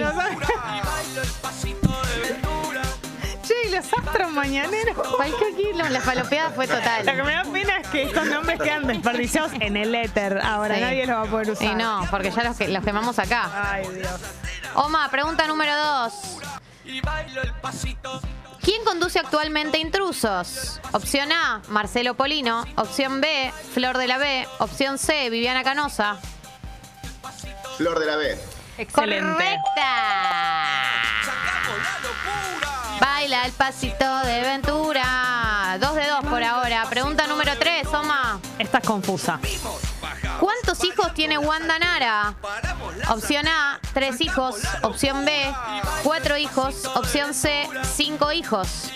[3.43, 4.95] Che, y los astros mañaneros.
[5.15, 7.23] Cualquier kilo, la falopeada fue Lo que total.
[7.25, 10.39] me da pena es que estos nombres quedan desperdiciados en el éter.
[10.41, 10.81] Ahora Sí.
[10.81, 11.63] nadie los va a poder usar.
[11.67, 13.49] Y no, porque ya los, que- los quemamos acá.
[13.73, 14.11] Ay, Dios.
[14.75, 16.13] Oma, pregunta número dos.
[18.69, 20.79] ¿Quién conduce actualmente Intrusos?
[20.91, 22.65] Opción A, Marcelo Polino.
[22.75, 24.47] Opción B, Flor de la B.
[24.59, 26.17] Opción C, Viviana Canosa.
[27.77, 28.37] Flor de la B.
[28.77, 29.25] Excelente.
[29.33, 29.85] ¡Correcta!
[33.01, 35.75] Baila el pasito de Ventura.
[35.79, 36.85] Dos de dos por ahora.
[36.91, 38.39] Pregunta número tres, Oma.
[38.59, 39.39] Esta es confusa.
[40.39, 42.33] ¿Cuántos hijos tiene Wanda Nara?
[43.09, 44.55] Opción A, tres hijos.
[44.83, 45.31] Opción B,
[46.03, 46.85] cuatro hijos.
[46.95, 48.89] Opción C, cinco hijos.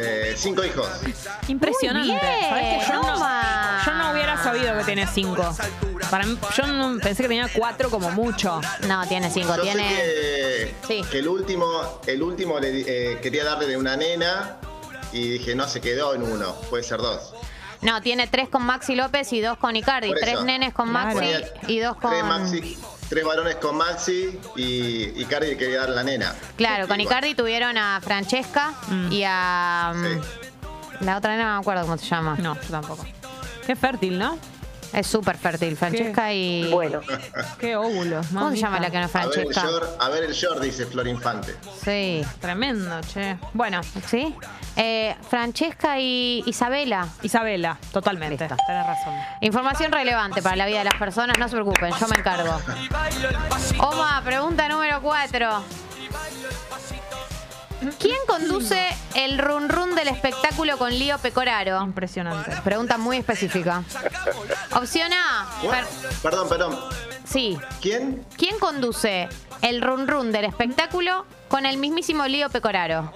[0.00, 0.88] Eh, cinco hijos.
[1.48, 2.12] Impresionante.
[2.12, 3.82] Muy bien, ¿Sabés que yo no, Oma.
[3.84, 5.56] yo no hubiera sabido que tiene cinco.
[6.08, 8.60] Para mí, yo no- pensé que tenía cuatro como mucho.
[8.86, 9.56] No, tiene cinco.
[9.56, 9.88] Yo sé tiene.
[9.96, 11.02] que, Sí.
[11.10, 14.58] que el último, el último le di- eh, quería darle de una nena
[15.12, 16.54] y dije, no, se quedó en uno.
[16.70, 17.32] Puede ser dos.
[17.82, 20.12] No, tiene tres con Maxi López y dos con Icardi.
[20.20, 20.90] Tres nenes con.
[20.90, 21.26] Maxi
[21.68, 22.10] y dos con.
[22.10, 22.78] Tres, Maxi,
[23.08, 26.34] tres varones con Maxi y, y Cardi le quería dar la nena.
[26.56, 27.12] Claro, con Igual.
[27.18, 29.12] Icardi tuvieron a Francesca Mm.
[29.12, 29.92] y a.
[29.94, 31.04] mm, Sí.
[31.04, 32.36] La otra nena no me acuerdo cómo se llama.
[32.40, 33.06] No, yo tampoco.
[33.66, 34.36] Qué fértil, ¿no?
[34.92, 36.70] Es súper fértil, Francesca y.
[36.72, 37.00] Bueno.
[37.58, 39.66] Qué óvulos, ¿Cómo se llama la que no es A ver, el Francesca?
[39.68, 41.54] short, a ver el short, dice Flor Infante.
[41.84, 42.22] Sí.
[42.40, 43.36] Tremendo, che.
[43.52, 44.34] Bueno, ¿Sí?
[44.76, 47.08] Eh, Francesca y Isabela.
[47.22, 48.46] Isabela, totalmente.
[48.48, 49.14] Tenés razón.
[49.40, 52.60] Información relevante para la vida de las personas, no se preocupen, yo me encargo.
[53.80, 55.62] Oma, pregunta número 4.
[57.98, 61.82] ¿Quién conduce el run run del espectáculo con Lío Pecoraro?
[61.82, 62.56] Impresionante.
[62.62, 63.84] Pregunta muy específica.
[64.74, 65.48] Opción A.
[66.22, 66.78] Perdón, perdón.
[67.24, 67.58] Sí.
[67.80, 68.24] ¿Quién?
[68.36, 69.28] ¿Quién conduce
[69.62, 73.12] el run run del espectáculo con el mismísimo Lío Pecoraro?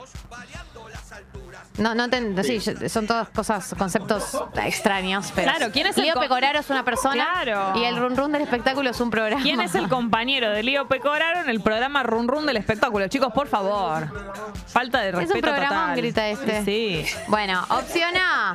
[1.78, 5.32] No, no te- sí, son todas cosas, conceptos extraños.
[5.35, 7.78] Pero Claro, ¿quién es el Lío co- Pecoraro es una persona Claro.
[7.81, 9.43] y el run run del espectáculo es un programa.
[9.43, 13.09] ¿Quién es el compañero de Lío Pecoraro en el programa Run Run del espectáculo?
[13.09, 14.07] Chicos, por favor.
[14.66, 15.97] Falta de Es respeto un programón, total.
[15.97, 16.65] grita este.
[16.65, 17.07] Sí.
[17.28, 18.55] Bueno, opción A,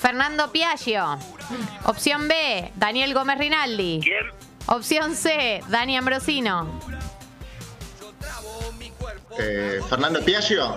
[0.00, 1.18] Fernando Piaggio.
[1.84, 4.00] Opción B, Daniel Gómez Rinaldi.
[4.66, 6.68] Opción C, Dani Ambrosino.
[9.38, 10.76] Eh, Fernando Piaggio.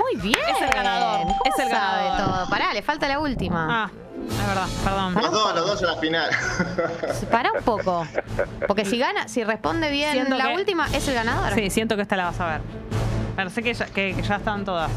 [0.00, 0.38] Muy bien.
[0.54, 2.36] Es el ganador, ¿Cómo es el sabe ganador.
[2.36, 2.48] todo?
[2.50, 3.84] Pará, le falta la última.
[3.84, 3.90] Ah,
[4.28, 5.14] es verdad, perdón.
[5.14, 6.30] Los dos, los dos en la final.
[7.30, 8.06] Pará un poco.
[8.66, 11.52] Porque si gana, si responde bien Siento la que- última, es el ganador.
[11.54, 12.60] Sí, siento que esta la vas a ver.
[13.36, 14.90] Pero sé que ya, que- que ya están todas.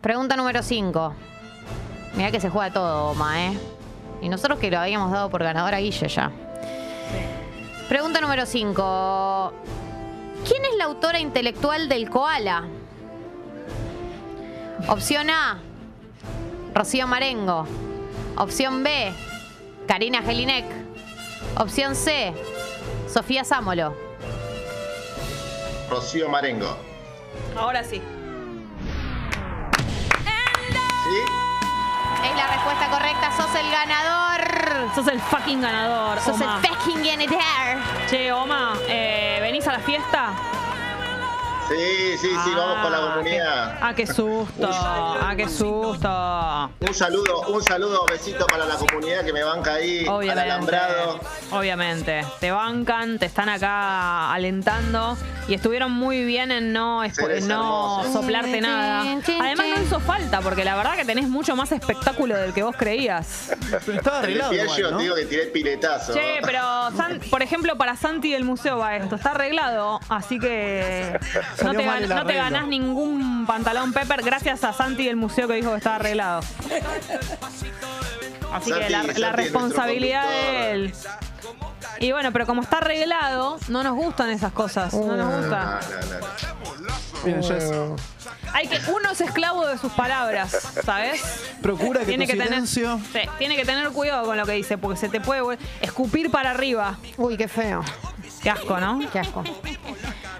[0.00, 1.14] Pregunta número 5.
[2.14, 3.58] Mirá que se juega todo, Oma, ¿eh?
[4.22, 6.30] Y nosotros que lo habíamos dado por ganador a Guille ya.
[7.88, 9.52] Pregunta número 5.
[10.46, 12.64] ¿Quién es la autora intelectual del koala?
[14.88, 15.58] Opción A,
[16.74, 17.66] Rocío Marengo.
[18.36, 19.12] Opción B,
[19.88, 20.64] Karina Gelinek.
[21.58, 22.34] Opción C,
[23.12, 23.94] Sofía Sámolo.
[25.88, 26.76] Rocío Marengo.
[27.56, 28.02] Ahora sí.
[31.04, 31.20] ¿Sí?
[32.28, 34.94] Es la respuesta correcta, sos el ganador.
[34.94, 36.18] Sos el fucking ganador.
[36.20, 36.60] Sos Oma.
[36.62, 37.82] el fucking ganador.
[38.10, 40.32] Che, Oma, eh, ¿venís a la fiesta?
[41.68, 43.78] Sí, sí, sí, vamos con la comunidad.
[43.80, 44.68] Ah, qué susto.
[44.70, 46.70] Ah, qué susto.
[46.80, 50.40] Un saludo, un saludo, besito para la comunidad que me banca ahí, al Obviamente.
[50.42, 51.20] alambrado.
[51.52, 52.24] Obviamente.
[52.40, 55.16] Te bancan, te están acá alentando
[55.48, 59.00] y estuvieron muy bien en no, en no soplarte nada.
[59.40, 62.76] Además no hizo falta porque la verdad que tenés mucho más espectáculo del que vos
[62.76, 63.52] creías.
[63.86, 64.98] Pero estaba arreglado igual, ¿no?
[64.98, 66.12] digo que tiré piletazo.
[66.12, 71.18] Che, pero San- por ejemplo, para Santi del museo va esto, está arreglado, así que
[71.62, 75.54] no te, gan- no te ganás ningún pantalón Pepper gracias a Santi del museo que
[75.54, 76.40] dijo que estaba arreglado.
[78.52, 80.94] Así que la, Santi la es responsabilidad de él.
[82.00, 84.92] Y bueno, pero como está arreglado, no nos gustan esas cosas.
[84.94, 85.80] No nos No, gusta.
[85.80, 87.24] no, no, no.
[87.24, 87.70] Bien, Jess.
[88.52, 90.50] Hay que, uno es esclavo de sus palabras,
[90.84, 91.20] ¿sabes?
[91.60, 92.84] Procura que Tiene tu que, tener, sí,
[93.38, 96.96] tiene que tener cuidado con lo que dice, porque se te puede escupir para arriba.
[97.16, 97.82] Uy, qué feo.
[98.42, 99.00] Qué asco, ¿no?
[99.12, 99.42] Qué asco.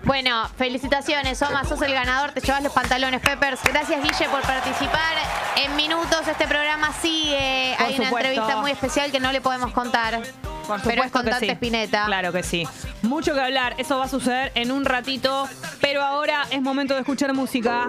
[0.05, 3.60] Bueno, felicitaciones, Oma, sos el ganador, te llevas los pantalones Peppers.
[3.64, 5.16] Gracias, Guille, por participar.
[5.56, 7.74] En minutos este programa sigue.
[7.78, 10.20] Por Hay una entrevista muy especial que no le podemos contar.
[10.66, 11.52] Por pero es con que Tante sí.
[11.52, 12.05] Spinetta.
[12.06, 12.68] Claro que sí.
[13.02, 13.74] Mucho que hablar.
[13.78, 15.48] Eso va a suceder en un ratito.
[15.81, 17.89] Pero ahora es momento de escuchar música.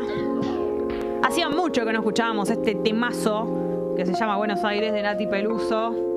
[1.23, 6.14] Hacía mucho que no escuchábamos este temazo que se llama Buenos Aires de Nati Peluso.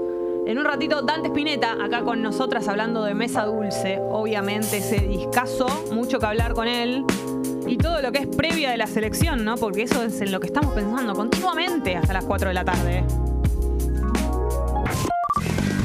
[0.49, 3.99] En un ratito, Dante Spinetta, acá con nosotras hablando de Mesa Dulce.
[4.01, 7.05] Obviamente ese discazo, mucho que hablar con él.
[7.67, 9.57] Y todo lo que es previa de la selección, ¿no?
[9.59, 13.05] Porque eso es en lo que estamos pensando continuamente hasta las 4 de la tarde.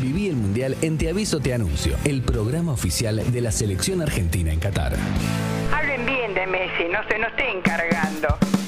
[0.02, 4.54] Viví el Mundial en Te Aviso Te Anuncio, el programa oficial de la selección argentina
[4.54, 4.96] en Qatar.
[5.74, 8.63] Hablen bien de Messi, no se nos estén cargando.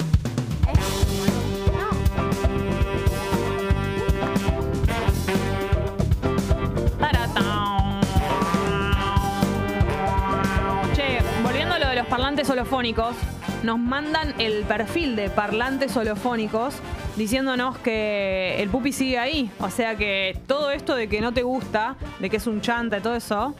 [12.06, 13.16] Los parlantes holofónicos,
[13.64, 16.74] nos mandan el perfil de parlantes holofónicos
[17.16, 19.50] diciéndonos que el pupi sigue ahí.
[19.58, 22.98] O sea que todo esto de que no te gusta, de que es un chanta
[22.98, 23.54] y todo eso,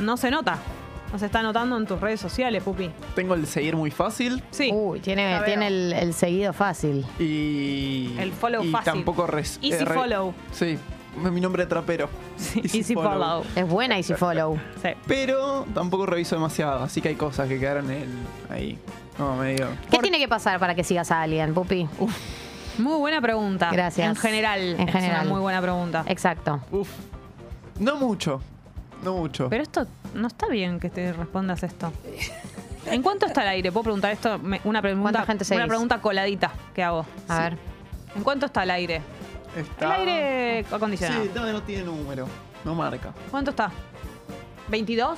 [0.00, 0.58] no se nota.
[1.12, 2.90] No se está notando en tus redes sociales, pupi.
[3.14, 4.70] Tengo el seguir muy fácil Sí.
[4.72, 7.06] Uy, tiene, tiene el, el seguido fácil.
[7.20, 8.16] y...
[8.18, 8.92] El follow y fácil.
[8.92, 9.28] tampoco...
[9.28, 10.34] res- Easy eh, re- follow.
[10.50, 10.76] Sí,
[11.30, 12.08] mi nombre de trapero.
[12.62, 13.44] Easy, follow.
[13.54, 14.58] Es buena Easy Follow.
[14.82, 14.90] Sí.
[15.06, 18.08] Pero tampoco reviso demasiado, así que hay cosas que quedaron en
[18.50, 18.78] ahí.
[19.18, 19.68] No, medio...
[19.90, 21.88] ¿Qué tiene que pasar para que sigas a alguien, Pupi?
[22.78, 23.70] Muy buena pregunta.
[23.72, 24.08] Gracias.
[24.08, 24.60] En general.
[24.60, 25.20] En Es general.
[25.22, 26.04] una muy buena pregunta.
[26.08, 26.60] Exacto.
[26.72, 26.88] Uf.
[27.78, 28.40] No mucho.
[29.04, 29.48] No mucho.
[29.48, 31.92] Pero esto no está bien que te respondas esto.
[32.86, 33.70] ¿En cuánto está el aire?
[33.70, 34.38] ¿Puedo preguntar esto?
[34.38, 37.06] Me- Una pregunta, ¿Cuánta gente una pregunta coladita que hago.
[37.28, 37.58] A ver.
[38.16, 39.00] ¿En cuánto está el aire?
[39.56, 39.84] Está...
[39.86, 41.22] El aire acondicionado.
[41.24, 42.26] Sí, no, no tiene número.
[42.64, 43.12] No marca.
[43.30, 43.70] ¿Cuánto está?
[44.70, 45.16] ¿22?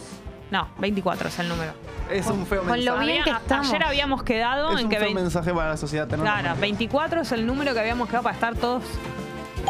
[0.50, 1.72] No, 24 es el número.
[2.10, 3.06] Es un feo Con lo mensaje.
[3.06, 3.68] bien que estamos.
[3.68, 6.06] Ayer habíamos quedado Es en un que feo 20 mensaje para la sociedad.
[6.06, 6.60] tener Claro, número.
[6.60, 8.84] 24 es el número que habíamos quedado para estar todos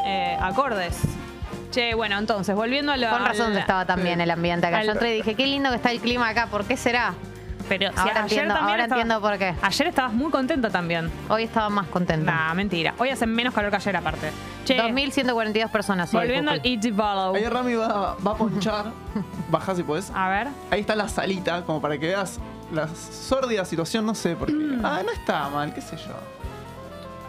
[0.07, 0.99] eh, acordes.
[1.71, 3.11] Che, bueno, entonces, volviendo a la.
[3.11, 4.79] Con razón al- estaba también el ambiente acá.
[4.79, 7.15] al- Yo entré y dije, qué lindo que está el clima acá, ¿por qué será?
[7.69, 9.55] Pero si Ahora ayer entiendo, también ahora estaba- entiendo por qué.
[9.63, 11.11] Ayer estabas muy contenta también.
[11.29, 12.31] Hoy estaba más contenta.
[12.33, 12.95] Nah, mentira.
[12.99, 14.31] Hoy hace menos calor que ayer, aparte.
[14.65, 16.13] Che, 2.142 personas.
[16.15, 16.69] hoy, volviendo al Cucu.
[16.69, 17.35] Easy Follow.
[17.35, 18.87] Ahí Rami va, va a ponchar.
[19.51, 20.11] Baja si podés.
[20.15, 20.49] A ver.
[20.71, 22.39] Ahí está la salita, como para que veas
[22.73, 24.55] la sórdida situación, no sé por qué.
[24.55, 24.85] Mm.
[24.85, 26.13] Ah, no está mal, qué sé yo.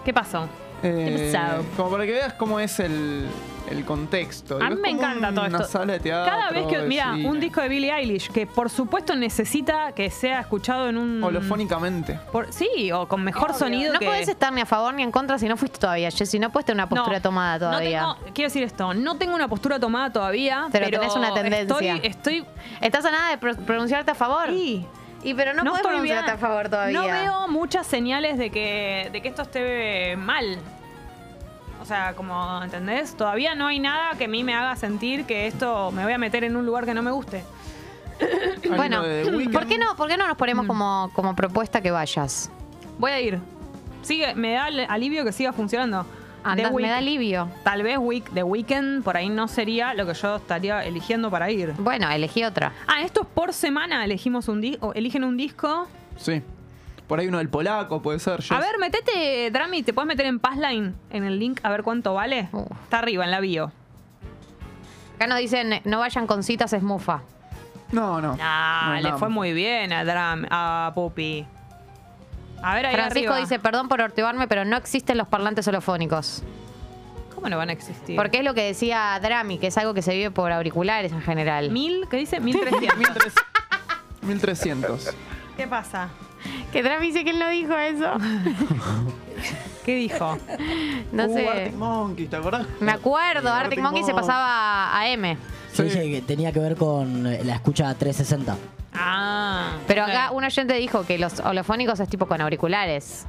[0.03, 0.47] ¿Qué pasó?
[0.83, 1.63] Eh, pasó?
[1.75, 3.25] como para que veas cómo es el,
[3.71, 4.59] el contexto.
[4.61, 5.69] A mí me encanta todo Una esto.
[5.71, 6.31] sala de teatro.
[6.31, 7.27] Cada vez que, mira, cine.
[7.29, 11.23] un disco de Billie Eilish que por supuesto necesita que sea escuchado en un.
[11.23, 12.19] Holofónicamente.
[12.31, 14.05] por- sí, o con mejor sonido No que.
[14.05, 16.37] podés estar ni a favor ni en contra si no fuiste todavía, Jessy.
[16.39, 18.01] No puedes tener una postura No, tomada todavía.
[18.01, 21.33] No tengo- quiero decir esto, no tengo una postura tomada todavía, Pero pero, tenés una
[21.33, 21.95] tendencia.
[21.95, 22.45] Estoy, estoy
[22.81, 24.49] ¿Estás a nada de pro- pronunciarte a favor?
[24.49, 24.85] Sí.
[25.23, 26.17] Y pero no, estoy bien.
[26.19, 26.99] a favor todavía.
[26.99, 30.57] No veo muchas señales de que, de que esto esté mal.
[31.81, 33.15] O sea, como, ¿entendés?
[33.15, 36.17] Todavía no hay nada que a mí me haga sentir que esto me voy a
[36.17, 37.43] meter en un lugar que no me guste.
[38.75, 39.01] Bueno.
[39.53, 40.67] ¿por qué no, por qué no nos ponemos Mm.
[40.67, 42.49] como, como propuesta que vayas?
[42.97, 43.39] Voy a ir.
[44.01, 46.05] Sigue, me da al- alivio que siga funcionando.
[46.51, 47.49] Andás, The me da alivio.
[47.63, 51.49] Tal vez week, The Weekend por ahí no sería lo que yo estaría eligiendo para
[51.51, 51.73] ir.
[51.77, 52.71] Bueno, elegí otra.
[52.87, 55.87] Ah, esto es por semana, elegimos un disco, eligen un disco.
[56.17, 56.41] Sí.
[57.07, 58.39] Por ahí uno del polaco, puede ser.
[58.49, 62.13] A ver, metete, Drami, ¿te puedes meter en Passline en el link a ver cuánto
[62.13, 62.49] vale?
[62.51, 62.65] Uh.
[62.83, 63.71] Está arriba en la bio.
[65.15, 67.21] Acá nos dicen, no vayan con citas, es mufa.
[67.91, 68.37] No, no.
[68.41, 69.17] Ah, No, le no.
[69.17, 71.45] fue muy bien a Dram, a Pupi.
[72.63, 73.37] A ver ahí Francisco arriba.
[73.39, 76.43] dice, perdón por ortivarme, pero no existen los parlantes holofónicos.
[77.35, 78.15] ¿Cómo no van a existir?
[78.15, 81.21] Porque es lo que decía Drami, que es algo que se vive por auriculares en
[81.21, 81.69] general.
[81.69, 82.07] ¿Mil?
[82.09, 82.39] ¿Qué dice?
[82.39, 83.33] 1300.
[84.23, 85.09] 1300.
[85.57, 86.09] ¿Qué pasa?
[86.71, 88.11] Que Drami dice que él no dijo eso.
[89.85, 90.37] ¿Qué dijo?
[91.11, 91.47] No Uh, sé.
[91.47, 92.67] Arctic Monkeys, ¿te acordás?
[92.79, 95.37] Me acuerdo, Arctic Arctic Monkey se pasaba a M.
[95.75, 98.57] Yo dije que tenía que ver con la escucha 360.
[98.97, 99.77] Ah.
[99.87, 100.09] Pero ok.
[100.09, 103.25] acá un oyente dijo que los holofónicos es tipo con auriculares.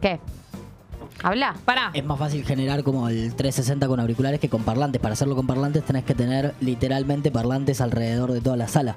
[0.00, 0.18] ¿Qué?
[1.22, 1.54] Habla.
[1.64, 1.90] Pará.
[1.92, 5.00] Es más fácil generar como el 360 con auriculares que con parlantes.
[5.00, 8.96] Para hacerlo con parlantes tenés que tener literalmente parlantes alrededor de toda la sala.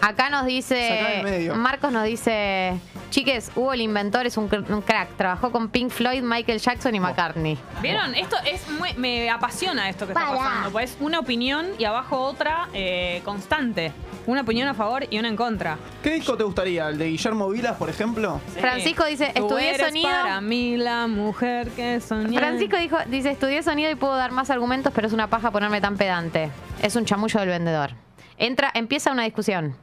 [0.00, 1.50] Acá nos dice.
[1.54, 2.72] Marcos nos dice,
[3.10, 6.94] chiques, Hugo el inventor es un, cr- un crack, trabajó con Pink Floyd, Michael Jackson
[6.94, 7.58] y McCartney.
[7.82, 8.14] ¿Vieron?
[8.14, 10.70] Esto es muy, me apasiona esto que está pasando.
[10.70, 13.92] Pues una opinión y abajo otra eh, constante.
[14.26, 15.76] Una opinión a favor y una en contra.
[16.02, 16.88] ¿Qué disco te gustaría?
[16.88, 18.40] ¿El de Guillermo Vilas, por ejemplo?
[18.54, 18.60] Sí.
[18.60, 20.08] Francisco dice, Tú estudié eres sonido.
[20.10, 22.38] para mí la mujer que soñé.
[22.38, 25.80] Francisco dijo, dice, estudié sonido y puedo dar más argumentos, pero es una paja ponerme
[25.80, 26.50] tan pedante.
[26.82, 27.90] Es un chamullo del vendedor.
[28.38, 29.74] Entra, empieza una discusión.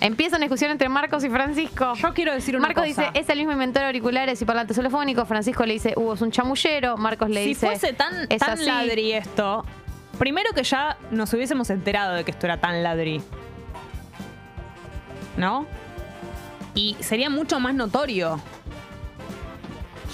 [0.00, 1.94] Empieza una discusión entre Marcos y Francisco.
[1.94, 3.02] Yo quiero decir una Marcos cosa.
[3.02, 5.26] dice, es el mismo inventor de auriculares y parlantes holofónicos.
[5.26, 6.96] Francisco le dice, Hugo es un chamullero.
[6.96, 8.64] Marcos le si dice, fuese tan, es tan así.
[8.64, 9.64] ladri esto,
[10.18, 13.22] primero que ya nos hubiésemos enterado de que esto era tan ladri.
[15.36, 15.66] ¿No?
[16.74, 18.40] Y sería mucho más notorio.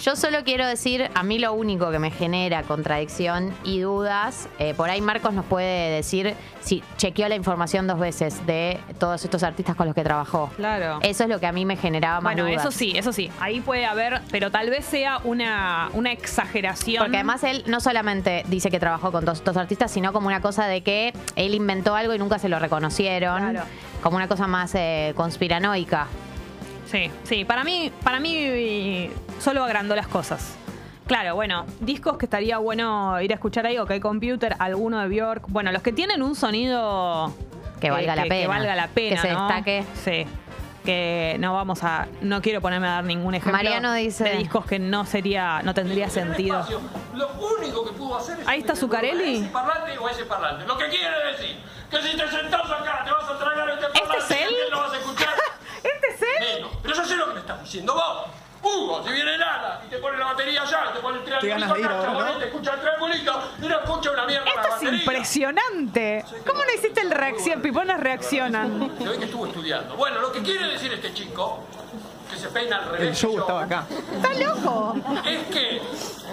[0.03, 4.73] Yo solo quiero decir, a mí lo único que me genera contradicción y dudas, eh,
[4.75, 9.43] por ahí Marcos nos puede decir si chequeó la información dos veces de todos estos
[9.43, 10.51] artistas con los que trabajó.
[10.57, 11.01] Claro.
[11.03, 12.63] Eso es lo que a mí me generaba más Bueno, dudas.
[12.65, 13.31] eso sí, eso sí.
[13.41, 17.03] Ahí puede haber, pero tal vez sea una, una exageración.
[17.05, 20.41] Porque además él no solamente dice que trabajó con todos estos artistas, sino como una
[20.41, 23.51] cosa de que él inventó algo y nunca se lo reconocieron.
[23.51, 23.67] Claro.
[24.03, 26.07] Como una cosa más eh, conspiranoica.
[26.91, 30.57] Sí, sí, para mí, para mí solo agrandó las cosas.
[31.07, 35.45] Claro, bueno, discos que estaría bueno ir a escuchar ahí, OK Computer, alguno de Bjork.
[35.49, 37.33] Bueno, los que tienen un sonido
[37.81, 38.49] Que valga la que pena.
[38.49, 39.47] valga la pena, Que se ¿no?
[39.47, 39.85] destaque.
[40.05, 40.27] Sí.
[40.85, 42.07] Que no vamos a.
[42.23, 45.75] No quiero ponerme a dar ningún ejemplo Mariano dice- de discos que no sería, no
[45.75, 46.65] tendría sentido.
[47.15, 48.49] Lo único que pudo hacer es.
[48.49, 49.37] Ahí está Zuccarelli.
[49.43, 50.65] Ese parlante o ese parlante.
[50.67, 51.57] Lo que quiere decir
[51.91, 54.19] que si te sentás acá te vas a tragar este parlante.
[54.19, 54.49] es él?
[54.49, 55.29] ¿quién lo vas a escuchar?
[55.83, 56.57] ¿Este es él?
[56.57, 56.73] Menos.
[56.83, 58.27] Pero yo sé lo que me estás diciendo vos.
[58.63, 61.73] Hugo, si viene Lala y te pone la batería allá, te pone el triangulito ganas
[61.73, 62.37] de ir acá, chabón, ¿no?
[62.39, 64.99] te escucha el triangulito y no escucha una mierda la Esto es batería.
[65.01, 66.25] impresionante.
[66.47, 67.63] ¿Cómo no hiciste el reacción?
[67.63, 68.99] Piponas reaccionan.
[68.99, 69.97] Se ve que estuvo estudiando.
[69.97, 71.61] Bueno, lo que quiere decir este chico,
[72.31, 73.09] que se peina al revés.
[73.09, 73.87] El show yo, estaba acá.
[74.15, 74.95] ¡Está loco!
[75.25, 75.81] Es que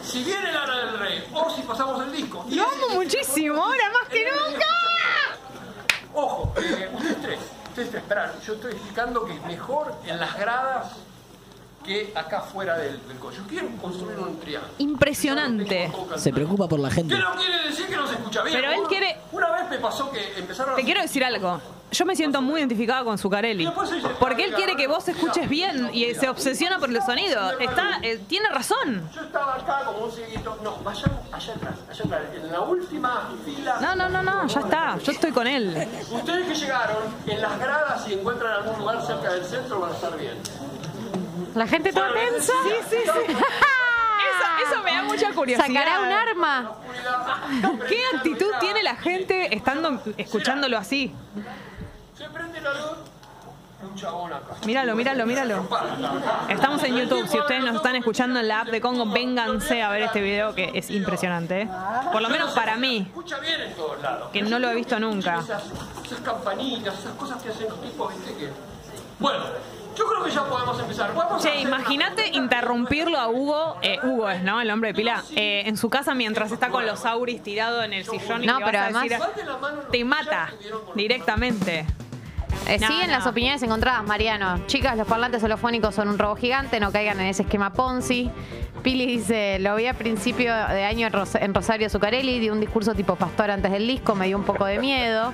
[0.04, 2.46] si viene Lana del Rey o si pasamos el disco.
[2.50, 4.66] y Lo amo muchísimo, ahora más que nunca.
[6.14, 7.40] Ojo, eh, ustedes tres,
[7.82, 10.94] ustedes esperá, yo estoy explicando que es mejor en las gradas
[11.88, 13.38] que acá fuera del, del coche.
[13.38, 14.74] Yo quiero construir un triángulo.
[14.78, 15.92] Impresionante.
[16.18, 17.16] Se preocupa por la gente.
[17.16, 18.56] Que no quiere decir que no se escucha bien.
[18.58, 20.76] Pero él Una- quiere- Una vez me pasó que empezaron a...
[20.76, 21.60] Te quiero decir algo.
[21.90, 23.66] Yo me siento muy identificada con Zuccarelli.
[24.20, 27.58] Porque él quiere que vos escuches bien y se obsesiona por el sonido.
[27.58, 29.10] Está, eh, tiene razón.
[29.16, 30.58] Yo estaba acá como un cieguito.
[30.62, 32.22] No, vayan allá atrás, allá atrás.
[32.36, 33.78] En la última fila.
[33.80, 34.98] No, no, no, no, ya está.
[34.98, 35.88] Yo estoy con él.
[36.12, 39.96] Ustedes que llegaron en las gradas y encuentran algún lugar cerca del centro van a
[39.96, 40.34] estar bien.
[41.58, 42.54] La gente toda tensa.
[42.64, 43.34] Sí, sí, sí.
[44.28, 45.68] Eso, eso me da mucha curiosidad.
[45.68, 46.72] ¿Sacará un arma?
[47.88, 51.14] ¿Qué actitud tiene la gente estando escuchándolo así?
[52.16, 52.98] Se prende la luz.
[53.82, 54.56] Un chabón acá.
[54.66, 55.68] Míralo, míralo, míralo.
[56.50, 57.28] Estamos en YouTube.
[57.28, 60.54] Si ustedes nos están escuchando en la app de Congo, vénganse a ver este video
[60.54, 61.62] que es impresionante.
[61.62, 61.70] ¿eh?
[62.12, 64.30] Por lo menos para mí, Escucha bien en todos lados.
[64.32, 65.40] que no lo he visto nunca.
[65.40, 65.64] Esas,
[66.06, 68.52] esas campanitas, esas cosas que hacen los tipos, viste que.
[69.20, 69.44] Bueno,
[69.98, 71.12] yo creo que ya podemos empezar.
[71.14, 74.62] Podemos Che, imagínate interrumpirlo a Hugo, eh, Hugo es, ¿no?
[74.62, 77.94] El hombre de pila, eh, en su casa mientras está con los auris tirado en
[77.94, 79.04] el sillón y No, le pero vas a además-
[79.36, 79.46] decir,
[79.92, 80.52] te mata
[80.96, 81.86] directamente.
[82.68, 83.14] Eh, No, siguen no.
[83.18, 84.66] las opiniones encontradas, Mariano.
[84.68, 88.30] Chicas, los parlantes holofónicos son un robo gigante, no caigan en ese esquema Ponzi.
[88.84, 92.60] Pili dice, lo vi a principio de año en, Ros- en Rosario Zucarelli, dio un
[92.60, 95.34] discurso tipo pastor antes del disco, me dio un poco de miedo.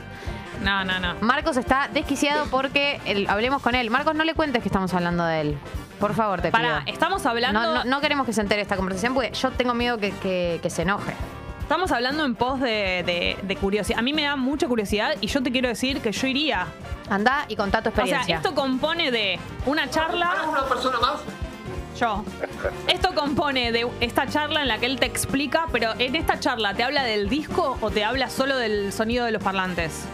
[0.64, 1.16] No, no, no.
[1.22, 3.90] Marcos está desquiciado porque el- hablemos con él.
[3.90, 5.58] Marcos, no le cuentes que estamos hablando de él.
[6.00, 6.94] Por favor, te Pará, pido.
[6.94, 9.98] estamos hablando- No, no, no queremos que se entere esta conversación porque yo tengo miedo
[9.98, 11.14] que, que- que se enoje.
[11.62, 14.00] Estamos hablando en pos de, de- de curiosidad.
[14.00, 16.68] A mí me da mucha curiosidad y yo te quiero decir que yo iría.
[17.10, 18.36] Anda y contá tu O sea, experiencia.
[18.38, 20.32] esto compone de una charla.
[20.50, 21.22] ¿Una persona más?
[22.00, 22.24] Yo.
[22.88, 26.74] Esto compone de esta charla en la que él te explica, pero en esta charla,
[26.74, 30.06] ¿te habla del disco o te habla solo del sonido de los parlantes?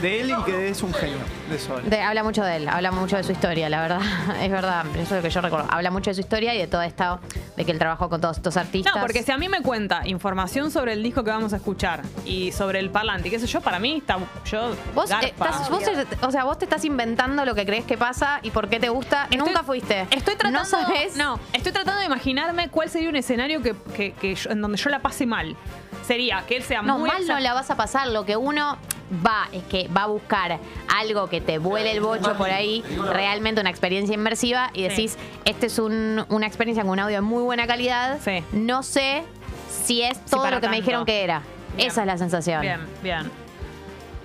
[0.00, 1.16] De él y que es un genio.
[1.48, 1.74] De eso.
[1.74, 1.88] habla.
[1.88, 4.00] De- habla mucho de él, habla mucho de su historia, la verdad.
[4.40, 5.66] Es verdad, eso es lo que yo recuerdo.
[5.70, 7.20] Habla mucho de su historia y de todo esto,
[7.56, 8.94] de que él trabajó con todos estos artistas.
[8.94, 12.02] No, porque si a mí me cuenta información sobre el disco que vamos a escuchar
[12.24, 14.18] y sobre el parlante, y qué sé yo, para mí está.
[14.50, 14.74] Yo.
[14.94, 15.26] Vos, garpa.
[15.26, 15.82] estás- vos,
[16.22, 18.88] o sea, vos te estás inventando lo que crees que pasa y por qué te
[18.88, 19.28] gusta.
[19.36, 20.06] Nunca fuiste.
[20.10, 21.16] Estoy tratando, No sabes.
[21.16, 24.78] No, estoy tratando de imaginarme cuál sería un escenario que, que- que yo- en donde
[24.78, 25.56] yo la pase mal.
[26.06, 27.08] Sería que él sea No, muy.
[27.08, 28.08] mal no la vas a pasar.
[28.08, 28.76] Lo que uno
[29.26, 30.58] va es que va a buscar
[30.96, 32.82] algo que te vuele el bocho por ahí,
[33.12, 37.20] realmente una experiencia inmersiva y decís, este es un- una experiencia con un audio de
[37.20, 38.18] muy buena calidad.
[38.52, 39.22] No sé
[39.68, 41.42] si es todo lo que me dijeron que era.
[41.76, 41.88] Bien.
[41.88, 42.60] Esa es la sensación.
[42.62, 43.30] Bien, bien.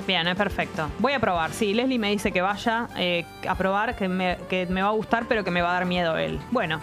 [0.07, 0.87] Bien, es perfecto.
[0.99, 1.51] Voy a probar.
[1.51, 4.91] Sí, Leslie me dice que vaya eh, a probar, que me, que me va a
[4.91, 6.39] gustar, pero que me va a dar miedo él.
[6.51, 6.79] Bueno,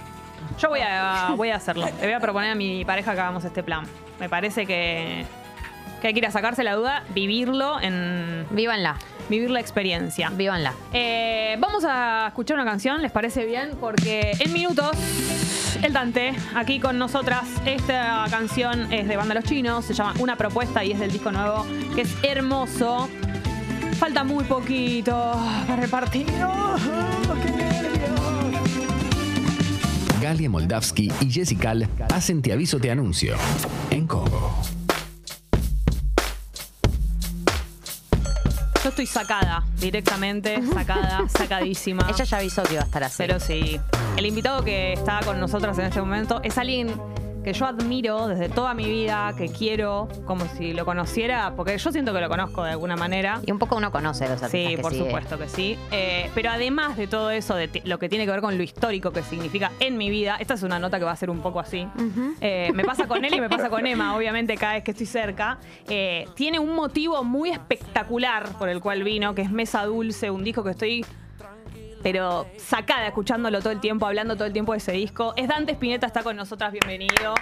[0.58, 1.86] yo voy a, voy a hacerlo.
[1.86, 3.84] Le voy a proponer a mi pareja que hagamos este plan.
[4.22, 5.24] Me parece que,
[6.00, 8.46] que hay que ir a sacarse la duda, vivirlo en.
[8.50, 8.94] Vívanla.
[9.28, 10.30] Vivir la experiencia.
[10.30, 10.74] Vívanla.
[10.92, 13.70] Eh, vamos a escuchar una canción, ¿les parece bien?
[13.80, 14.92] Porque en minutos,
[15.82, 17.48] el Dante, aquí con nosotras.
[17.66, 21.32] Esta canción es de Banda Los Chinos, se llama Una Propuesta y es del disco
[21.32, 21.66] nuevo,
[21.96, 23.08] que es hermoso.
[23.98, 25.34] Falta muy poquito
[25.66, 26.76] para el partido.
[30.22, 31.74] Galia Moldavsky y Jessica
[32.14, 33.34] hacen Te Aviso Te Anuncio
[39.02, 42.06] estoy sacada, directamente, sacada, sacadísima.
[42.08, 43.16] Ella ya avisó que iba a estar así.
[43.18, 43.80] Pero sí.
[44.16, 46.94] El invitado que está con nosotros en este momento es alguien
[47.42, 51.90] que yo admiro desde toda mi vida, que quiero, como si lo conociera, porque yo
[51.92, 53.40] siento que lo conozco de alguna manera.
[53.46, 55.04] Y un poco uno conoce los artistas Sí, que por sigue.
[55.06, 55.78] supuesto que sí.
[55.90, 59.10] Eh, pero además de todo eso, de lo que tiene que ver con lo histórico
[59.12, 61.60] que significa en mi vida, esta es una nota que va a ser un poco
[61.60, 61.86] así.
[62.40, 65.06] Eh, me pasa con él y me pasa con Emma, obviamente, cada vez que estoy
[65.06, 65.58] cerca.
[65.88, 70.44] Eh, tiene un motivo muy espectacular por el cual vino, que es Mesa Dulce, un
[70.44, 71.04] disco que estoy.
[72.02, 75.34] Pero sacada, escuchándolo todo el tiempo, hablando todo el tiempo de ese disco.
[75.36, 77.34] Es Dante Spinetta, está con nosotras, bienvenido.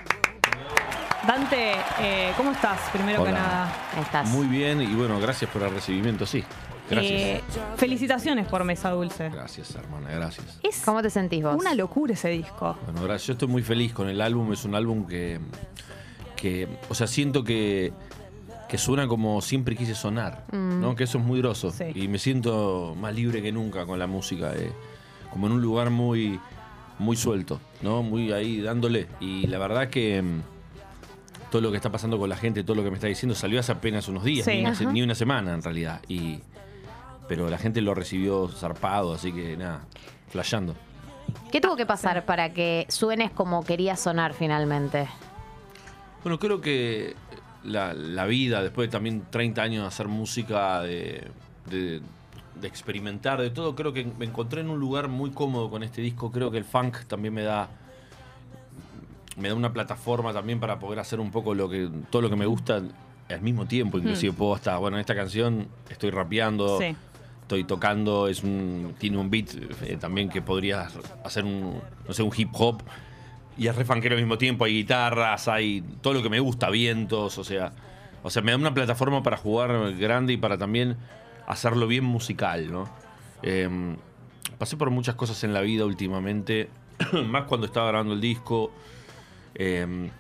[1.26, 2.78] Dante, eh, ¿cómo estás?
[2.92, 3.72] Primero que nada.
[4.00, 4.28] Estás.
[4.28, 6.44] Muy bien y bueno, gracias por el recibimiento, sí.
[6.90, 7.12] Gracias.
[7.12, 7.42] Eh,
[7.76, 9.28] felicitaciones por Mesa Dulce.
[9.28, 10.58] Gracias, hermana, gracias.
[10.62, 11.54] Es ¿Cómo te sentís vos?
[11.54, 12.76] una locura ese disco.
[12.84, 13.28] Bueno, gracias.
[13.28, 14.52] Yo estoy muy feliz con el álbum.
[14.52, 15.38] Es un álbum que,
[16.34, 17.92] que o sea, siento que,
[18.70, 20.80] que suena como siempre quise sonar, Mm.
[20.80, 20.94] ¿no?
[20.94, 21.70] Que eso es muy groso.
[21.72, 21.86] Sí.
[21.94, 24.52] Y me siento más libre que nunca con la música.
[24.54, 24.70] eh,
[25.32, 26.40] como en un lugar muy,
[26.98, 28.02] muy suelto, ¿no?
[28.02, 29.06] Muy ahí dándole.
[29.20, 30.40] Y la verdad que mm,
[31.50, 33.58] todo lo que está pasando con la gente, todo lo que me está diciendo, salió
[33.60, 34.52] hace apenas unos días, Sí.
[34.54, 34.92] ni, una, se- Ajá.
[34.92, 36.00] ni una semana en realidad.
[36.08, 36.40] Y,
[37.28, 39.82] pero la gente lo recibió zarpado, así que nada,
[40.28, 40.74] flasheando.
[41.52, 45.08] ¿Qué tuvo que pasar para que suenes como querías sonar finalmente?
[46.24, 47.14] Bueno, creo que
[47.64, 51.28] la, la vida, después de también 30 años de hacer música, de,
[51.70, 52.00] de-
[52.60, 53.74] de experimentar, de todo.
[53.74, 56.30] Creo que me encontré en un lugar muy cómodo con este disco.
[56.30, 57.68] Creo que el funk también me da
[59.36, 62.36] me da una plataforma también para poder hacer un poco lo que todo lo que
[62.36, 62.82] me gusta
[63.28, 63.96] al mismo tiempo.
[63.98, 64.36] Inclusive Hmm.
[64.36, 66.94] puedo hasta, bueno, en esta canción estoy rapeando, Sí.
[67.42, 69.48] estoy tocando, es un, tiene un beat
[69.82, 70.88] eh, también que podría
[71.24, 72.82] hacer un, no sé, un hip hop.
[73.58, 76.70] Y es re funkero al mismo tiempo, hay guitarras, hay todo lo que me gusta,
[76.70, 77.72] vientos, o sea,
[78.22, 80.96] o sea, me da una plataforma para jugar grande y para también
[81.46, 82.88] hacerlo bien musical, ¿no?
[83.42, 83.68] Eh,
[84.58, 86.70] pasé por muchas cosas en la vida últimamente,
[87.26, 88.72] más cuando estaba grabando el disco,
[89.54, 90.10] eh,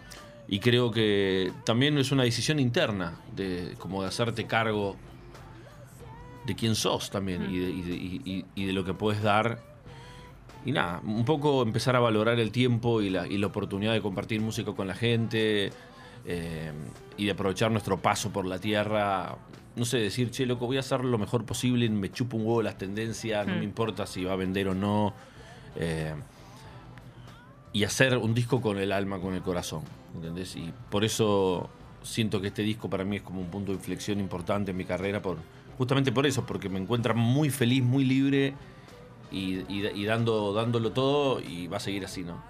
[0.48, 4.96] y creo que también es una decisión interna, de como de hacerte cargo
[6.44, 9.69] de quién sos también y de lo que puedes dar.
[10.64, 14.02] Y nada, un poco empezar a valorar el tiempo y la, y la oportunidad de
[14.02, 15.70] compartir música con la gente
[16.26, 16.72] eh,
[17.16, 19.36] y de aprovechar nuestro paso por la tierra.
[19.76, 22.62] No sé, decir, che, loco, voy a hacer lo mejor posible, me chupo un huevo
[22.62, 25.14] las tendencias, no me importa si va a vender o no.
[25.76, 26.14] eh,
[27.72, 29.82] y hacer un disco con el alma, con el corazón.
[30.14, 30.56] ¿Entendés?
[30.56, 31.70] Y por eso
[32.02, 34.84] siento que este disco para mí es como un punto de inflexión importante en mi
[34.84, 35.36] carrera, por,
[35.78, 38.54] justamente por eso, porque me encuentra muy feliz, muy libre
[39.30, 42.42] y, y- dando, dándolo todo y va a seguir así, ¿no?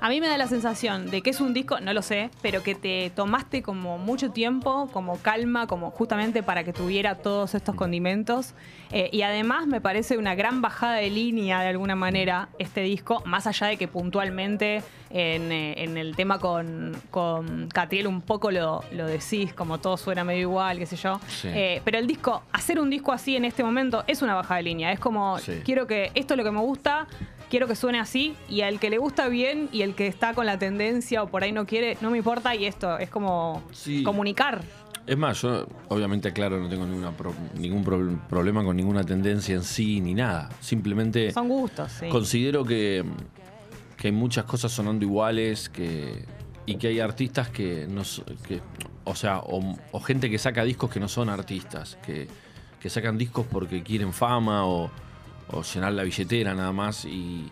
[0.00, 2.62] A mí me da la sensación de que es un disco, no lo sé, pero
[2.62, 7.74] que te tomaste como mucho tiempo, como calma, como justamente para que tuviera todos estos
[7.74, 8.54] condimentos.
[8.92, 13.22] Eh, y además me parece una gran bajada de línea de alguna manera este disco,
[13.26, 18.52] más allá de que puntualmente en, eh, en el tema con, con Catriel un poco
[18.52, 21.20] lo, lo decís, como todo suena medio igual, qué sé yo.
[21.26, 21.48] Sí.
[21.50, 24.62] Eh, pero el disco, hacer un disco así en este momento es una bajada de
[24.62, 24.92] línea.
[24.92, 25.60] Es como, Sí.
[25.64, 27.08] quiero que esto es lo que me gusta,
[27.50, 30.46] quiero que suene así, y al que le gusta bien y el que está con
[30.46, 34.02] la tendencia o por ahí no quiere, no me importa, y esto es como Sí.
[34.02, 34.62] comunicar.
[35.06, 39.54] Es más, yo obviamente, claro, no tengo ninguna pro- ningún pro- problema con ninguna tendencia
[39.54, 40.50] en sí ni nada.
[40.60, 42.08] Simplemente Son gustos, sí.
[42.10, 43.02] considero que,
[43.96, 46.26] que hay muchas cosas sonando iguales que,
[46.66, 48.02] y que hay artistas que no
[48.46, 48.60] que,
[49.04, 52.28] o sea, o, o gente que saca discos que no son artistas, que,
[52.78, 54.90] que sacan discos porque quieren fama o,
[55.52, 57.48] o llenar la billetera nada más y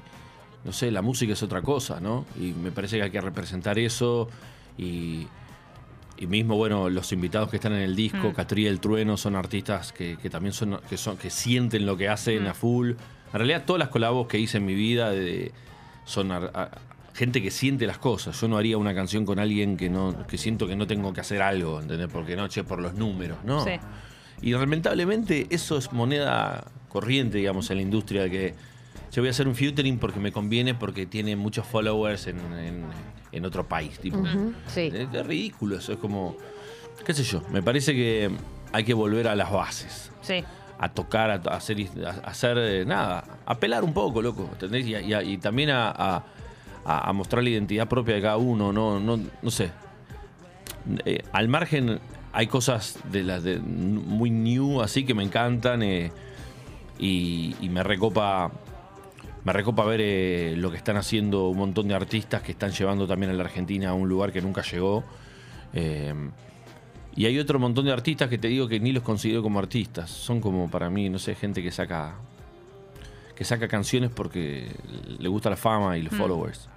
[0.64, 2.24] no sé, la música es otra cosa, ¿no?
[2.40, 4.28] Y me parece que hay que representar eso
[4.76, 5.26] y,
[6.18, 8.32] y mismo, bueno, los invitados que están en el disco, Mm.
[8.32, 12.44] Catriel, Trueno, son artistas que, que también son que, son, que sienten lo que hacen
[12.44, 12.48] Mm.
[12.48, 12.90] a full.
[12.90, 12.98] En
[13.32, 15.52] realidad, todas las colabos que hice en mi vida de-
[16.04, 16.70] son a-
[17.14, 18.38] gente que siente las cosas.
[18.40, 21.20] Yo no haría una canción con alguien que no que siento que no tengo que
[21.22, 22.08] hacer algo, ¿entendés?
[22.12, 23.64] Porque no, che, por los números, ¿no?
[23.64, 23.70] Sí.
[24.42, 28.54] Y lamentablemente eso es moneda corriente, digamos, en la industria de que
[29.12, 32.84] yo voy a hacer un featuring porque me conviene, porque tiene muchos followers en, en-
[33.32, 33.98] en otro país.
[33.98, 34.22] Tipo.
[34.66, 34.90] Sí.
[34.94, 36.36] Es, es ridículo eso, es como,
[37.04, 38.30] qué sé yo, me parece que
[38.72, 40.10] hay que volver a las bases.
[40.22, 40.42] Sí.
[40.78, 44.86] A tocar, a, a hacer, a hacer eh, nada, a pelar un poco, loco, ¿entendés?
[44.86, 46.22] Y, también a-
[46.84, 49.70] a mostrar la identidad propia de cada uno, no, no, no sé.
[51.04, 51.98] Eh, al margen
[52.36, 56.12] hay cosas de las de muy new así que me encantan eh,
[56.98, 58.50] y, me recopa
[59.42, 63.06] me recopa ver eh, lo que están haciendo un montón de artistas que están llevando
[63.06, 65.02] también a la Argentina a un lugar que nunca llegó
[65.72, 66.14] Eh,
[67.16, 70.10] y hay otro montón de artistas que te digo que ni los considero como artistas
[70.10, 72.16] son como para mí no sé gente que saca
[73.36, 74.68] que saca canciones porque
[75.18, 76.16] le gusta la fama y los Mm.
[76.18, 76.68] followers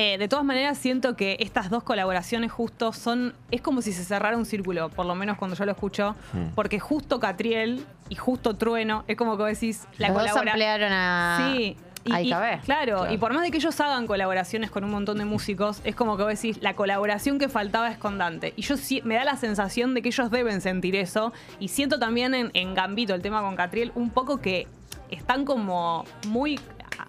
[0.00, 3.34] Eh, de todas maneras, siento que estas dos colaboraciones justo son.
[3.50, 6.14] Es como si se cerrara un círculo, por lo menos cuando yo lo escucho.
[6.32, 6.54] Mm.
[6.54, 9.88] Porque justo Catriel y justo Trueno, es como que vos decís.
[9.98, 11.76] La Los dos colabora- ampliaron a- Sí.
[12.12, 12.30] a y-
[12.64, 13.12] Claro.
[13.12, 16.16] y por más de que ellos hagan colaboraciones con un montón de músicos, es como
[16.16, 18.52] que vos decís, la colaboración que faltaba es con Dante.
[18.56, 21.32] Y yo sí, me da la sensación de que ellos deben sentir eso.
[21.58, 24.68] Y siento también en, en Gambito, el tema con Catriel, un poco que
[25.10, 26.58] están como muy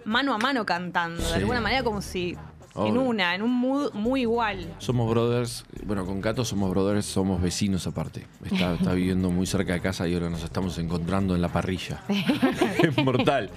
[0.05, 1.21] mano a mano cantando.
[1.21, 1.29] Sí.
[1.29, 2.37] De alguna manera como si
[2.75, 4.73] en una, en un mood muy igual.
[4.77, 8.25] Somos brothers, bueno, con Cato somos brothers, somos vecinos aparte.
[8.45, 12.01] Está, está viviendo muy cerca de casa y ahora nos estamos encontrando en la parrilla.
[12.83, 13.49] es mortal.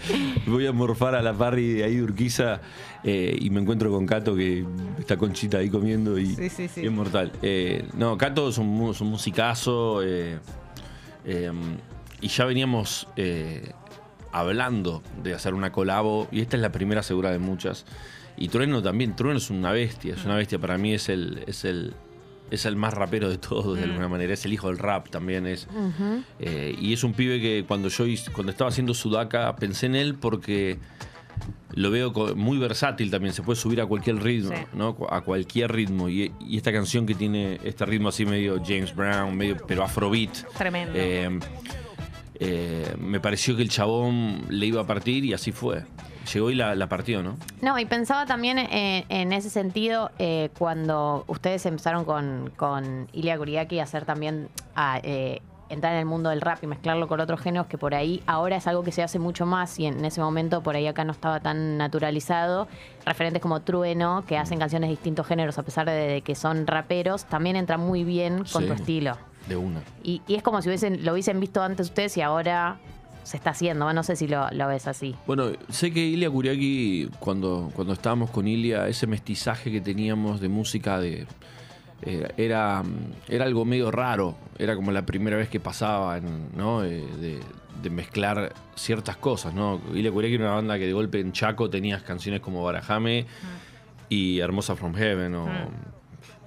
[0.46, 2.60] Voy a morfar a la parry de ahí de Urquiza
[3.04, 4.64] eh, y me encuentro con Cato que
[4.98, 6.82] está conchita ahí comiendo y, Sí, sí, sí.
[6.82, 7.32] y es mortal.
[7.42, 10.38] Eh, no, Cato es un, es un musicazo eh,
[12.20, 13.06] y ya veníamos
[14.32, 17.84] hablando de hacer una colabo y esta es la primera segura de muchas.
[18.36, 21.64] Y Trueno también, Trueno es una bestia, es una bestia, para mí es el, es
[21.64, 21.92] el,
[22.50, 23.90] es el más rapero de todos de Mm.
[23.90, 25.68] alguna manera, es el hijo del rap también es.
[26.40, 28.04] Eh, y es un pibe que cuando yo
[28.34, 30.78] cuando estaba haciendo Sudaka pensé en él porque
[31.74, 34.62] lo veo muy versátil también, se puede subir a cualquier ritmo, Sí.
[34.74, 34.96] ¿no?
[35.10, 36.08] A cualquier ritmo.
[36.10, 40.30] Y, y esta canción que tiene este ritmo así medio James Brown, medio pero afrobeat.
[40.56, 40.92] Tremendo.
[40.96, 41.38] Eh,
[42.44, 45.84] eh, me pareció que el chabón le iba a partir y así fue.
[46.32, 47.36] Llegó y la, la partió, ¿no?
[47.62, 53.36] No, y pensaba también en, en ese sentido eh, cuando ustedes empezaron con, con Ilya
[53.38, 57.18] Kuriaki a hacer también, a eh, entrar en el mundo del rap y mezclarlo con
[57.18, 60.04] otros géneros que por ahí ahora es algo que se hace mucho más y en
[60.04, 62.68] ese momento por ahí acá no estaba tan naturalizado.
[63.04, 67.24] Referentes como Trueno, que hacen canciones de distintos géneros a pesar de, que son raperos,
[67.24, 68.66] también entra muy bien con Sí.
[68.68, 69.16] tu estilo.
[69.48, 69.82] De una.
[70.02, 72.78] Y, y es como si hubiesen, lo hubiesen visto antes ustedes y ahora
[73.24, 73.92] se está haciendo.
[73.92, 75.14] No sé si lo, lo ves así.
[75.26, 80.48] Bueno, sé que Ilia Kuriaki, cuando, cuando estábamos con Ilia, ese mestizaje que teníamos de
[80.48, 81.26] música de.
[82.02, 82.82] eh, era,
[83.28, 84.36] era algo medio raro.
[84.58, 86.84] Era como la primera vez que pasaba, ¿no?
[86.84, 87.40] Eh, de,
[87.82, 89.80] de mezclar ciertas cosas, ¿no?
[89.92, 93.26] Ilia Kuriaki era una banda que de golpe en Chaco tenías canciones como Barajame
[94.08, 95.48] y Hermosa from Heaven o,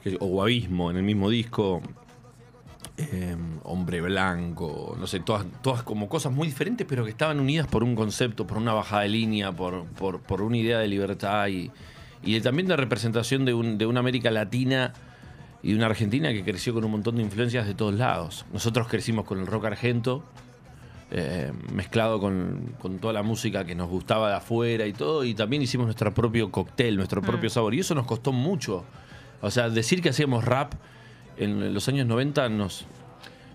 [0.04, 1.82] que- o Abismo en el mismo disco.
[2.98, 7.68] Eh, hombre blanco, no sé, todas, todas como cosas muy diferentes, pero que estaban unidas
[7.68, 11.48] por un concepto, por una bajada de línea, por, por, por una idea de libertad
[11.48, 11.72] y,
[12.24, 14.94] y de- también de representación de, un- de una América Latina
[15.62, 18.46] y de una Argentina que creció con un montón de influencias de todos lados.
[18.54, 20.24] Nosotros crecimos con el rock argento,
[21.12, 25.34] eh, mezclado con, con toda la música que nos gustaba de afuera y todo, y
[25.34, 28.84] también hicimos nuestro propio cóctel, nuestro propio sabor, y eso nos costó mucho.
[29.42, 30.74] O sea, decir que hacíamos rap
[31.38, 32.86] en los años 90 nos...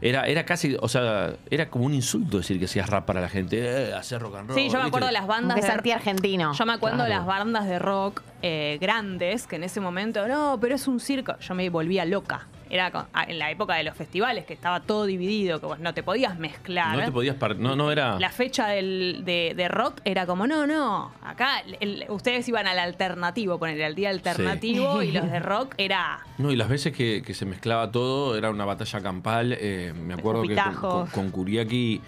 [0.03, 3.29] Era, era casi, o sea, era como un insulto decir que hacías rap para la
[3.29, 3.59] gente,
[3.91, 4.59] eh, hacer rock and roll.
[4.59, 4.89] Sí, yo me ¿viste?
[4.89, 6.55] acuerdo de las bandas de anti-argentino.
[6.55, 7.19] Yo me acuerdo de Claro.
[7.21, 11.39] las bandas de rock eh, grandes que en ese momento, no, pero es un circo.
[11.41, 12.47] Yo me volvía loca.
[12.71, 15.81] Era con- ah, en la época de los festivales, que estaba todo dividido, que vos
[15.81, 16.97] no te podías mezclar.
[16.97, 17.37] No te podías...
[17.59, 18.19] No, no era...
[18.21, 22.79] La fecha del- de, de rock era como, no, no, acá el- ustedes iban al
[22.79, 26.21] alternativo, poner al día alternativo y los de rock era...
[26.39, 29.57] No, y las veces que, que se mezclaba todo era una batalla campal.
[29.59, 32.01] eh, me acuerdo que con, con, con Kuriaki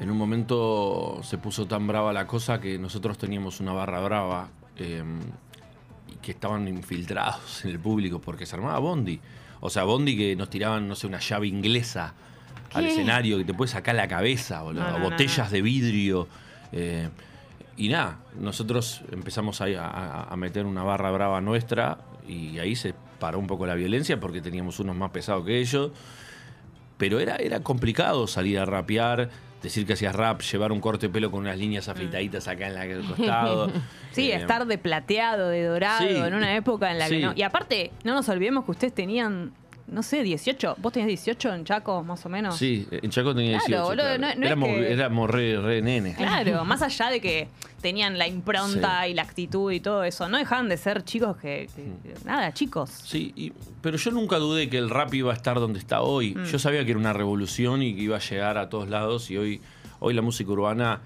[0.00, 4.48] en un momento se puso tan brava la cosa que nosotros teníamos una barra brava
[4.76, 5.02] eh,
[6.08, 9.20] y que estaban infiltrados en el público porque se armaba Bondi.
[9.60, 12.14] O sea, Bondi que nos tiraban, no sé, una llave inglesa
[12.74, 14.82] al escenario que te puede sacar la cabeza, boludo.
[14.84, 16.28] No, no, no, botellas de vidrio.
[16.72, 17.08] eh,
[17.76, 22.92] y nada, nosotros empezamos a, a- a meter una barra brava nuestra y ahí se
[23.20, 25.92] paró un poco la violencia porque teníamos unos más pesados que ellos.
[26.98, 29.30] Pero era, era complicado salir a rapear,
[29.62, 32.74] decir que hacías rap, llevar un corte de pelo con unas líneas afeitaditas acá en
[32.74, 33.70] la- el costado.
[34.12, 36.14] Sí, Eh, estar de plateado, de dorado, sí.
[36.16, 37.32] en una época en la que no...
[37.36, 39.52] Y aparte, no nos olvidemos que ustedes tenían,
[39.90, 40.76] no sé, 18.
[40.78, 42.56] ¿Vos tenías 18 en Chaco, más o menos?
[42.56, 43.84] Sí, en Chaco tenía Claro, 18.
[43.84, 44.18] boludo, claro.
[44.20, 46.16] no- no es éramos, que- éramos re, re nenes.
[46.16, 47.48] Claro, más allá de que
[47.80, 51.68] tenían la impronta y la actitud y todo eso, no dejaban de ser chicos que,
[51.74, 52.90] que- que- nada, chicos.
[52.90, 56.34] Sí, y- pero yo nunca dudé que el rap iba a estar donde está hoy.
[56.34, 56.44] Mm.
[56.44, 59.36] Yo sabía que era una revolución y que iba a llegar a todos lados y
[59.38, 59.60] hoy,
[60.00, 61.00] hoy la música urbana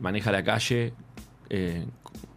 [0.00, 0.92] maneja la calle
[1.48, 1.86] eh,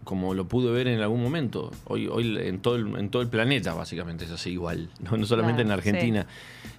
[0.09, 1.69] como lo pude ver en algún momento.
[1.85, 5.25] Hoy, hoy en, todo el, en todo el planeta básicamente es así igual, no, No
[5.27, 6.25] solamente Claro, en Argentina.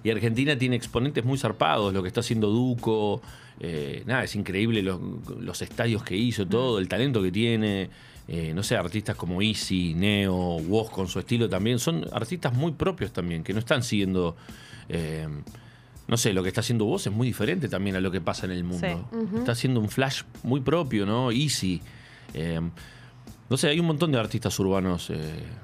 [0.03, 3.21] Y Argentina tiene exponentes muy zarpados, lo que está haciendo Duco,
[3.61, 4.99] eh, nada, es increíble los,
[5.39, 7.89] los estadios que hizo, todo, el talento que tiene.
[8.27, 12.73] eh, no sé, artistas como Easy, Neo, Woz con su estilo también, son artistas muy
[12.73, 14.35] propios también, que no están siguiendo,
[14.89, 15.25] eh,
[16.09, 18.45] no sé, lo que está haciendo Woz es muy diferente también a lo que pasa
[18.45, 19.07] en el mundo.
[19.09, 19.37] Sí.
[19.37, 21.31] Está haciendo un flash muy propio, ¿no?
[21.31, 21.81] Easy.
[22.33, 22.59] eh,
[23.51, 25.17] no sé, hay un montón de artistas urbanos, eh,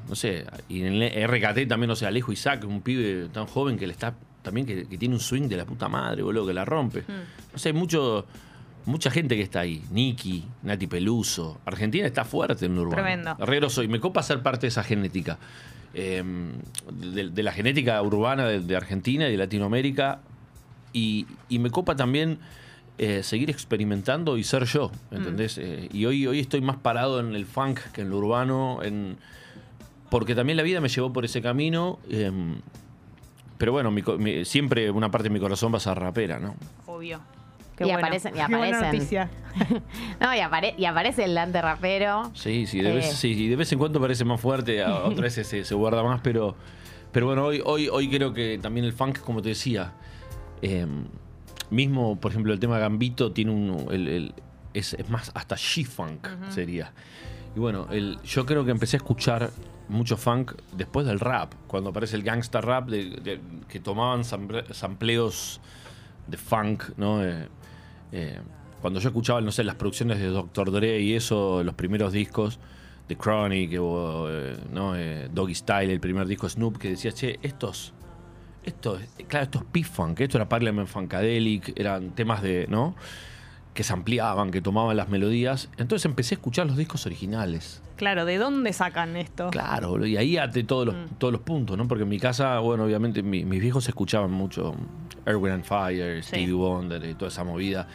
[0.10, 3.78] no sé, y en el RKT también, no sé, Alejo Isaac, un pibe tan joven
[3.78, 6.54] que le está, también que, que tiene un swing de la puta madre, boludo, que
[6.54, 7.06] la rompe.
[7.08, 8.26] No sé, hay mucho,
[8.88, 9.86] mucha gente que está ahí.
[9.90, 11.62] Nicky, Nati Peluso.
[11.66, 13.02] Argentina está fuerte en urbano.
[13.02, 13.38] Tremendo.
[13.40, 13.88] Herrero soy.
[13.88, 15.40] Me copa ser parte de esa genética.
[15.94, 16.22] Eh,
[16.92, 20.20] de, de la genética urbana de, de Argentina y de Latinoamérica.
[20.92, 22.40] Y, y me copa también
[22.98, 25.58] eh, seguir experimentando y ser yo, ¿entendés?
[25.58, 29.18] Eh, y hoy, hoy estoy más parado en el funk que en lo urbano, en,
[30.10, 32.00] porque también la vida me llevó por ese camino.
[32.10, 32.32] eh,
[33.58, 36.40] pero bueno, mi co- mi- siempre una parte de mi corazón va a ser rapera,
[36.40, 36.56] ¿no?
[36.86, 37.20] Obvio.
[37.80, 38.82] Y aparecen- y Qué buena aparecen.
[39.00, 39.30] noticia.
[40.20, 42.32] No, y, apare- y aparece el Dante rapero.
[42.36, 43.16] Sí, sí, de, vez, Eh.
[43.16, 46.04] sí, y de vez en cuando parece más fuerte, a otras veces se, se guarda
[46.04, 46.56] más, pero,
[47.12, 49.94] pero bueno, hoy, hoy, hoy creo que también el funk, como te decía,
[50.62, 50.86] eh,
[51.70, 53.88] mismo, por ejemplo, el tema Gambito tiene un.
[53.92, 54.34] el- el-
[54.74, 56.94] es, es más, hasta G-Funk sería.
[57.56, 59.50] Y bueno, el, yo creo que empecé a escuchar
[59.90, 64.72] mucho funk después del rap, cuando aparece el gangsta rap, de- de- que tomaban sample-
[64.74, 65.60] sampleos
[66.28, 67.24] de funk, ¿no?
[67.24, 67.48] Eh,
[68.12, 68.40] eh,
[68.82, 70.72] cuando yo escuchaba, no sé, las producciones de Dr.
[70.72, 72.60] Dre y eso, los primeros discos
[73.08, 74.96] de Chronic, o, eh, ¿no?
[74.96, 77.94] Eh, Doggy Style, el primer disco Snoop, que decía, che, estos,
[78.68, 82.96] esto, es- claro, esto es P-Funk, esto era Parliament Funkadelic, eran temas de, ¿no?
[83.74, 85.70] Que se ampliaban, que tomaban las melodías.
[85.78, 87.82] Entonces empecé a escuchar los discos originales.
[87.96, 89.50] Claro, ¿de dónde sacan esto?
[89.50, 91.08] Claro, y ahí até todos los, Mm.
[91.18, 91.88] todos los puntos, ¿no?
[91.88, 94.76] Porque en mi casa, bueno, obviamente mi- mis viejos escuchaban mucho
[95.26, 97.88] Erwin and Fire, Stevie Wonder y toda esa movida.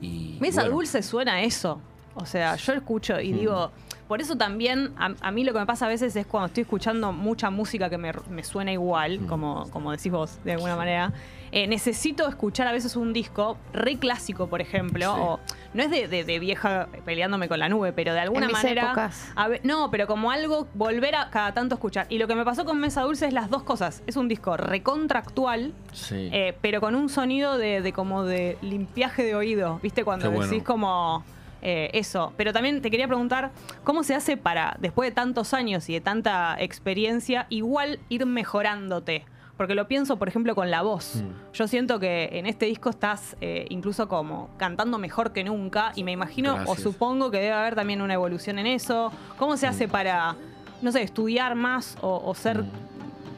[0.00, 1.80] Y, Mesa bueno, dulce suena a eso.
[2.14, 3.38] O sea, yo escucho y Mm.
[3.38, 3.70] digo,
[4.10, 6.62] por eso también a, a mí lo que me pasa a veces es cuando estoy
[6.62, 9.26] escuchando mucha música que me, me suena igual, Mm.
[9.28, 11.12] como, como decís vos de alguna manera,
[11.52, 15.20] eh, necesito escuchar a veces un disco re clásico, por ejemplo, Sí.
[15.22, 15.40] o
[15.74, 18.60] no es de, de- de vieja peleándome con la nube, pero de alguna En mis
[18.64, 18.82] manera...
[18.86, 19.30] épocas.
[19.36, 22.06] a ve- no, pero como algo volver a cada tanto escuchar.
[22.08, 24.02] Y lo que me pasó con Mesa Dulce es las dos cosas.
[24.08, 26.30] Es un disco recontractual, Sí.
[26.32, 29.78] eh, pero con un sonido de, de como de limpiaje de oído.
[29.84, 30.02] ¿Viste?
[30.04, 30.50] Cuando Qué bueno.
[30.50, 31.24] decís como
[31.62, 32.32] eh, eso.
[32.36, 33.50] Pero también te quería preguntar,
[33.84, 39.24] ¿cómo se hace para, después de tantos años y de tanta experiencia, igual ir mejorándote?
[39.56, 41.16] Porque lo pienso, por ejemplo, con la voz.
[41.16, 41.52] Mm.
[41.52, 46.02] Yo siento que en este disco estás eh, incluso como cantando mejor que nunca y
[46.02, 49.12] me imagino o supongo que debe haber también una evolución en eso.
[49.36, 50.34] ¿Cómo se hace para,
[50.80, 52.64] no sé, estudiar más o, o ser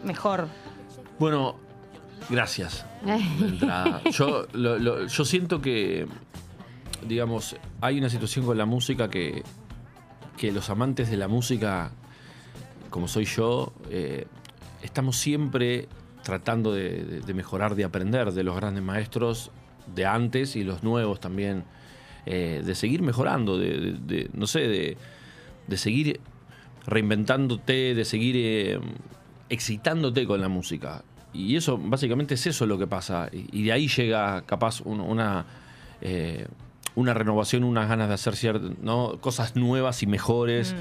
[0.05, 0.47] mejor?
[1.19, 1.57] Bueno,
[2.31, 2.87] gracias.
[4.13, 6.07] Yo, lo- lo- yo siento que,
[7.07, 9.43] digamos, hay una situación con la música que,
[10.37, 11.93] que los amantes de la música,
[12.91, 14.27] como soy yo, eh,
[14.83, 15.89] estamos siempre
[16.23, 19.51] tratando de, mejorar, de aprender de los grandes maestros
[19.95, 21.65] de antes y los nuevos también,
[22.27, 24.97] eh, de seguir mejorando, de, no sé,
[25.67, 26.21] de, seguir
[26.87, 28.81] reinventándote, de seguir eh,
[29.49, 31.03] excitándote con la música.
[31.33, 33.29] Y eso, básicamente, es eso lo que pasa.
[33.33, 35.47] Y, de ahí llega, capaz, un- una,
[36.95, 39.19] una renovación, unas ganas de hacer cier- ¿no?
[39.21, 40.75] cosas nuevas y mejores.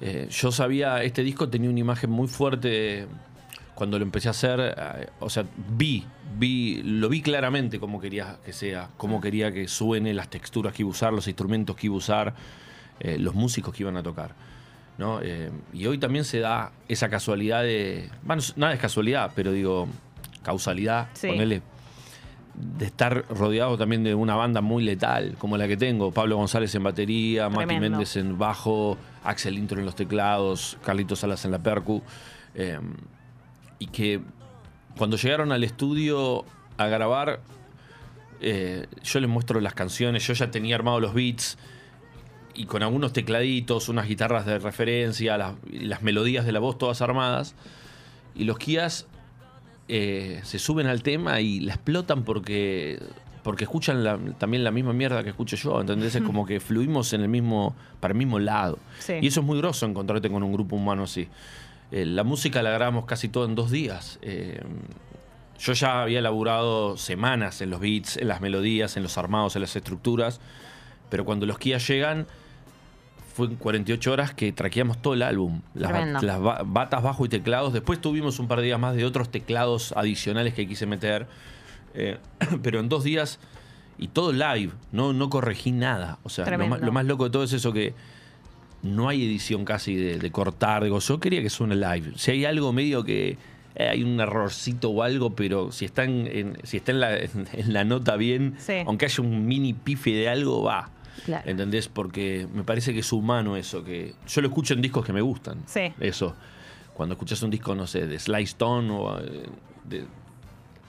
[0.00, 3.06] Eh, yo sabía, este disco tenía una imagen muy fuerte
[3.74, 4.74] cuando lo empecé a hacer.
[4.76, 5.44] eh, o sea,
[5.76, 6.04] vi,
[6.38, 10.82] vi, lo vi claramente cómo quería que sea, cómo quería que suene, las texturas que
[10.82, 12.34] iba a usar, los instrumentos que iba a usar,
[13.00, 14.34] eh, los músicos que iban a tocar.
[14.98, 15.20] ¿no?
[15.22, 18.08] Eh, y hoy también se da esa casualidad de.
[18.22, 19.88] Bueno, nada es casualidad, pero digo,
[20.42, 21.28] causalidad, Sí.
[21.28, 21.60] ponele,
[22.56, 26.10] de estar rodeado también de una banda muy letal, como la que tengo.
[26.10, 27.78] Pablo González en batería, Mati.
[27.78, 32.02] Méndez en bajo, Axel Intro en los teclados, Carlitos Salas en la percu.
[32.54, 32.80] eh,
[33.78, 34.22] y que
[34.96, 36.46] cuando llegaron al estudio
[36.78, 37.40] a grabar,
[38.40, 41.58] eh, yo les muestro las canciones, yo ya tenía armados los beats
[42.54, 47.54] y con algunos tecladitos, unas guitarras de referencia, las melodías de la voz todas armadas.
[48.34, 49.06] Y los Kias
[49.88, 52.98] eh, se suben al tema y la explotan porque
[53.42, 56.16] porque escuchan la- también la misma mierda que escucho yo, ¿entendés?
[56.16, 58.78] Es como que fluimos en el mismo, para el mismo lado.
[58.98, 59.14] Sí.
[59.22, 61.28] Y eso es muy groso encontrarte con un grupo humano así.
[61.92, 64.18] Eh, la música la grabamos casi todo en dos días.
[64.22, 64.60] Eh,
[65.60, 69.62] yo ya había laburado semanas en los beats, en las melodías, en los armados, en
[69.62, 70.40] las estructuras,
[71.08, 72.26] pero cuando los Kia llegan,
[73.36, 75.60] fue en 48 horas que traqueamos todo el álbum.
[75.74, 77.74] Las, batas, bajo y teclados.
[77.74, 81.26] Después tuvimos un par de días más de otros teclados adicionales que quise meter.
[81.94, 82.16] Eh,
[82.62, 83.38] pero en dos días
[83.98, 86.18] y todo live, no, no corregí nada.
[86.22, 87.92] O sea, lo más, lo más loco de todo es eso que
[88.82, 90.84] no hay edición casi de, de cortar.
[90.86, 92.12] Yo quería que suene live.
[92.16, 93.36] Si hay algo medio que
[93.74, 97.16] eh, hay un errorcito o algo, pero si está en, en- si está en la,
[97.18, 98.74] en- en la nota bien, Sí.
[98.86, 100.90] aunque haya un mini pife de algo, va.
[101.24, 101.48] Claro.
[101.50, 101.88] ¿Entendés?
[101.88, 105.20] Porque me parece que es humano eso, que yo lo escucho en discos que me
[105.20, 105.62] gustan.
[105.66, 105.92] Sí.
[106.00, 106.34] Eso.
[106.94, 109.46] Cuando escuchas un disco, no sé, de Sly Stone o eh,
[109.84, 110.06] de-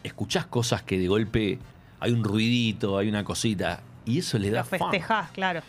[0.04, 1.60] escuchás cosas que de golpe
[2.00, 3.82] hay un ruidito, hay una cosita.
[4.06, 4.80] Y eso le da Lo fun.
[4.80, 5.62] festejás, claro.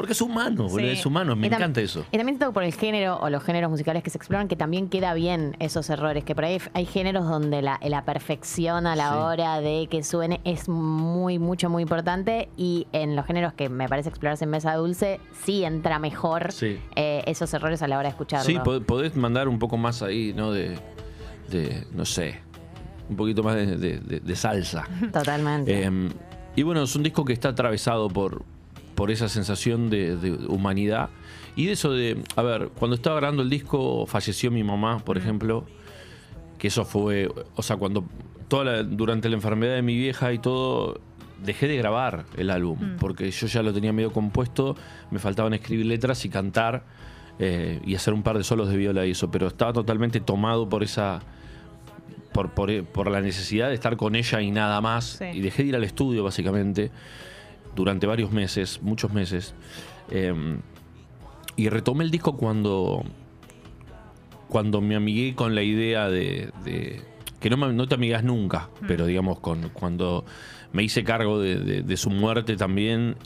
[0.00, 0.82] Porque es humano, Sí.
[0.82, 2.06] es humano, me Y encanta eso.
[2.10, 4.88] Y también siento por el género o los géneros musicales que se exploran, que también
[4.88, 9.10] queda bien esos errores, que por ahí hay géneros donde la, la perfección a la
[9.10, 9.16] Sí.
[9.18, 12.48] hora de que suene es muy, mucho, muy importante.
[12.56, 16.78] Y en los géneros que me parece explorarse en mesa dulce, sí entra mejor Sí.
[16.96, 18.46] eh, esos errores a la hora de escucharlo.
[18.46, 20.50] Sí, pod- podés mandar un poco más ahí, ¿no?
[20.50, 20.78] De,
[21.50, 22.40] de no sé,
[23.10, 24.88] un poquito más de, de- de- de salsa.
[25.12, 25.84] Totalmente.
[25.84, 25.90] Eh,
[26.56, 28.44] y bueno, es un disco que está atravesado por,
[29.00, 31.08] por esa sensación de, de humanidad.
[31.56, 35.16] Y de eso de, a ver, cuando estaba grabando el disco falleció mi mamá, por
[35.16, 35.64] ejemplo,
[36.58, 38.04] que eso fue, o sea, cuando
[38.48, 41.00] toda la- durante la enfermedad de mi vieja y todo,
[41.42, 42.96] dejé de grabar el álbum, Mm.
[42.98, 44.76] porque yo ya lo tenía medio compuesto,
[45.10, 46.84] me faltaban escribir letras y cantar
[47.38, 50.68] eh, y hacer un par de solos de viola y eso, pero estaba totalmente tomado
[50.68, 51.20] por esa
[52.32, 55.16] por, por- por la necesidad de estar con ella y nada más.
[55.18, 55.24] Sí.
[55.32, 56.90] Y dejé de ir al estudio, básicamente,
[57.74, 59.54] durante varios meses, muchos meses.
[60.10, 60.34] Eh,
[61.56, 63.04] y retomé el disco cuando,
[64.48, 67.02] cuando me amigué con la idea de, de-
[67.40, 68.84] que no, me- no te amigas nunca, Mm.
[68.86, 70.24] pero digamos, con, cuando
[70.72, 73.16] me hice cargo de, de- de su muerte también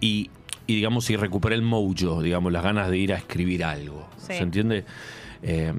[0.00, 0.30] y,
[0.66, 4.08] y, digamos, y recuperé el mojo, digamos, las ganas de ir a escribir algo.
[4.18, 4.34] Sí.
[4.34, 4.84] ¿Se entiende?
[5.42, 5.72] Eh,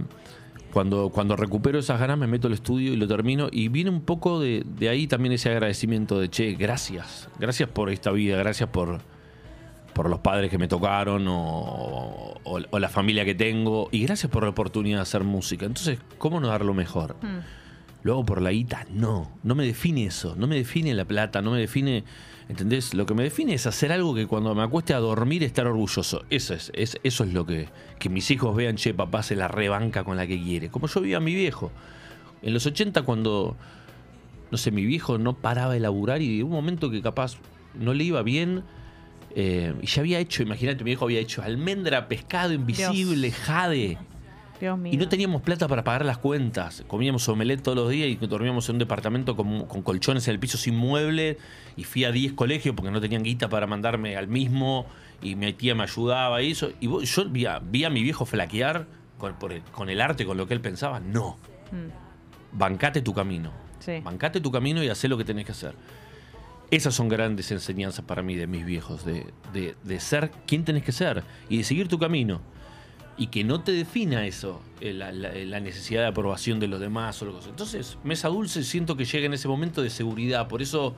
[0.73, 4.01] cuando, cuando recupero esas ganas me meto al estudio y lo termino y viene un
[4.01, 8.69] poco de, de ahí también ese agradecimiento de, che, gracias, gracias por esta vida, gracias
[8.69, 8.99] por,
[9.93, 14.31] por los padres que me tocaron o, o- o la familia que tengo y gracias
[14.31, 15.65] por la oportunidad de hacer música.
[15.65, 17.15] Entonces, ¿cómo no dar lo mejor?
[17.21, 17.39] Mm.
[18.03, 21.41] Lo hago por la guita, no, no me define eso, no me define la plata,
[21.41, 22.05] no me define,
[22.49, 22.93] ¿entendés?
[22.93, 26.23] Lo que me define es hacer algo que cuando me acueste a dormir estar orgulloso.
[26.29, 27.69] Eso es, es- eso es lo que,
[27.99, 30.69] que mis hijos vean, che, papá se la rebanca con la que quiere.
[30.69, 31.71] Como yo vi a mi viejo.
[32.41, 33.55] En los 80 cuando,
[34.51, 37.37] no sé, mi viejo no paraba de laburar y de un momento que capaz
[37.75, 38.63] no le iba bien,
[39.35, 43.97] eh, y ya había hecho, imagínate, mi viejo había hecho almendra, pescado invisible, jade.
[44.59, 44.93] Dios mío.
[44.93, 46.83] Y no teníamos plata para pagar las cuentas.
[46.87, 50.39] Comíamos omelette todos los días y dormíamos en un departamento con, con colchones en el
[50.39, 51.37] piso sin mueble.
[51.77, 54.85] Y fui a 10 colegios porque no tenían guita para mandarme al mismo.
[55.21, 56.71] Y mi tía me ayudaba y eso.
[56.79, 58.85] Y yo vi a, vi a mi viejo flaquear
[59.17, 60.99] con, por el, con el arte, con lo que él pensaba.
[60.99, 61.37] No.
[61.71, 62.57] Mm.
[62.57, 63.51] Bancate tu camino.
[63.79, 63.99] Sí.
[64.03, 65.73] Bancate tu camino y haz lo que tenés que hacer.
[66.71, 70.83] Esas son grandes enseñanzas para mí de mis viejos, de, de- de ser quien tenés
[70.83, 72.41] que ser y de seguir tu camino.
[73.19, 77.21] Y que no te defina eso, eh, la, la- necesidad de aprobación de los demás
[77.21, 77.49] o que sea.
[77.51, 80.95] Entonces, Mesa Dulce siento que llega en ese momento de seguridad, por eso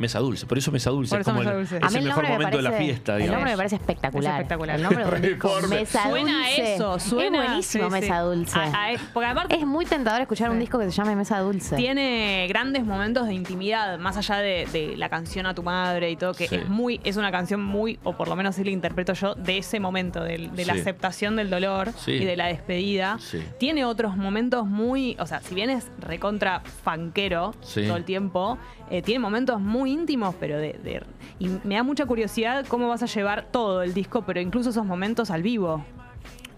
[0.00, 1.76] Mesa Dulce, por eso Mesa Dulce Por es eso como Mesa el, Dulce.
[1.76, 3.36] es A mí el el mejor nombre me momento de la parece- fiesta, El digamos.
[3.36, 4.32] nombre me parece espectacular.
[4.32, 4.76] Es espectacular.
[4.76, 5.38] El nombre.
[5.68, 6.74] Mesa Suena Dulce.
[6.74, 8.00] eso, suena- Es buenísimo sí, sí.
[8.00, 8.58] Mesa Dulce.
[8.58, 11.76] A- a- porque aparte es muy tentador escuchar un disco que se llame Mesa Dulce.
[11.76, 16.16] tiene grandes momentos de intimidad, más allá de, de la canción a tu madre y
[16.16, 16.56] todo, que Sí.
[16.56, 19.58] es muy, es una canción muy, o por lo menos así la interpreto yo, de
[19.58, 22.12] ese momento, del- de, la aceptación del dolor Sí.
[22.12, 23.18] y de la despedida.
[23.20, 23.42] Sí.
[23.58, 27.86] Tiene otros momentos muy, o sea, si bien es recontra fanquero Sí.
[27.86, 28.56] todo el tiempo,
[28.90, 31.02] eh, tiene momentos muy íntimos, pero de, de-
[31.38, 34.84] Y me da mucha curiosidad cómo vas a llevar todo el disco, pero incluso esos
[34.84, 35.84] momentos al vivo.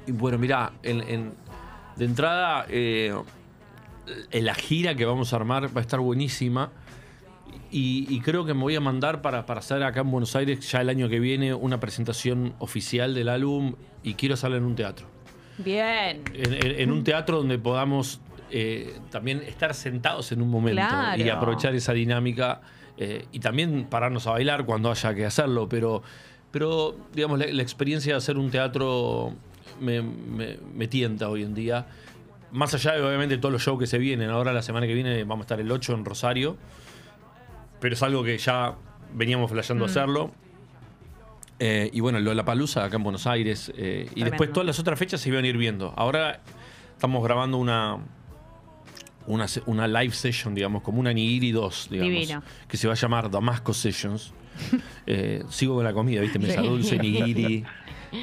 [0.07, 1.33] Y bueno, mirá, en, en-
[1.97, 3.15] de entrada, eh,
[4.31, 6.71] en la gira que vamos a armar va a estar buenísima.
[7.71, 10.71] Y, y creo que me voy a mandar para, para hacer acá en Buenos Aires
[10.71, 14.75] ya el año que viene una presentación oficial del álbum y quiero hacerla en un
[14.75, 15.07] teatro.
[15.59, 16.23] Bien.
[16.35, 18.21] En, en- en un teatro donde podamos
[18.53, 21.21] eh, también estar sentados en un momento Claro.
[21.23, 22.61] y aprovechar esa dinámica
[22.99, 26.03] eh, y también pararnos a bailar cuando haya que hacerlo, pero,
[26.51, 29.33] pero digamos, la, la experiencia de hacer un teatro
[29.81, 31.87] me, me- me tienta hoy en día.
[32.53, 35.25] Más allá de obviamente todos los shows que se vienen, ahora la semana que viene
[35.25, 36.59] vamos a estar el 8 en Rosario,
[37.81, 38.75] pero es algo que ya
[39.15, 39.89] veníamos flasheando Mm.
[39.89, 40.31] hacerlo.
[41.59, 43.73] Eh, y bueno, lo de la palusa acá en Buenos Aires.
[43.77, 45.95] eh, y después todas las otras fechas se iban a ir viendo.
[45.97, 46.41] Ahora
[46.95, 47.99] estamos grabando una,
[49.27, 52.13] una, una live session, digamos, como una Nigiri 2, digamos.
[52.13, 52.43] Divino.
[52.69, 54.33] Que se va a llamar Damasco Sessions.
[55.07, 56.39] Eh, sigo con la comida, ¿viste?
[56.39, 57.65] Mesa dulce, Nigiri.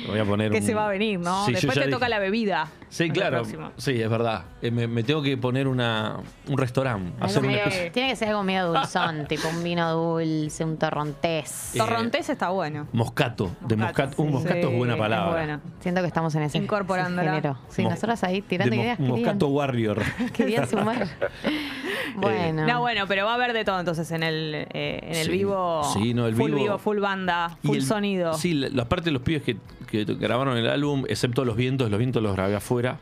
[0.07, 1.45] Voy a poner Que un- se va a venir, ¿no?
[1.45, 2.68] Sí, Después te toca la bebida.
[2.90, 3.44] Sí, claro.
[3.78, 4.45] Sí, es verdad.
[4.61, 6.18] Eh, me, me tengo que poner una,
[6.48, 7.11] un restaurante.
[7.16, 10.64] Algo Hacer una medio- especie- tiene que ser algo medio dulzón, tipo un vino dulce,
[10.64, 11.76] un torrontés.
[11.76, 12.88] Eh, Torrontés está bueno.
[12.94, 13.52] Moscato.
[13.61, 14.22] De moscato.
[14.22, 15.32] un moscato Sí, es buena palabra.
[15.32, 15.61] bueno.
[15.82, 17.32] Siento que estamos en ese, Incorporándola.
[17.32, 17.60] ese género.
[17.70, 18.98] Sí, Mos- nosotros ahí tirando de mo- ideas.
[18.98, 20.02] querían- Moscato Warrior.
[20.34, 21.07] Querían sumar.
[22.16, 22.66] bueno.
[22.66, 25.32] No, bueno, pero va a haber de todo entonces en el, eh, en el Sí.
[25.32, 25.84] vivo.
[25.94, 28.34] Sí, no, el full vivo- full banda, Y full el- sonido.
[28.34, 29.57] Sí, la, la parte de los pibes que,
[29.90, 32.98] que grabaron el álbum, excepto los vientos, los vientos los grabé afuera.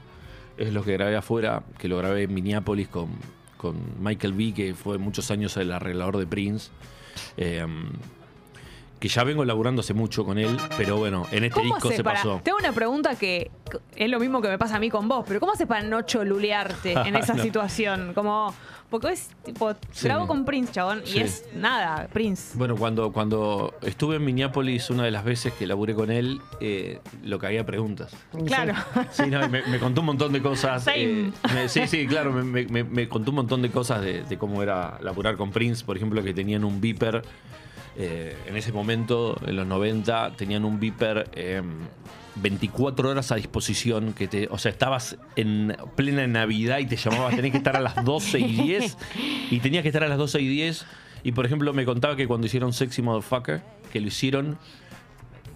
[0.58, 3.10] Es los que grabé afuera, que lo grabé en Minneapolis con,
[3.58, 6.70] con Michael V, que fue muchos años el arreglador de Prince.
[7.38, 7.66] Eh,
[9.00, 12.04] que ya vengo laburando hace mucho con él, pero bueno, en este ¿Cómo disco se
[12.04, 12.16] para.?
[12.18, 12.42] pasó.
[12.44, 13.52] Tengo una pregunta que
[13.96, 16.02] es lo mismo que me pasa a mí con vos, pero ¿cómo haces para no
[16.02, 17.44] cholulearte en esa No.
[17.44, 18.14] situación?
[18.16, 18.56] Como.
[18.90, 19.74] Porque es tipo.
[19.92, 20.06] Sí.
[20.06, 21.18] Grabo con Prince, chabón, Sí.
[21.18, 22.58] y es nada, Prince.
[22.58, 27.02] Bueno, cuando, cuando estuve en Minneapolis, una de las veces que laburé con él, eh,
[27.24, 28.16] lo caía a preguntas.
[28.46, 28.74] Claro.
[29.12, 30.88] Sí, no, y me, me contó un montón de cosas.
[30.96, 34.98] Eh, me- sí, sí, claro, me contó un montón de cosas de, de cómo era
[35.02, 37.24] laburar con Prince, por ejemplo, que tenían un beeper.
[37.98, 41.62] Eh, en ese momento, en los 90, tenían un beeper eh,
[42.36, 44.14] 24 horas a disposición.
[44.14, 47.82] Que te, o sea, estabas en plena Navidad y te llamabas, tenías que estar a
[47.82, 48.98] las 12 y 10.
[49.50, 50.86] Y tenías que estar a las 12 y 10.
[51.24, 53.62] Y por ejemplo, me contaba que cuando hicieron Sexy Motherfucker,
[53.92, 54.58] que lo hicieron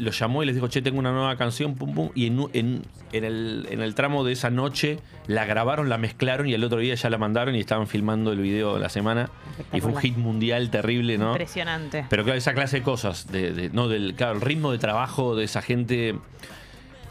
[0.02, 2.10] lo llamó y les dijo, che, tengo una nueva canción, pum, pum.
[2.16, 2.82] Y en, un- en-
[3.14, 6.80] en el, en el tramo de esa noche la grabaron, la mezclaron y el otro
[6.80, 9.30] día ya la mandaron y estaban filmando el video la semana.
[9.74, 11.32] Y fue un hit mundial terrible, ¿no?
[11.32, 12.06] Impresionante.
[12.10, 15.36] Pero claro, esa clase de cosas, de, de- no, del, claro, el ritmo de trabajo
[15.36, 16.16] de esa gente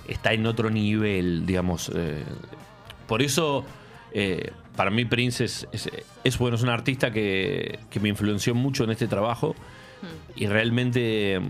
[0.08, 1.90] está en otro nivel, digamos.
[1.94, 2.22] eh,
[3.06, 3.64] por eso
[4.12, 5.88] Eh, para mí Prince es, es,
[6.24, 9.54] es, bueno, es un artista que, que me influenció mucho en este trabajo
[10.34, 11.40] y realmente,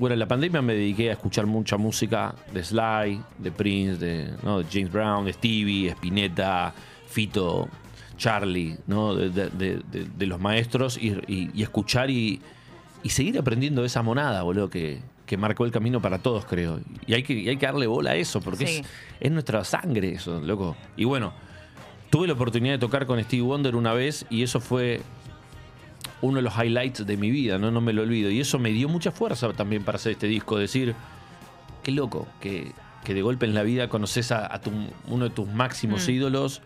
[0.00, 4.30] bueno, en la pandemia me dediqué a escuchar mucha música de Sly, de Prince, de,
[4.42, 4.58] ¿no?
[4.58, 6.74] de James Brown, de Stevie, Spinetta,
[7.06, 7.68] Fito,
[8.16, 9.14] Charlie, ¿no?
[9.14, 9.82] de, de-
[10.16, 12.40] de- los maestros y, y- y escuchar y,
[13.02, 16.80] y seguir aprendiendo esa monada, boludo, que, que marcó el camino para todos, creo.
[17.06, 18.76] Y hay que, hay que darle bola a eso, porque Sí.
[18.80, 18.86] es,
[19.20, 20.76] es nuestra sangre eso, loco.
[20.96, 21.32] Y bueno,
[22.10, 25.00] tuve la oportunidad de tocar con Stevie Wonder una vez y eso fue
[26.22, 27.70] uno de los highlights de mi vida, ¿no?
[27.70, 28.30] No me lo olvido.
[28.30, 30.58] Y eso me dio mucha fuerza también para hacer este disco.
[30.58, 30.94] Decir,
[31.82, 32.72] qué loco, que,
[33.04, 34.70] que de golpe en la vida conoces a, a tu-
[35.08, 36.10] uno de tus máximos Mm.
[36.10, 36.62] ídolos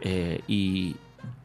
[0.00, 0.96] eh, y,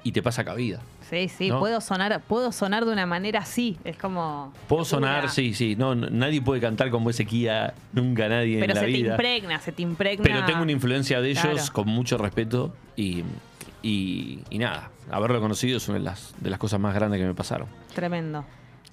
[0.03, 0.81] y te pasa cabida.
[1.09, 1.59] Sí, sí, ¿No?
[1.59, 3.77] puedo sonar, puedo sonar de una manera así.
[3.85, 4.51] Es como.
[4.67, 5.75] Puedo sonar, sí, sí.
[5.75, 9.59] No, nadie puede cantar como ese Kia, nunca nadie Pero en la se te impregna,
[9.59, 10.23] se te impregna.
[10.23, 11.73] Pero tengo una influencia de ellos Claro.
[11.73, 13.23] con mucho respeto y,
[13.85, 17.25] y, y nada, haberlo conocido es una de las, de las cosas más grandes que
[17.27, 17.67] me pasaron.
[17.93, 18.43] Tremendo.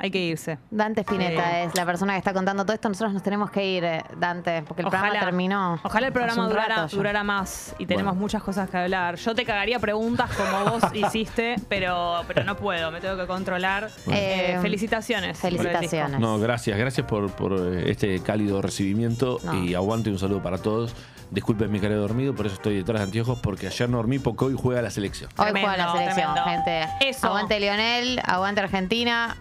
[0.03, 0.59] Hay que irse.
[0.69, 1.65] Dante Spinetta Eh.
[1.67, 2.89] es la persona que está contando todo esto.
[2.89, 5.79] Nosotros nos tenemos que ir, eh, Dante, porque el programa terminó.
[5.85, 6.97] Ojalá el programa durara, rato ya.
[6.97, 8.21] durara más y tenemos Bueno.
[8.21, 9.15] muchas cosas que hablar.
[9.15, 13.89] Yo te cagaría preguntas como vos hiciste, pero, pero no puedo, me tengo que controlar.
[14.05, 14.21] Bueno.
[14.21, 15.39] Eh, Eh, felicitaciones.
[15.39, 16.19] felicitaciones.
[16.19, 17.53] No, gracias, gracias por, por,
[17.87, 19.55] este cálido recibimiento No.
[19.63, 20.95] y aguante un saludo para todos.
[21.31, 24.19] Disculpen mi cara de dormido, por eso estoy detrás de anteojos, porque ayer no dormí
[24.19, 25.31] porque hoy juega la selección.
[25.39, 26.65] Hoy Tremendo, juega la selección, tremendo.
[26.67, 26.89] gente.
[27.09, 27.27] Eso.
[27.29, 29.37] Aguante Lionel, aguante Argentina.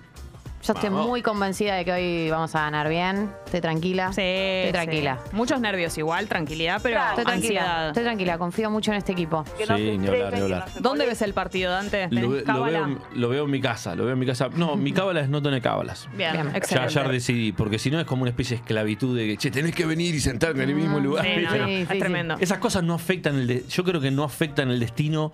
[0.64, 1.08] Yo estoy Vamos.
[1.08, 3.32] muy convencida de que hoy vamos a ganar bien.
[3.46, 4.14] Estoy tranquila.
[4.14, 4.72] Sí, Estoy sí.
[4.74, 5.20] tranquila.
[5.32, 7.62] Muchos nervios igual, tranquilidad, pero Estoy tranquila.
[7.62, 7.88] ansiedad.
[7.88, 8.38] Estoy tranquila.
[8.38, 9.44] Confío mucho en este equipo.
[9.58, 10.66] Sí, ni hablar, ni hablar.
[10.80, 12.04] ¿Dónde ves el partido, Dante?
[12.04, 12.80] Lo, ¿Tenés ve- lo cábala?
[12.86, 14.50] veo, lo veo en mi casa, lo veo en mi casa.
[14.56, 16.08] No, mi cábala es no tener cábalas.
[16.16, 16.52] Bien, Bien.
[16.52, 17.00] Ya excelente.
[17.00, 19.74] ayer decidí, porque si no es como una especie de esclavitud de que, che, tenés
[19.74, 21.26] que venir y sentarte en el mismo lugar.
[21.26, 22.00] Sí, no, Sí, es sí, sí.
[22.00, 22.36] tremendo.
[22.40, 25.32] Esas cosas no afectan el de- yo creo que no afectan el destino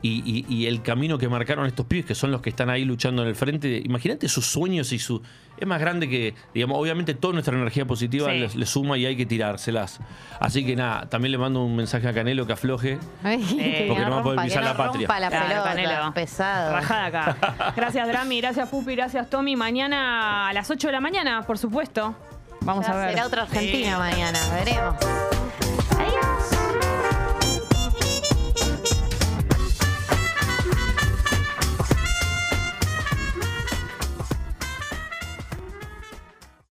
[0.00, 2.84] y, y- y el camino que marcaron estos pibes que son los que están ahí
[2.84, 3.82] luchando en el frente.
[3.84, 5.20] Imagínate sus sueños y su
[5.58, 8.56] es más grande que, digamos, obviamente toda nuestra energía positiva Sí.
[8.56, 9.98] les suma y hay que tirárselas.
[10.38, 12.98] Así que nada, también le mando un mensaje a Canelo que afloje.
[13.24, 15.08] Ay, que Porque no va a poder pisar la patria.
[15.18, 16.14] la Claro, pelota, Canelo.
[16.14, 16.72] pesado.
[16.74, 17.72] Rajada acá.
[17.76, 18.40] Gracias, Drami.
[18.40, 18.94] Gracias, Pupi.
[18.94, 19.56] Gracias, Tommy.
[19.56, 22.14] Mañana a las 8 de la mañana, por supuesto.
[22.60, 23.10] Vamos Ya a ver.
[23.10, 23.98] Será otra Argentina Sí.
[23.98, 24.94] mañana, veremos.
[25.98, 26.57] Adiós.